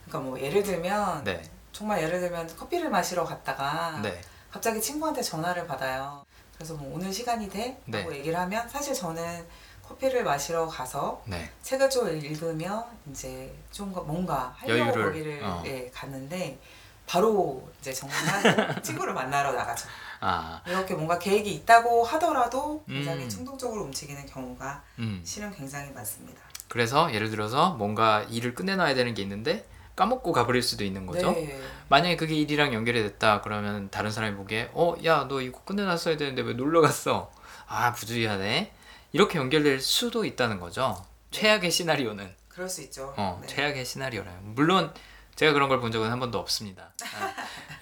그러니까 0.06 0.18
뭐 0.28 0.40
예를 0.40 0.64
들면 0.64 1.22
네, 1.22 1.48
정말 1.72 2.02
예를 2.02 2.18
들면 2.20 2.56
커피를 2.56 2.90
마시러 2.90 3.24
갔다가 3.24 4.00
네, 4.02 4.20
갑자기 4.50 4.80
친구한테 4.80 5.22
전화를 5.22 5.64
받아요. 5.68 6.24
그래서 6.56 6.74
뭐 6.74 6.96
오늘 6.96 7.12
시간이 7.12 7.48
돼? 7.48 7.80
네. 7.84 8.00
라고 8.00 8.12
얘기를 8.16 8.36
하면 8.36 8.68
사실 8.68 8.92
저는 8.92 9.46
커피를 9.88 10.22
마시러 10.24 10.66
가서 10.66 11.22
네, 11.24 11.50
책을 11.62 11.88
좀 11.88 12.08
읽으며 12.08 12.86
이제 13.10 13.52
좀 13.72 13.92
거- 13.92 14.02
뭔가 14.02 14.54
하려고 14.58 14.80
여유를, 14.90 15.04
거기를 15.04 15.40
어. 15.42 15.62
예, 15.66 15.90
갔는데 15.94 16.58
바로 17.06 17.66
이제 17.80 17.92
정리하고 17.92 18.82
친구를 18.82 19.14
만나러 19.14 19.52
나가죠. 19.52 19.88
아, 20.20 20.60
이렇게 20.66 20.94
뭔가 20.94 21.18
계획이 21.18 21.50
있다고 21.54 22.04
하더라도 22.04 22.84
굉장히 22.86 23.24
음. 23.24 23.28
충동적으로 23.28 23.84
움직이는 23.84 24.26
경우가 24.26 24.82
음. 24.98 25.22
실은 25.24 25.50
굉장히 25.54 25.90
많습니다. 25.92 26.40
그래서 26.68 27.12
예를 27.14 27.30
들어서 27.30 27.70
뭔가 27.70 28.24
일을 28.28 28.54
끝내놔야 28.54 28.94
되는 28.94 29.14
게 29.14 29.22
있는데 29.22 29.66
까먹고 29.96 30.32
가버릴 30.32 30.62
수도 30.62 30.84
있는 30.84 31.06
거죠. 31.06 31.30
네. 31.32 31.58
만약에 31.88 32.16
그게 32.16 32.34
일이랑 32.34 32.74
연결이 32.74 33.02
됐다 33.02 33.40
그러면 33.40 33.88
다른 33.90 34.10
사람이 34.10 34.36
보기에 34.36 34.70
어 34.74 34.96
야 35.02 35.26
너 35.28 35.40
이거 35.40 35.60
끝내놨어야 35.64 36.16
되는데 36.18 36.42
왜 36.42 36.52
놀러 36.52 36.82
갔어 36.82 37.32
아 37.66 37.92
부주의하네 37.94 38.72
이렇게 39.12 39.38
연결될 39.38 39.80
수도 39.80 40.24
있다는 40.24 40.60
거죠 40.60 41.04
최악의 41.30 41.70
시나리오는 41.70 42.34
그럴 42.48 42.68
수 42.68 42.82
있죠. 42.82 43.14
어 43.16 43.38
네. 43.40 43.46
최악의 43.46 43.84
시나리오라요 43.84 44.38
물론 44.42 44.92
제가 45.36 45.52
그런 45.52 45.68
걸 45.68 45.80
본 45.80 45.92
적은 45.92 46.10
한 46.10 46.18
번도 46.18 46.38
없습니다 46.38 46.92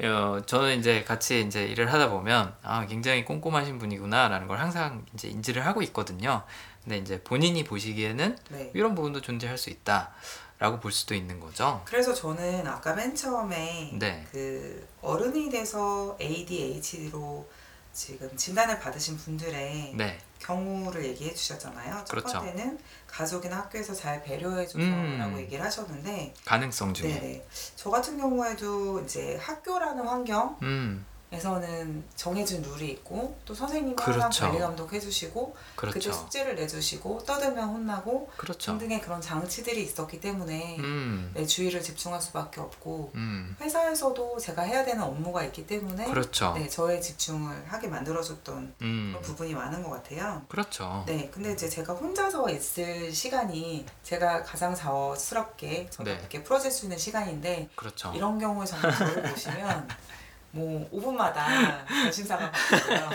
아, 0.02 0.06
어, 0.06 0.42
저는 0.44 0.78
이제 0.78 1.02
같이 1.04 1.40
이제 1.40 1.64
일을 1.64 1.90
하다 1.92 2.10
보면 2.10 2.54
아 2.62 2.84
굉장히 2.86 3.24
꼼꼼하신 3.24 3.78
분이구나라는 3.78 4.46
걸 4.46 4.58
항상 4.58 5.06
이제 5.14 5.28
인지를 5.28 5.64
하고 5.64 5.80
있거든요 5.82 6.42
근데 6.84 6.98
이제 6.98 7.22
본인이 7.22 7.64
보시기에는 7.64 8.36
네. 8.50 8.70
이런 8.74 8.94
부분도 8.94 9.22
존재할 9.22 9.56
수 9.56 9.70
있다 9.70 10.12
라고 10.58 10.78
볼 10.80 10.92
수도 10.92 11.14
있는 11.14 11.40
거죠 11.40 11.82
그래서 11.86 12.12
저는 12.12 12.66
아까 12.66 12.94
맨 12.94 13.14
처음에 13.14 13.92
네. 13.98 14.26
그 14.30 14.86
어른이 15.00 15.48
돼서 15.48 16.16
ADHD로 16.20 17.48
지금 17.96 18.30
진단을 18.36 18.78
받으신 18.78 19.16
분들의 19.16 19.94
네 19.96 20.18
경우를 20.38 21.02
얘기해 21.06 21.32
주셨잖아요. 21.32 22.04
첫 22.04 22.10
그렇죠. 22.10 22.40
번째는 22.40 22.78
가족이나 23.06 23.56
학교에서 23.56 23.94
잘 23.94 24.22
배려해 24.22 24.64
음. 24.64 24.68
줘서라고 24.68 25.40
얘기를 25.40 25.64
하셨는데 25.64 26.34
가능성 26.44 26.92
중에 26.92 27.08
네네. 27.08 27.46
저 27.74 27.88
같은 27.88 28.18
경우에도 28.18 29.00
이제 29.00 29.38
학교라는 29.40 30.06
환경 30.06 30.58
음 30.60 31.06
에서는 31.32 32.04
정해진 32.14 32.62
룰이 32.62 32.88
있고 32.92 33.36
또 33.44 33.52
선생님이 33.52 33.96
그렇죠. 33.96 34.22
항상 34.22 34.48
관리 34.50 34.60
감독 34.60 34.92
해주시고 34.92 35.56
그때 35.74 35.90
그렇죠 35.90 36.12
숙제를 36.12 36.54
내주시고 36.54 37.24
떠들면 37.26 37.68
혼나고 37.68 38.30
그렇죠. 38.36 38.72
등등의 38.78 39.00
그런 39.00 39.20
장치들이 39.20 39.82
있었기 39.82 40.20
때문에 40.20 40.76
음, 40.78 41.32
내 41.34 41.44
주의를 41.44 41.82
집중할 41.82 42.22
수밖에 42.22 42.60
없고 42.60 43.10
음, 43.16 43.56
회사에서도 43.60 44.38
제가 44.38 44.62
해야 44.62 44.84
되는 44.84 45.02
업무가 45.02 45.42
있기 45.44 45.66
때문에 45.66 46.04
그렇죠. 46.04 46.54
네, 46.56 46.68
저의 46.68 47.02
집중을 47.02 47.64
하게 47.66 47.88
만들어줬던 47.88 48.74
음, 48.82 49.08
그런 49.10 49.22
부분이 49.22 49.52
많은 49.52 49.82
것 49.82 49.90
같아요. 49.90 50.42
그렇죠. 50.48 51.02
네, 51.08 51.28
근데 51.34 51.52
이제 51.52 51.68
제가 51.68 51.94
혼자서 51.94 52.48
있을 52.50 53.12
시간이 53.12 53.84
제가 54.04 54.44
가장 54.44 54.72
자원스럽게 54.76 55.88
저도 55.90 56.04
네. 56.04 56.42
풀어질 56.44 56.70
수 56.70 56.84
있는 56.84 56.96
시간인데 56.96 57.68
그렇죠. 57.74 58.12
이런 58.14 58.38
경우에 58.38 58.64
정말 58.64 58.96
저를 58.96 59.22
보시면 59.24 59.88
뭐 60.56 60.88
5분마다 60.90 61.84
관심사가 61.86 62.50
바뀌고요. 62.50 63.10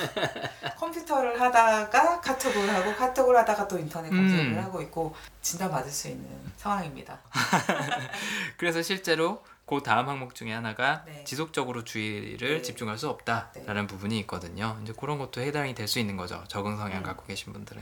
컴퓨터를 0.77 1.41
하다가 1.41 2.21
카톡을 2.21 2.69
하고 2.73 2.95
카톡을 2.95 3.35
하다가 3.37 3.67
또 3.67 3.79
인터넷 3.79 4.09
검색을 4.09 4.51
음. 4.57 4.63
하고 4.63 4.81
있고 4.83 5.15
진단받을 5.41 5.89
수 5.89 6.07
있는 6.09 6.29
상황입니다. 6.57 7.17
그래서 8.57 8.81
실제로 8.83 9.43
그 9.65 9.81
다음 9.81 10.09
항목 10.09 10.35
중에 10.35 10.51
하나가 10.53 11.03
네. 11.07 11.23
지속적으로 11.23 11.83
주의를 11.83 12.57
네. 12.57 12.61
집중할 12.61 12.97
수 12.97 13.09
없다라는 13.09 13.87
부분이 13.87 14.19
있거든요. 14.19 14.77
이제 14.83 14.93
그런 14.99 15.17
것도 15.17 15.41
해당이 15.41 15.73
될 15.75 15.87
수 15.87 15.97
있는 15.99 16.17
거죠. 16.17 16.43
적응 16.47 16.77
성향 16.77 16.99
음. 16.99 17.03
갖고 17.03 17.25
계신 17.25 17.53
분들은. 17.53 17.81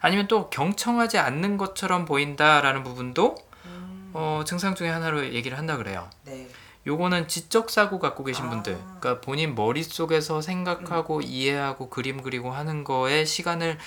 아니면 0.00 0.28
또 0.28 0.48
경청하지 0.50 1.18
않는 1.18 1.56
것처럼 1.56 2.04
보인다라는 2.04 2.82
부분도 2.84 3.34
음, 3.64 4.10
어, 4.14 4.42
증상 4.46 4.74
중에 4.74 4.90
하나로 4.90 5.32
얘기를 5.32 5.56
한다 5.58 5.76
그래요. 5.76 6.08
네. 6.24 6.48
요거는 6.86 7.26
지적 7.26 7.70
사고 7.70 7.98
갖고 7.98 8.22
계신 8.22 8.44
아. 8.44 8.46
음. 8.46 8.50
분들, 8.50 8.78
그러니까 9.00 9.20
본인 9.20 9.54
머릿속에서 9.54 10.40
생각하고 10.40 11.20
이해하고 11.20 11.90
그림 11.90 12.22
그리고 12.22 12.52
하는 12.52 12.84
거에 12.84 13.24
시간을 13.24 13.78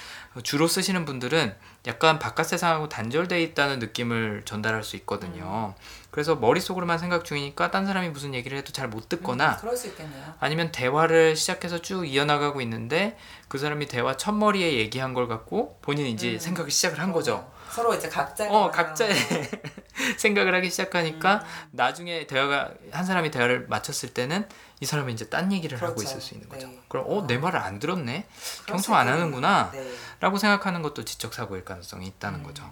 주로 0.43 0.67
쓰시는 0.67 1.05
분들은 1.05 1.55
약간 1.87 2.19
바깥 2.19 2.47
세상하고 2.47 2.89
단절돼 2.89 3.41
있다는 3.41 3.79
느낌을 3.79 4.41
전달할 4.43 4.83
수 4.83 4.97
있거든요. 4.97 5.73
그래서 6.11 6.35
머릿속으로만 6.35 6.97
생각 6.97 7.23
중이니까 7.23 7.71
딴 7.71 7.85
사람이 7.85 8.09
무슨 8.09 8.33
얘기를 8.33 8.57
해도 8.57 8.73
잘 8.73 8.89
못 8.89 9.07
듣거나 9.07 9.51
음. 9.51 10.33
아니면 10.39 10.71
대화를 10.71 11.35
시작해서 11.35 11.79
쭉 11.79 12.05
이어나가고 12.05 12.59
있는데 12.61 13.15
그 13.47 13.59
사람이 13.59 13.87
대화 13.87 14.17
첫머리에 14.17 14.73
얘기한 14.73 15.13
걸 15.13 15.27
갖고 15.27 15.77
본인이 15.83 16.11
이제 16.11 16.33
음. 16.33 16.39
생각을 16.39 16.71
시작을 16.71 16.99
한 16.99 17.11
거죠. 17.11 17.49
서로 17.71 17.93
이제 17.93 18.09
각자 18.09 18.49
어, 18.49 18.71
각자의 18.71 19.13
생각을 20.17 20.53
하기 20.55 20.69
시작하니까 20.69 21.35
음. 21.35 21.67
나중에 21.71 22.25
대화가 22.27 22.71
한 22.91 23.05
사람이 23.05 23.31
대화를 23.31 23.67
마쳤을 23.67 24.13
때는 24.13 24.47
이 24.79 24.85
사람이 24.85 25.11
이제 25.13 25.29
딴 25.29 25.51
얘기를 25.51 25.77
하고 25.81 25.95
그렇죠. 25.95 26.09
있을 26.11 26.21
수 26.21 26.33
있는 26.35 26.47
거죠. 26.49 26.67
네. 26.67 26.79
그럼 26.87 27.05
어내 27.07 27.37
말을 27.37 27.59
안 27.59 27.79
들었네. 27.79 28.25
경청 28.65 28.95
안수 28.95 29.09
있겠네요. 29.11 29.13
하는구나. 29.13 29.71
네. 29.71 29.93
라고 30.19 30.37
생각하는 30.37 30.81
것도 30.81 31.03
지적 31.05 31.33
사고일 31.33 31.65
가능성이 31.65 32.07
있다는 32.07 32.39
음, 32.39 32.43
거죠. 32.43 32.69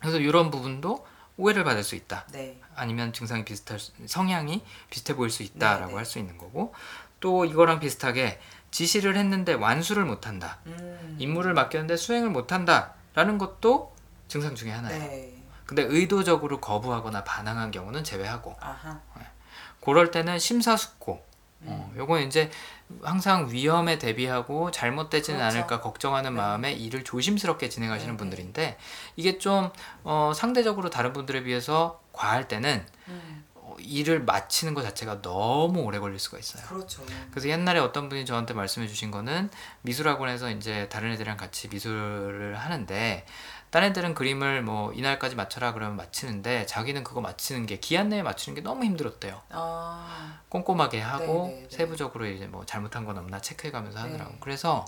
그래서 0.00 0.18
이런 0.18 0.50
부분도 0.50 1.06
오해를 1.36 1.64
받을 1.64 1.82
수 1.82 1.94
있다. 1.96 2.26
네. 2.32 2.60
아니면 2.76 3.12
증상이 3.12 3.44
비슷할 3.44 3.78
수- 3.80 3.92
성향이 4.06 4.64
비슷해 4.90 5.14
보일 5.16 5.30
수 5.30 5.42
있다라고 5.42 5.86
네, 5.86 5.90
네. 5.92 5.96
할수 5.96 6.18
있는 6.18 6.38
거고 6.38 6.74
또 7.20 7.44
이거랑 7.44 7.80
비슷하게 7.80 8.40
지시를 8.70 9.16
했는데 9.16 9.54
완수를 9.54 10.04
못 10.04 10.26
한다. 10.26 10.58
음. 10.66 11.16
임무를 11.18 11.52
맡겼는데 11.54 11.96
수행을 11.96 12.30
못 12.30 12.52
한다 12.52 12.94
라는 13.14 13.38
것도 13.38 13.92
증상 14.28 14.54
중에 14.54 14.70
하나예요. 14.70 14.98
네. 14.98 15.42
근데 15.66 15.82
의도적으로 15.82 16.60
거부하거나 16.60 17.24
반항한 17.24 17.70
경우는 17.70 18.04
제외하고 18.04 18.56
아하. 18.60 19.00
그럴 19.80 20.10
때는 20.10 20.38
심사숙고 20.38 21.24
음. 21.62 21.66
어, 21.68 21.92
요건 21.96 22.22
이제 22.22 22.50
항상 23.02 23.50
위험에 23.50 23.98
대비하고 23.98 24.70
잘못되지는 24.70 25.38
그렇죠. 25.38 25.58
않을까 25.58 25.80
걱정하는 25.80 26.34
네. 26.34 26.36
마음에 26.36 26.72
일을 26.72 27.04
조심스럽게 27.04 27.68
진행하시는 27.68 28.14
네, 28.14 28.16
분들인데 28.16 28.78
이게 29.16 29.38
좀 29.38 29.70
어, 30.04 30.32
상대적으로 30.34 30.90
다른 30.90 31.12
분들에 31.12 31.42
비해서 31.42 32.00
과할 32.12 32.48
때는 32.48 32.84
음. 33.08 33.44
어, 33.72 33.76
일을 33.80 34.22
마치는 34.22 34.74
것 34.74 34.82
자체가 34.82 35.22
너무 35.22 35.80
오래 35.80 35.98
걸릴 35.98 36.18
수가 36.18 36.38
있어요. 36.38 36.64
그렇죠. 36.66 37.02
그래서 37.30 37.48
옛날에 37.48 37.78
어떤 37.78 38.08
분이 38.08 38.26
저한테 38.26 38.54
말씀해 38.54 38.86
주신 38.86 39.10
거는 39.10 39.50
미술학원에서 39.82 40.50
이제 40.50 40.88
다른 40.88 41.12
애들이랑 41.12 41.36
같이 41.36 41.68
미술을 41.68 42.56
하는데 42.58 43.24
딴 43.70 43.84
애들은 43.84 44.14
그림을 44.14 44.62
뭐 44.62 44.92
이날까지 44.92 45.34
맞춰라 45.34 45.72
그러면 45.72 45.96
맞히는데 45.96 46.66
자기는 46.66 47.02
그거 47.04 47.22
맞히는 47.22 47.64
게 47.64 47.78
기한 47.78 48.10
내에 48.10 48.22
맞추는 48.22 48.54
게 48.54 48.60
너무 48.60 48.84
힘들었대요. 48.84 49.40
아. 49.48 50.40
꼼꼼하게 50.50 51.00
하고 51.00 51.46
네, 51.46 51.54
네, 51.54 51.62
네. 51.62 51.76
세부적으로 51.76 52.26
이제 52.26 52.46
뭐 52.46 52.66
잘못한 52.66 53.06
건 53.06 53.16
없나 53.16 53.40
체크해 53.40 53.70
가면서 53.70 53.98
하느라고. 54.00 54.32
네. 54.32 54.36
그래서 54.40 54.84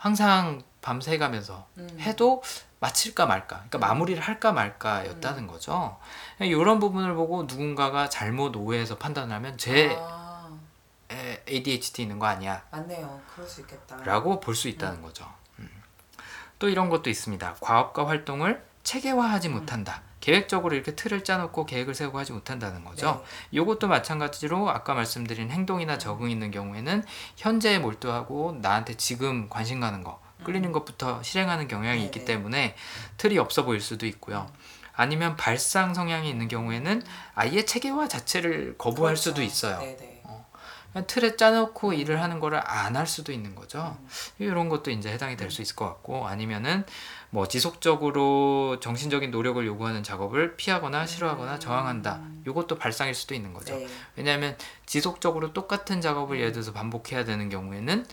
항상 0.00 0.62
밤새가면서 0.80 1.66
음. 1.76 1.88
해도 2.00 2.42
마칠까 2.80 3.26
말까, 3.26 3.56
그러니까 3.56 3.76
음. 3.78 3.80
마무리를 3.80 4.22
할까 4.22 4.50
말까였다는 4.52 5.46
거죠. 5.46 5.98
이런 6.40 6.80
부분을 6.80 7.14
보고 7.14 7.42
누군가가 7.42 8.08
잘못 8.08 8.56
오해해서 8.56 8.96
판단하면 8.96 9.58
제 9.58 9.94
아, 10.00 10.48
에, 11.10 11.42
ADHD 11.46 12.00
있는 12.00 12.18
거 12.18 12.24
아니야? 12.24 12.64
맞네요. 12.70 13.20
그럴 13.34 13.46
수 13.46 13.60
있겠다. 13.60 13.96
라고 14.02 14.40
볼 14.40 14.54
수 14.54 14.68
있다는 14.68 15.02
거죠. 15.02 15.30
음. 15.58 15.68
또 16.58 16.70
이런 16.70 16.88
것도 16.88 17.10
있습니다. 17.10 17.56
과업과 17.60 18.08
활동을 18.08 18.64
체계화하지 18.90 19.48
음. 19.48 19.52
못한다. 19.54 20.02
계획적으로 20.18 20.74
이렇게 20.74 20.96
틀을 20.96 21.22
짜놓고 21.22 21.64
계획을 21.64 21.94
세우고 21.94 22.18
하지 22.18 22.32
못한다는 22.32 22.84
거죠. 22.84 23.22
네. 23.24 23.58
이것도 23.60 23.86
마찬가지로 23.86 24.68
아까 24.68 24.94
말씀드린 24.94 25.50
행동이나 25.50 25.96
적응 25.96 26.28
있는 26.28 26.50
경우에는 26.50 27.04
현재에 27.36 27.78
몰두하고 27.78 28.58
나한테 28.60 28.94
지금 28.94 29.48
관심 29.48 29.78
가는 29.80 30.02
거, 30.02 30.20
끌리는 30.42 30.72
것부터 30.72 31.22
실행하는 31.22 31.68
경향이 31.68 32.00
음. 32.00 32.04
있기 32.06 32.24
때문에 32.24 32.74
틀이 33.16 33.38
없어 33.38 33.64
보일 33.64 33.80
수도 33.80 34.06
있고요. 34.06 34.50
아니면 34.92 35.36
발상 35.36 35.94
성향이 35.94 36.28
있는 36.28 36.48
경우에는 36.48 37.02
아예 37.34 37.64
체계화 37.64 38.08
자체를 38.08 38.74
거부할 38.76 39.14
그렇죠. 39.14 39.30
수도 39.30 39.42
있어요. 39.42 39.78
네네. 39.78 40.10
그냥 40.92 41.06
틀에 41.06 41.36
짜놓고 41.36 41.92
일을 41.92 42.20
하는 42.20 42.40
거를 42.40 42.60
안 42.64 42.96
할 42.96 43.06
수도 43.06 43.30
있는 43.30 43.54
거죠. 43.54 43.96
음. 44.00 44.08
이런 44.40 44.68
것도 44.68 44.90
이제 44.90 45.12
해당이 45.12 45.36
될 45.36 45.52
수 45.52 45.62
있을 45.62 45.76
것 45.76 45.86
같고 45.86 46.26
아니면은 46.26 46.84
뭐 47.32 47.46
지속적으로 47.46 48.78
정신적인 48.80 49.30
노력을 49.30 49.64
요구하는 49.64 50.02
작업을 50.02 50.56
피하거나 50.56 51.06
싫어하거나 51.06 51.54
음. 51.54 51.60
저항한다. 51.60 52.20
이것도 52.46 52.76
발상일 52.76 53.14
수도 53.14 53.34
있는 53.34 53.52
거죠. 53.52 53.76
네. 53.76 53.86
왜냐하면 54.16 54.56
지속적으로 54.86 55.52
똑같은 55.52 56.00
작업을 56.00 56.38
예를 56.38 56.52
들어서 56.52 56.72
반복해야 56.72 57.24
되는 57.24 57.48
경우에는 57.48 58.04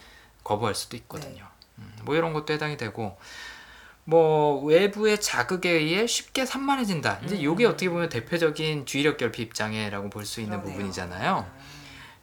거부할 0.43 0.75
수도 0.75 0.95
있거든요. 0.97 1.45
음, 1.79 1.91
뭐 2.03 2.15
이런 2.15 2.33
것도 2.33 2.53
해당이 2.53 2.77
되고 2.77 3.17
뭐 4.03 4.63
외부의 4.63 5.19
자극에 5.19 5.69
의해 5.69 6.05
쉽게 6.07 6.45
산만해진다. 6.45 7.19
이제 7.25 7.35
음. 7.35 7.53
이게 7.53 7.65
어떻게 7.65 7.89
보면 7.89 8.09
대표적인 8.09 8.85
주의력 8.85 9.17
결핍 9.17 9.53
장애라고 9.55 10.09
볼 10.09 10.25
수 10.25 10.41
있는 10.41 10.57
그러네요. 10.59 10.75
부분이잖아요. 10.77 11.35
아, 11.37 11.57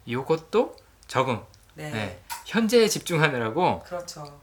이것도 0.07 0.77
적응. 1.09 1.45
네. 1.75 1.91
네. 1.91 2.23
현재에 2.47 2.87
집중하느라고 2.89 3.81
그렇죠. 3.81 4.41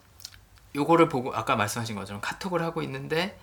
요거를 0.75 1.09
보고 1.09 1.33
아까 1.35 1.55
말씀하신 1.55 1.95
것처럼 1.95 2.21
카톡을 2.21 2.61
하고 2.61 2.81
있는데 2.81 3.37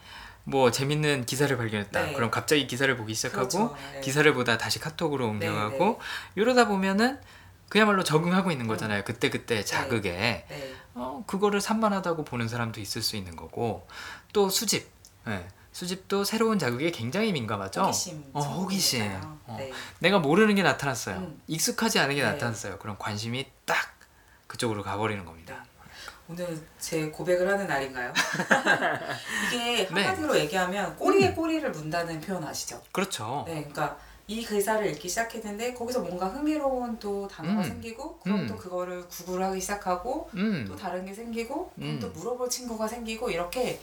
뭐 0.44 0.70
재밌는 0.70 1.26
기사를 1.26 1.54
발견했다. 1.56 2.02
네. 2.06 2.12
그럼 2.14 2.30
갑자기 2.30 2.66
기사를 2.66 2.94
보기 2.96 3.14
시작하고 3.14 3.48
그렇죠. 3.48 3.76
네. 3.92 4.00
기사를 4.00 4.32
보다 4.34 4.56
다시 4.56 4.78
카톡으로 4.78 5.24
네, 5.34 5.48
옮겨가고 5.48 6.00
이러다 6.36 6.66
보면은 6.66 7.20
그야말로 7.68 8.02
적응하고 8.02 8.50
있는 8.50 8.66
거잖아요. 8.66 9.04
그때 9.04 9.28
그때 9.28 9.62
자극에 9.62 10.46
네. 10.48 10.74
어, 10.94 11.22
그거를 11.26 11.60
산만하다고 11.60 12.24
보는 12.24 12.48
사람도 12.48 12.80
있을 12.80 13.02
수 13.02 13.16
있는 13.16 13.36
거고 13.36 13.86
또 14.32 14.48
수집. 14.48 14.90
네. 15.26 15.46
수집도 15.70 16.24
새로운 16.24 16.58
자극에 16.58 16.90
굉장히 16.90 17.30
민감하죠. 17.32 17.82
호기심. 17.82 18.30
어, 18.32 18.40
호기심. 18.40 19.20
어. 19.46 19.56
네. 19.58 19.70
내가 20.00 20.18
모르는 20.18 20.54
게 20.54 20.62
나타났어요. 20.62 21.18
음. 21.18 21.40
익숙하지 21.46 21.98
않은 22.00 22.14
게 22.16 22.22
네. 22.22 22.32
나타났어요. 22.32 22.78
그럼 22.78 22.96
관심이 22.98 23.46
딱 23.66 23.76
그쪽으로 24.46 24.82
가버리는 24.82 25.24
겁니다. 25.24 25.66
오늘 26.30 26.60
제 26.78 27.06
고백을 27.08 27.48
하는 27.48 27.66
날인가요? 27.66 28.12
이게 29.48 29.88
네. 29.88 30.04
한마디로 30.04 30.38
얘기하면 30.40 30.94
꼬리에 30.96 31.32
꼬리를 31.32 31.70
문다는 31.70 32.20
표현 32.20 32.44
아시죠? 32.44 32.82
그렇죠. 32.92 33.44
네, 33.46 33.54
그러니까 33.54 33.98
이 34.26 34.44
글자를 34.44 34.88
읽기 34.88 35.08
시작했는데 35.08 35.72
거기서 35.72 36.00
뭔가 36.00 36.26
흥미로운 36.26 36.98
또 36.98 37.26
단어가 37.26 37.60
음. 37.60 37.64
생기고 37.64 38.18
그럼 38.18 38.40
음. 38.40 38.46
또 38.46 38.56
그거를 38.56 39.08
구글 39.08 39.42
하기 39.42 39.58
시작하고 39.58 40.28
또 40.30 40.38
음, 40.38 40.76
다른 40.78 41.06
게 41.06 41.14
생기고 41.14 41.72
그럼 41.74 41.90
음. 41.92 41.98
또 41.98 42.10
물어볼 42.10 42.50
친구가 42.50 42.86
생기고 42.86 43.30
이렇게 43.30 43.80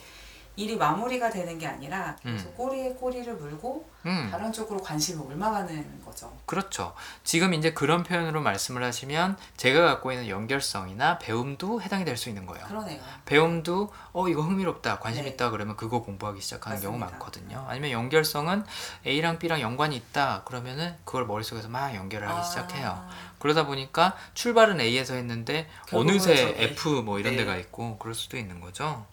일이 0.56 0.74
마무리가 0.76 1.28
되는 1.30 1.58
게 1.58 1.66
아니라 1.66 2.16
계속 2.22 2.48
음. 2.48 2.54
꼬리에 2.56 2.94
꼬리를 2.94 3.30
물고 3.34 3.86
음, 4.06 4.28
다른 4.30 4.50
쪽으로 4.52 4.80
관심을 4.80 5.30
옮아가는 5.32 6.02
거죠. 6.04 6.32
그렇죠. 6.46 6.94
지금 7.24 7.52
이제 7.52 7.72
그런 7.74 8.02
표현으로 8.02 8.40
말씀을 8.40 8.82
하시면 8.82 9.36
제가 9.58 9.82
갖고 9.82 10.12
있는 10.12 10.28
연결성이나 10.28 11.18
배움도 11.18 11.82
해당이 11.82 12.04
될 12.04 12.16
수 12.16 12.30
있는 12.30 12.46
거예요. 12.46 12.64
그러네요. 12.66 12.98
배움도 13.26 13.92
어 14.14 14.28
이거 14.28 14.40
흥미롭다 14.40 14.98
관심 15.00 15.24
네. 15.24 15.30
있다 15.30 15.50
그러면 15.50 15.76
그거 15.76 16.00
공부하기 16.02 16.40
시작하는 16.40 16.80
경우 16.80 16.96
맞습니다. 16.96 17.18
많거든요. 17.26 17.66
아니면 17.68 17.90
연결성은 17.90 18.64
A랑 19.06 19.38
B랑 19.38 19.60
연관이 19.60 19.96
있다 19.96 20.42
그러면은 20.46 20.96
그걸 21.04 21.26
머릿속에서 21.26 21.68
막 21.68 21.94
연결을 21.94 22.26
하기 22.28 22.38
아, 22.40 22.42
시작해요. 22.42 23.06
그러다 23.38 23.66
보니까 23.66 24.16
출발은 24.32 24.80
A에서 24.80 25.12
했는데 25.14 25.68
어느새. 25.92 26.54
F 26.56 27.02
뭐 27.04 27.18
이런 27.18 27.32
네. 27.36 27.44
데가 27.44 27.56
있고 27.58 27.98
그럴 27.98 28.14
수도 28.14 28.38
있는 28.38 28.60
거죠. 28.62 29.04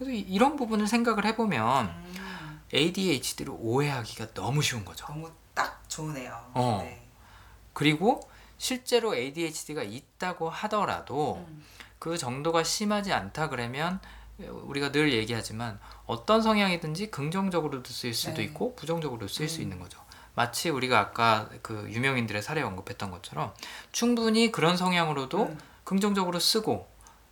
그래서 0.00 0.12
이- 0.12 0.20
이런 0.20 0.56
부분을 0.56 0.86
생각을 0.86 1.26
해보면 1.26 1.86
음, 1.88 2.60
ADHD를 2.72 3.52
오해하기가 3.58 4.32
너무 4.32 4.62
쉬운 4.62 4.82
거죠. 4.84 5.04
너무 5.06 5.30
딱 5.52 5.82
좋으네요. 5.88 6.32
어. 6.54 6.80
네. 6.82 7.06
그리고 7.74 8.20
실제로 8.56 9.14
ADHD가 9.14 9.82
있다고 9.82 10.48
하더라도 10.48 11.44
음, 11.46 11.62
그 11.98 12.16
정도가 12.16 12.62
심하지 12.64 13.12
않다 13.12 13.50
그러면 13.50 14.00
우리가 14.38 14.90
늘 14.90 15.12
얘기하지만 15.12 15.78
어떤 16.06 16.40
성향이든지 16.40 17.10
긍정적으로도 17.10 17.90
쓰일 17.90 18.14
수도 18.14 18.36
네. 18.36 18.44
있고 18.44 18.74
부정적으로도 18.76 19.28
쓰일 19.28 19.50
수 19.50 19.58
음. 19.58 19.64
있는 19.64 19.78
거죠. 19.78 20.00
마치 20.34 20.70
우리가 20.70 20.98
아까 20.98 21.50
그 21.60 21.86
유명인들의 21.90 22.40
사례 22.40 22.62
언급했던 22.62 23.10
것처럼 23.10 23.52
충분히 23.92 24.50
그런 24.50 24.78
성향으로도 24.78 25.42
음. 25.44 25.58
긍정적으로 25.84 26.38
쓰고 26.38 26.88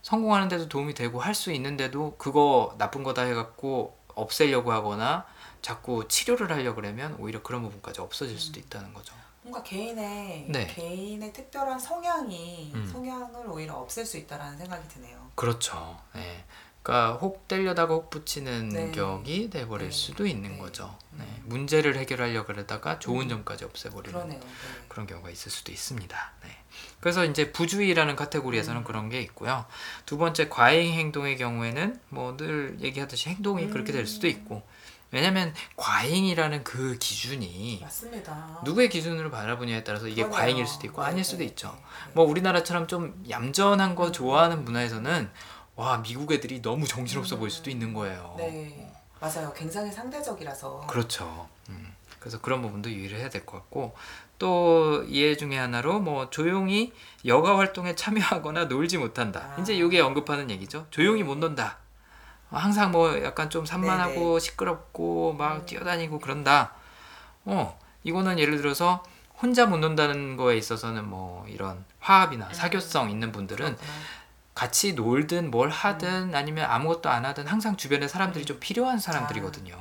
성공하는 0.08 0.48
데도 0.48 0.68
도움이 0.68 0.94
되고 0.94 1.20
할 1.20 1.34
수 1.34 1.52
있는데도 1.52 2.16
그거 2.16 2.74
나쁜 2.78 3.04
거다 3.04 3.22
해갖고 3.22 3.96
없애려고 4.14 4.72
하거나 4.72 5.26
자꾸 5.60 6.08
치료를 6.08 6.50
하려고 6.50 6.76
그러면 6.76 7.14
오히려 7.18 7.42
그런 7.42 7.62
부분까지 7.62 8.00
없어질 8.00 8.38
수도 8.38 8.58
있다는 8.58 8.94
거죠. 8.94 9.14
뭔가 9.42 9.62
개인의 9.62 10.46
네. 10.48 10.66
개인의 10.66 11.32
특별한 11.32 11.78
성향이 11.78 12.72
음. 12.74 12.86
성향을 12.90 13.46
오히려 13.48 13.74
없앨 13.76 14.04
수 14.06 14.16
있다라는 14.16 14.56
생각이 14.58 14.88
드네요. 14.88 15.30
그렇죠. 15.34 15.98
예. 16.16 16.44
그러니까 16.82 17.18
혹 17.18 17.46
때려다가 17.46 17.94
혹 17.94 18.08
붙이는 18.10 18.70
네. 18.70 18.90
격이 18.92 19.50
돼버릴 19.50 19.90
네. 19.90 19.94
수도 19.94 20.26
있는 20.26 20.52
네. 20.52 20.58
거죠. 20.58 20.96
음. 21.12 21.18
네. 21.18 21.42
문제를 21.44 21.96
해결하려고 21.98 22.46
그러다가 22.46 22.98
좋은 22.98 23.26
음. 23.26 23.28
점까지 23.28 23.64
없애버리는 23.64 24.12
그러네요. 24.18 24.40
네. 24.40 24.46
그런 24.88 25.06
경우가 25.06 25.30
있을 25.30 25.50
수도 25.52 25.70
있습니다. 25.70 26.32
네. 26.44 26.57
그래서 27.00 27.24
이제 27.24 27.52
부주의라는 27.52 28.16
카테고리에서는 28.16 28.80
음. 28.80 28.84
그런 28.84 29.08
게 29.08 29.20
있고요. 29.22 29.64
두 30.06 30.18
번째 30.18 30.48
과잉 30.48 30.92
행동의 30.94 31.36
경우에는 31.36 32.00
뭐 32.08 32.36
늘 32.36 32.76
얘기하듯이 32.80 33.30
행동이 33.30 33.68
그렇게 33.68 33.92
될 33.92 34.06
수도 34.06 34.26
음. 34.26 34.30
있고 34.30 34.62
왜냐하면 35.10 35.54
과잉이라는 35.76 36.64
그 36.64 36.98
기준이 36.98 37.78
맞습니다. 37.80 38.60
누구의 38.64 38.90
기준으로 38.90 39.30
바라보냐에 39.30 39.82
따라서 39.82 40.06
이게 40.06 40.22
그러네요. 40.22 40.36
과잉일 40.38 40.66
수도 40.66 40.86
있고 40.86 41.02
아닐 41.02 41.16
네, 41.18 41.22
수도 41.22 41.38
네, 41.38 41.44
있죠. 41.46 41.68
네. 42.06 42.12
뭐 42.14 42.24
우리나라처럼 42.26 42.86
좀 42.88 43.24
얌전한 43.28 43.94
거 43.94 44.12
좋아하는 44.12 44.64
문화에서는 44.64 45.30
와 45.76 46.02
미국 46.02 46.30
애들이 46.32 46.60
너무 46.60 46.86
정신없어 46.86 47.36
보일 47.36 47.50
수도 47.50 47.70
있는 47.70 47.94
거예요. 47.94 48.34
네, 48.36 48.92
맞아요. 49.20 49.52
굉장히 49.54 49.90
상대적이라서. 49.90 50.86
그렇죠. 50.88 51.48
음. 51.70 51.94
그래서 52.20 52.40
그런 52.40 52.62
부분도 52.62 52.90
유의를 52.90 53.18
해야 53.18 53.28
될 53.28 53.44
것 53.46 53.58
같고 53.58 53.94
또 54.38 55.04
이해 55.08 55.36
중에 55.36 55.56
하나로 55.58 56.00
뭐 56.00 56.30
조용히 56.30 56.92
여가 57.24 57.58
활동에 57.58 57.94
참여하거나 57.94 58.66
놀지 58.66 58.98
못한다. 58.98 59.54
아. 59.56 59.60
이제 59.60 59.74
이게 59.74 60.00
언급하는 60.00 60.50
얘기죠. 60.50 60.86
조용히 60.90 61.22
못 61.22 61.36
논다. 61.38 61.78
항상 62.50 62.92
뭐 62.92 63.22
약간 63.22 63.50
좀 63.50 63.66
산만하고 63.66 64.38
시끄럽고 64.38 65.34
막 65.34 65.56
음. 65.56 65.66
뛰어다니고 65.66 66.18
그런다. 66.20 66.72
어 67.44 67.78
이거는 68.04 68.38
예를 68.38 68.56
들어서 68.58 69.02
혼자 69.40 69.66
못 69.66 69.78
논다는 69.78 70.36
거에 70.36 70.56
있어서는 70.56 71.08
뭐 71.08 71.46
이런 71.48 71.84
화합이나 72.00 72.46
음. 72.48 72.52
사교성 72.52 73.10
있는 73.10 73.32
분들은. 73.32 73.76
같이 74.54 74.94
놀든 74.94 75.52
뭘 75.52 75.68
하든 75.70 76.34
아니면 76.34 76.68
아무것도 76.68 77.08
안 77.08 77.24
하든 77.24 77.46
항상 77.46 77.76
주변에 77.76 78.08
사람들이 78.08 78.42
음. 78.42 78.46
좀 78.46 78.56
필요한 78.58 78.98
사람들이거든요. 78.98 79.80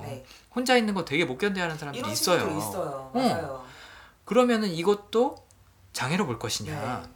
혼자 0.57 0.75
있는 0.75 0.95
거 0.95 1.05
되게 1.05 1.23
못 1.23 1.37
견뎌하는 1.37 1.77
사람들이 1.77 1.99
이런 1.99 2.11
있어요. 2.11 2.57
있어요. 2.57 3.11
어. 3.13 3.19
맞아요. 3.19 3.63
그러면은 4.25 4.67
이것도 4.69 5.35
장애로 5.93 6.25
볼 6.25 6.39
것이냐? 6.39 6.73
네. 7.03 7.09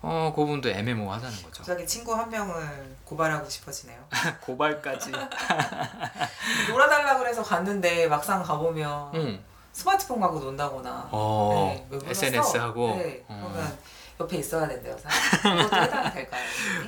어, 0.00 0.32
그 0.34 0.40
부분도 0.40 0.70
애매모호하다는 0.70 1.36
거죠. 1.42 1.58
갑자기 1.58 1.86
친구 1.86 2.14
한 2.14 2.30
명을 2.30 2.96
고발하고 3.04 3.46
싶어지네요. 3.46 4.02
고발까지. 4.40 5.12
놀아달라 6.70 7.18
그래서 7.18 7.42
갔는데 7.42 8.08
막상 8.08 8.42
가보면 8.42 9.10
응. 9.16 9.44
스마트폰 9.72 10.18
갖고 10.20 10.40
논다거나 10.40 11.10
어, 11.12 11.86
네? 11.90 11.98
SNS 12.06 12.56
하고. 12.56 12.96
네, 12.96 13.22
어. 13.28 13.50
그러면 13.52 13.78
옆에 14.18 14.38
있어야 14.38 14.66
된대요. 14.66 14.96
그것도 14.96 15.76
해당이 15.76 16.12
될까요? 16.14 16.44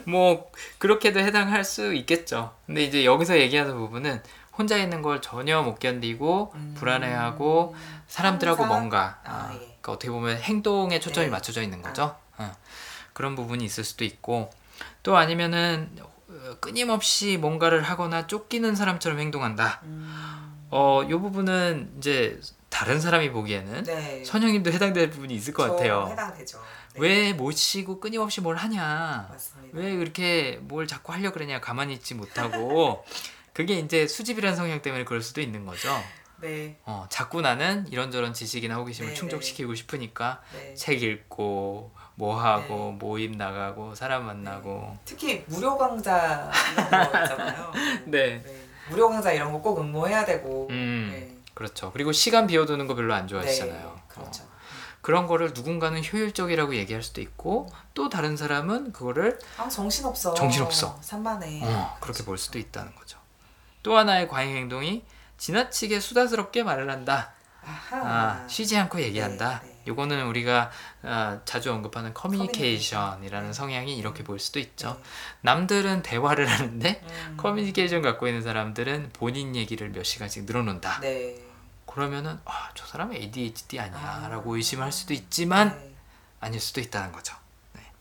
뭐 0.06 0.50
그렇게도 0.78 1.20
해당할 1.20 1.62
수 1.62 1.92
있겠죠. 1.92 2.54
근데 2.66 2.84
이제 2.84 3.04
여기서 3.04 3.38
얘기하는 3.38 3.76
부분은 3.76 4.22
혼자 4.60 4.76
있는 4.76 5.00
걸 5.00 5.22
전혀 5.22 5.62
못 5.62 5.78
견디고 5.78 6.52
음. 6.54 6.74
불안해하고 6.76 7.74
사람들하고 8.08 8.64
항상- 8.64 8.78
뭔가 8.78 9.18
아, 9.24 9.48
어, 9.50 9.54
예. 9.54 9.58
그러니까 9.58 9.92
어떻게 9.92 10.10
보면 10.10 10.36
행동에 10.36 11.00
초점이 11.00 11.26
네. 11.28 11.30
맞춰져 11.30 11.62
있는 11.62 11.80
거죠. 11.80 12.14
어. 12.36 12.52
그런 13.14 13.34
부분이 13.36 13.64
있을 13.64 13.84
수도 13.84 14.04
있고 14.04 14.50
또 15.02 15.16
아니면은 15.16 15.90
어, 16.02 16.56
끊임없이 16.60 17.38
뭔가를 17.38 17.82
하거나 17.82 18.26
쫓기는 18.26 18.74
사람처럼 18.76 19.18
행동한다. 19.18 19.80
음, 19.84 20.66
어, 20.70 21.02
이 21.04 21.08
부분은 21.08 21.94
이제 21.98 22.38
다른 22.68 23.00
사람이 23.00 23.30
보기에는 23.30 23.82
네. 23.84 24.22
선영님도 24.24 24.72
해당될 24.72 25.08
부분이 25.10 25.34
있을 25.34 25.54
것저 25.54 25.72
같아요. 25.72 26.06
해당되죠. 26.10 26.58
네. 26.94 27.00
왜못 27.00 27.56
쉬고 27.56 27.98
끊임없이 27.98 28.40
뭘 28.42 28.56
하냐? 28.56 29.26
맞습니다. 29.30 29.78
왜 29.78 29.96
그렇게 29.96 30.58
뭘 30.62 30.86
자꾸 30.86 31.12
하려 31.14 31.32
그러냐? 31.32 31.60
가만히 31.62 31.94
있지 31.94 32.14
못하고 32.14 33.04
그게 33.60 33.78
이제 33.78 34.06
수집이라는 34.06 34.56
성향 34.56 34.80
때문에 34.80 35.04
그럴 35.04 35.20
수도 35.20 35.42
있는 35.42 35.66
거죠. 35.66 36.02
네, 36.38 36.78
어, 36.86 37.04
자꾸 37.10 37.42
나는 37.42 37.86
이런저런 37.90 38.32
지식이나 38.32 38.76
호기심을 38.76 39.10
네, 39.10 39.14
충족시키고 39.14 39.74
싶으니까 39.74 40.40
네. 40.54 40.74
책 40.74 41.02
읽고 41.02 41.92
뭐 42.14 42.40
하고 42.42 42.92
네. 42.92 42.96
모임 42.98 43.32
나가고 43.32 43.94
사람 43.94 44.24
만나고 44.24 44.96
특히 45.04 45.44
무료 45.48 45.76
강좌 45.76 46.50
이런 46.72 46.90
거 47.12 47.22
있잖아요. 47.22 47.72
네. 48.06 48.42
네. 48.42 48.66
무료 48.88 49.10
강좌 49.10 49.30
이런 49.32 49.52
거 49.52 49.60
꼭 49.60 49.78
응모해야 49.80 50.24
되고. 50.24 50.68
음 50.70 51.10
네. 51.12 51.36
그렇죠. 51.52 51.92
그리고 51.92 52.12
시간 52.12 52.46
비워두는 52.46 52.86
거 52.86 52.94
별로 52.94 53.12
안 53.12 53.28
좋아하시잖아요. 53.28 53.92
네, 53.94 54.02
그렇죠. 54.08 54.42
어, 54.44 54.48
그런 55.02 55.26
거를 55.26 55.50
누군가는 55.54 56.02
효율적이라고 56.02 56.74
얘기할 56.76 57.02
수도 57.02 57.20
있고 57.20 57.66
또 57.92 58.08
다른 58.08 58.38
사람은 58.38 58.92
그거를 58.94 59.38
아 59.58 59.68
정신없어. 59.68 60.32
정신없어. 60.32 60.98
산만해. 61.02 61.60
어, 61.64 61.98
그렇게 62.00 62.24
볼 62.24 62.38
수도 62.38 62.58
있다는 62.58 62.94
거죠. 62.94 63.19
또 63.82 63.96
하나의 63.96 64.28
과잉 64.28 64.56
행동이 64.56 65.04
지나치게 65.38 66.00
수다스럽게 66.00 66.62
말을 66.62 66.90
한다. 66.90 67.32
아하. 67.62 67.96
아, 67.96 68.48
쉬지 68.48 68.76
않고 68.76 69.00
얘기한다. 69.00 69.60
네, 69.62 69.68
네. 69.68 69.82
요거는 69.88 70.26
우리가 70.26 70.70
아, 71.02 71.40
자주 71.44 71.72
언급하는 71.72 72.14
커뮤니케이션이라는 72.14 73.30
커뮤니케이션. 73.30 73.52
성향이 73.52 73.96
이렇게 73.96 74.24
볼 74.24 74.38
수도 74.38 74.58
있죠. 74.58 74.94
네. 74.94 75.10
남들은 75.42 76.02
대화를 76.02 76.46
하는데 76.46 77.02
음. 77.02 77.36
커뮤니케이션 77.36 78.02
갖고 78.02 78.26
있는 78.28 78.42
사람들은 78.42 79.10
본인 79.12 79.56
얘기를 79.56 79.90
몇 79.90 80.04
시간씩 80.04 80.44
늘어놓는다. 80.44 81.00
네. 81.00 81.36
그러면은 81.86 82.38
아, 82.44 82.70
저 82.74 82.86
사람 82.86 83.12
ADHD 83.12 83.80
아니야? 83.80 84.22
아. 84.24 84.28
라고 84.28 84.56
의심할 84.56 84.92
수도 84.92 85.12
있지만 85.12 85.76
네. 85.78 85.94
아닐 86.40 86.60
수도 86.60 86.80
있다는 86.80 87.12
거죠. 87.12 87.34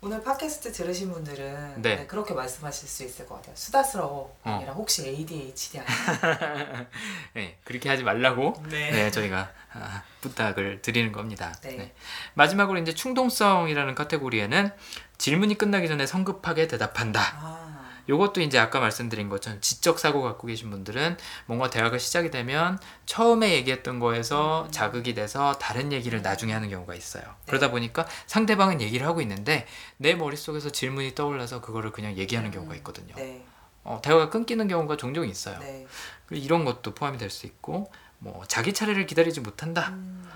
오늘 0.01 0.23
팟캐스트 0.23 0.71
들으신 0.71 1.11
분들은 1.11 1.81
네. 1.81 1.97
네, 1.97 2.07
그렇게 2.07 2.33
말씀하실 2.33 2.87
수 2.87 3.03
있을 3.03 3.27
것 3.27 3.35
같아요. 3.35 3.53
수다스러워. 3.55 4.33
어. 4.45 4.51
아니라 4.51 4.71
혹시 4.71 5.05
ADHD 5.05 5.79
아니야? 5.79 6.87
네, 7.35 7.57
그렇게 7.65 7.89
하지 7.89 8.03
말라고 8.03 8.53
네. 8.69 8.91
네, 8.91 9.11
저희가 9.11 9.51
아, 9.73 10.03
부탁을 10.21 10.81
드리는 10.81 11.11
겁니다. 11.11 11.53
네. 11.61 11.75
네. 11.75 11.93
마지막으로 12.33 12.79
이제 12.79 12.93
충동성이라는 12.93 13.93
카테고리에는 13.93 14.71
질문이 15.17 15.57
끝나기 15.57 15.89
전에 15.89 16.05
성급하게 16.05 16.67
대답한다. 16.67 17.21
아. 17.35 17.68
요것도 18.09 18.41
이제 18.41 18.57
아까 18.57 18.79
말씀드린 18.79 19.29
것처럼 19.29 19.61
지적 19.61 19.99
사고 19.99 20.21
갖고 20.21 20.47
계신 20.47 20.71
분들은 20.71 21.17
뭔가 21.45 21.69
대화가 21.69 21.97
시작이 21.99 22.31
되면 22.31 22.79
처음에 23.05 23.53
얘기했던 23.53 23.99
거에서 23.99 24.65
음. 24.65 24.71
자극이 24.71 25.13
돼서 25.13 25.53
다른 25.59 25.93
얘기를 25.93 26.21
나중에 26.21 26.51
하는 26.51 26.69
경우가 26.69 26.95
있어요. 26.95 27.23
네. 27.23 27.29
그러다 27.45 27.69
보니까 27.71 28.07
상대방은 28.25 28.81
얘기를 28.81 29.05
하고 29.05 29.21
있는데 29.21 29.67
내 29.97 30.15
머릿속에서 30.15 30.71
질문이 30.71 31.13
떠올라서 31.15 31.61
그거를 31.61 31.91
그냥 31.91 32.17
얘기하는 32.17 32.49
경우가 32.51 32.75
있거든요. 32.77 33.13
네. 33.15 33.45
어, 33.83 34.01
대화가 34.03 34.29
끊기는 34.29 34.67
경우가 34.67 34.97
종종 34.97 35.27
있어요. 35.27 35.59
네. 35.59 35.85
그리고 36.25 36.43
이런 36.43 36.65
것도 36.65 36.93
포함이 36.95 37.17
될 37.17 37.29
수 37.29 37.45
있고 37.45 37.91
뭐 38.17 38.43
자기 38.47 38.73
차례를 38.73 39.05
기다리지 39.05 39.39
못한다. 39.41 39.89
음. 39.89 40.27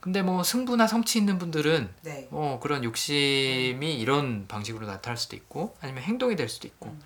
근데 0.00 0.20
뭐 0.20 0.42
승부나 0.42 0.88
성취 0.88 1.18
있는 1.20 1.38
분들은 1.38 1.88
네. 2.02 2.26
어, 2.32 2.58
그런 2.60 2.82
욕심이 2.82 3.94
이런 4.00 4.48
방식으로 4.48 4.86
나타날 4.86 5.16
수도 5.16 5.36
있고 5.36 5.76
아니면 5.80 6.02
행동이 6.02 6.34
될 6.34 6.48
수도 6.48 6.66
있고 6.66 6.88
음. 6.88 7.00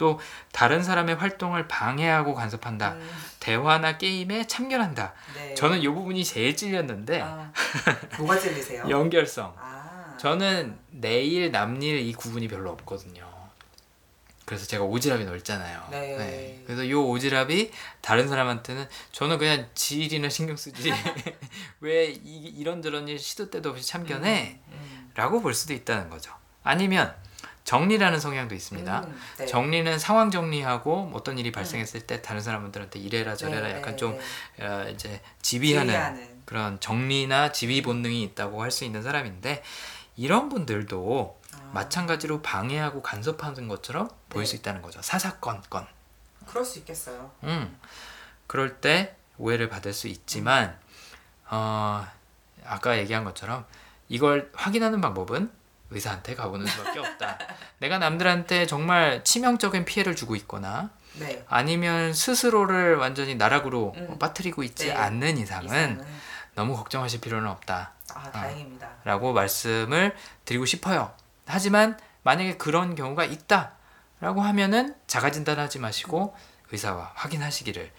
또 0.00 0.18
다른 0.50 0.82
사람의 0.82 1.16
활동을 1.16 1.68
방해하고 1.68 2.34
간섭한다. 2.34 2.92
음. 2.92 3.10
대화나 3.38 3.98
게임에 3.98 4.46
참견한다. 4.46 5.12
네. 5.34 5.54
저는 5.54 5.82
이 5.82 5.88
부분이 5.88 6.24
제일 6.24 6.56
찔렸는데 6.56 7.20
아. 7.20 7.52
뭐가 8.16 8.38
찔리세요? 8.38 8.84
연결성. 8.88 9.54
아. 9.58 10.16
저는 10.18 10.78
내일 10.88 11.52
남일 11.52 11.98
이 11.98 12.14
구분이 12.14 12.48
별로 12.48 12.70
없거든요. 12.70 13.28
그래서 14.46 14.66
제가 14.66 14.84
오지랖이 14.84 15.26
넓잖아요. 15.26 15.88
네. 15.90 16.62
그래서 16.64 16.82
이 16.82 16.92
오지랖이 16.92 17.70
다른 18.00 18.26
사람한테는 18.26 18.88
저는 19.12 19.36
그냥 19.36 19.68
지일이나 19.74 20.30
신경 20.30 20.56
쓰지 20.56 20.90
왜 21.80 22.06
이, 22.06 22.54
이런저런 22.56 23.06
일 23.06 23.18
시도 23.18 23.50
때도 23.50 23.68
없이 23.68 23.86
참견해? 23.86 24.60
음, 24.66 24.72
음. 24.72 25.10
라고 25.14 25.42
볼 25.42 25.52
수도 25.52 25.74
있다는 25.74 26.08
거죠. 26.08 26.32
아니면 26.62 27.14
정리라는 27.70 28.18
성향도 28.18 28.56
있습니다. 28.56 29.00
음, 29.02 29.20
네. 29.38 29.46
정리는 29.46 29.96
상황 30.00 30.32
정리하고 30.32 31.12
어떤 31.14 31.38
일이 31.38 31.52
발생했을 31.52 32.00
때 32.00 32.20
다른 32.20 32.40
사람들한테 32.40 32.98
이래라 32.98 33.36
저래라 33.36 33.68
네, 33.68 33.76
약간 33.76 33.92
네, 33.92 33.96
좀 33.96 34.18
네. 34.58 34.66
어, 34.66 34.88
이제 34.88 35.20
지휘하는 35.40 35.86
지휘하는. 35.92 36.42
그런 36.46 36.80
정리나 36.80 37.52
지휘 37.52 37.80
본능이 37.80 38.24
있다고 38.24 38.60
할 38.60 38.72
수 38.72 38.84
있는 38.84 39.04
사람인데 39.04 39.62
이런 40.16 40.48
분들도 40.48 41.40
아. 41.54 41.70
마찬가지로 41.72 42.42
방해하고 42.42 43.02
간섭하는 43.02 43.68
것처럼 43.68 44.08
보일 44.28 44.46
네. 44.46 44.50
수 44.50 44.56
있다는 44.56 44.82
거죠. 44.82 45.00
사사건건. 45.00 45.86
그럴 46.48 46.64
수 46.64 46.80
있겠어요. 46.80 47.30
음. 47.44 47.78
그럴 48.48 48.80
때 48.80 49.14
오해를 49.38 49.68
받을 49.68 49.92
수 49.92 50.08
있지만 50.08 50.76
어, 51.48 52.04
아까 52.64 52.98
얘기한 52.98 53.22
것처럼 53.22 53.64
이걸 54.08 54.50
확인하는 54.56 55.00
방법은 55.00 55.59
의사한테 55.90 56.34
가보는 56.34 56.66
수밖에 56.66 56.98
없다. 57.00 57.38
내가 57.78 57.98
남들한테 57.98 58.66
정말 58.66 59.22
치명적인 59.24 59.84
피해를 59.84 60.14
주고 60.16 60.36
있거나 60.36 60.90
네. 61.14 61.44
아니면 61.48 62.12
스스로를 62.12 62.96
완전히 62.96 63.34
나락으로 63.34 63.94
음. 63.96 64.18
빠뜨리고 64.18 64.62
있지 64.62 64.86
네. 64.86 64.92
않는 64.92 65.38
이상은 65.38 65.66
이상은 65.66 66.04
너무 66.54 66.76
걱정하실 66.76 67.20
필요는 67.20 67.48
없다. 67.48 67.92
아 68.14 68.30
다행입니다. 68.30 68.88
라고 69.04 69.32
말씀을 69.32 70.14
드리고 70.44 70.66
싶어요. 70.66 71.12
하지만 71.46 71.98
만약에 72.22 72.56
그런 72.56 72.94
경우가 72.94 73.24
있다라고 73.24 74.42
하면은 74.42 74.94
자가 75.06 75.30
진단하지 75.30 75.78
마시고 75.78 76.34
의사와 76.70 77.12
확인하시기를 77.14 77.90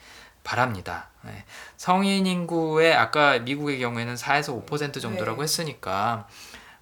바랍니다. 0.44 1.10
네. 1.24 1.44
성인 1.78 2.26
인구의 2.26 2.96
아까 2.96 3.40
미국의 3.40 3.80
경우에는 3.80 4.16
4에서 4.16 4.66
5% 4.66 5.02
정도라고 5.02 5.38
네. 5.38 5.44
했으니까 5.44 6.28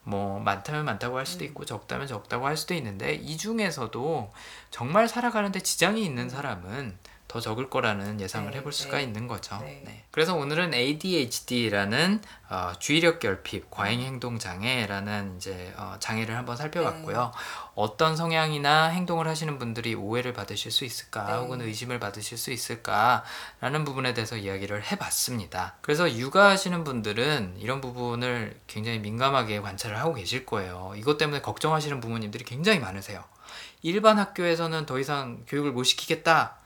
뭐 0.04 0.40
많다면 0.40 0.86
많다고 0.86 1.18
할 1.18 1.26
수도 1.26 1.44
있고 1.46 1.66
적다면 1.66 2.08
적다고 2.08 2.46
할 2.46 2.58
수도 2.58 2.74
있는데 2.74 3.14
이 3.14 3.38
중에서도 3.38 4.34
정말 4.72 5.08
살아가는데 5.08 5.60
지장이 5.60 6.04
있는 6.04 6.30
사람은 6.30 6.98
더 7.30 7.40
적을 7.40 7.70
거라는 7.70 8.20
예상을 8.20 8.50
네, 8.50 8.58
해볼 8.58 8.74
수가 8.74 8.98
네. 8.98 9.04
있는 9.04 9.28
거죠. 9.28 9.60
네. 9.60 9.84
네. 9.86 10.04
그래서 10.10 10.36
오늘은 10.36 10.74
ADHD라는 10.74 12.22
어, 12.50 12.74
주의력 12.80 13.20
결핍, 13.20 13.70
과잉 13.70 14.02
행동 14.02 14.40
장애라는 14.40 15.36
이제 15.38 15.72
어, 15.78 15.96
장애를 16.00 16.36
한번 16.36 16.58
살펴봤고요. 16.58 17.32
어떤 17.76 18.18
성향이나 18.18 18.88
행동을 18.88 19.28
하시는 19.28 19.60
분들이 19.60 19.94
오해를 19.94 20.34
받으실 20.34 20.72
수 20.72 20.86
있을까, 20.86 21.28
네. 21.28 21.34
혹은 21.34 21.62
의심을 21.62 22.00
받으실 22.00 22.36
수 22.36 22.52
있을까라는 22.52 23.86
부분에 23.86 24.16
대해서 24.16 24.36
이야기를 24.36 24.92
해봤습니다. 24.92 25.76
그래서 25.82 26.12
육아하시는 26.12 26.84
분들은 26.84 27.58
이런 27.60 27.80
부분을 27.80 28.60
굉장히 28.66 28.98
민감하게 28.98 29.60
관찰을 29.60 30.00
하고 30.00 30.16
계실 30.16 30.48
거예요. 30.48 30.94
이것 30.98 31.20
때문에 31.20 31.42
걱정하시는 31.42 32.00
부모님들이 32.00 32.44
굉장히 32.44 32.80
많으세요. 32.80 33.24
일반 33.84 34.18
학교에서는 34.18 34.88
더 34.88 34.98
이상 35.00 35.44
교육을 35.48 35.72
못 35.72 35.84
시키겠다. 35.84 36.59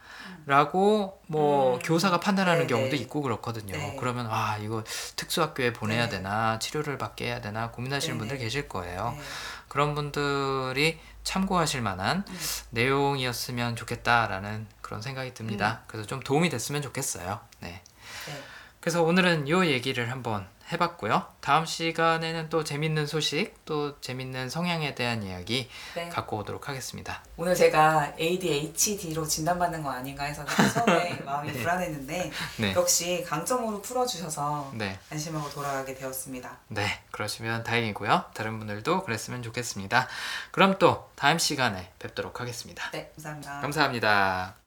라고 0.46 1.22
뭐 1.26 1.76
음. 1.76 1.78
교사가 1.82 2.20
판단하는 2.20 2.66
네네. 2.66 2.68
경우도 2.68 2.96
있고 2.96 3.22
그렇거든요. 3.22 3.74
네. 3.74 3.96
그러면 3.98 4.26
아 4.30 4.58
이거 4.58 4.84
특수학교에 5.16 5.72
보내야 5.72 6.04
네. 6.08 6.16
되나 6.16 6.58
치료를 6.58 6.98
받게 6.98 7.26
해야 7.26 7.40
되나 7.40 7.70
고민하시는 7.70 8.16
네네. 8.16 8.18
분들 8.18 8.38
계실 8.44 8.68
거예요. 8.68 9.14
네. 9.16 9.22
그런 9.68 9.94
분들이 9.94 11.00
참고하실 11.24 11.80
만한 11.80 12.24
음. 12.28 12.38
내용이었으면 12.70 13.76
좋겠다라는 13.76 14.66
그런 14.82 15.00
생각이 15.00 15.32
듭니다. 15.34 15.82
그래서 15.86 16.06
좀 16.06 16.20
도움이 16.20 16.50
됐으면 16.50 16.82
좋겠어요. 16.82 17.40
네. 17.60 17.82
네. 18.26 18.42
그래서 18.80 19.02
오늘은 19.02 19.48
요 19.48 19.64
얘기를 19.64 20.10
한번 20.10 20.46
해봤고요. 20.74 21.26
다음 21.40 21.64
시간에는 21.64 22.48
또 22.48 22.64
재밌는 22.64 23.06
소식, 23.06 23.64
또 23.64 23.98
재밌는 24.00 24.48
성향에 24.48 24.94
대한 24.94 25.22
이야기 25.22 25.68
네. 25.94 26.08
갖고 26.08 26.38
오도록 26.38 26.68
하겠습니다. 26.68 27.22
오늘 27.36 27.54
제가 27.54 28.14
ADHD로 28.18 29.26
진단받는 29.26 29.82
거 29.82 29.90
아닌가 29.90 30.24
해서 30.24 30.44
처음에 30.44 31.20
마음이 31.24 31.52
네. 31.52 31.60
불안했는데 31.60 32.30
네. 32.58 32.74
역시 32.74 33.24
강점으로 33.26 33.82
풀어주셔서 33.82 34.72
네. 34.74 34.98
안심하고 35.10 35.50
돌아가게 35.50 35.94
되었습니다. 35.94 36.58
네, 36.68 37.00
그러시면 37.10 37.64
다행이고요. 37.64 38.26
다른 38.34 38.58
분들도 38.58 39.04
그랬으면 39.04 39.42
좋겠습니다. 39.42 40.08
그럼 40.50 40.78
또 40.78 41.10
다음 41.16 41.38
시간에 41.38 41.90
뵙도록 41.98 42.40
하겠습니다. 42.40 42.90
네, 42.90 43.10
감사합니다. 43.16 43.60
감사합니다. 43.60 44.63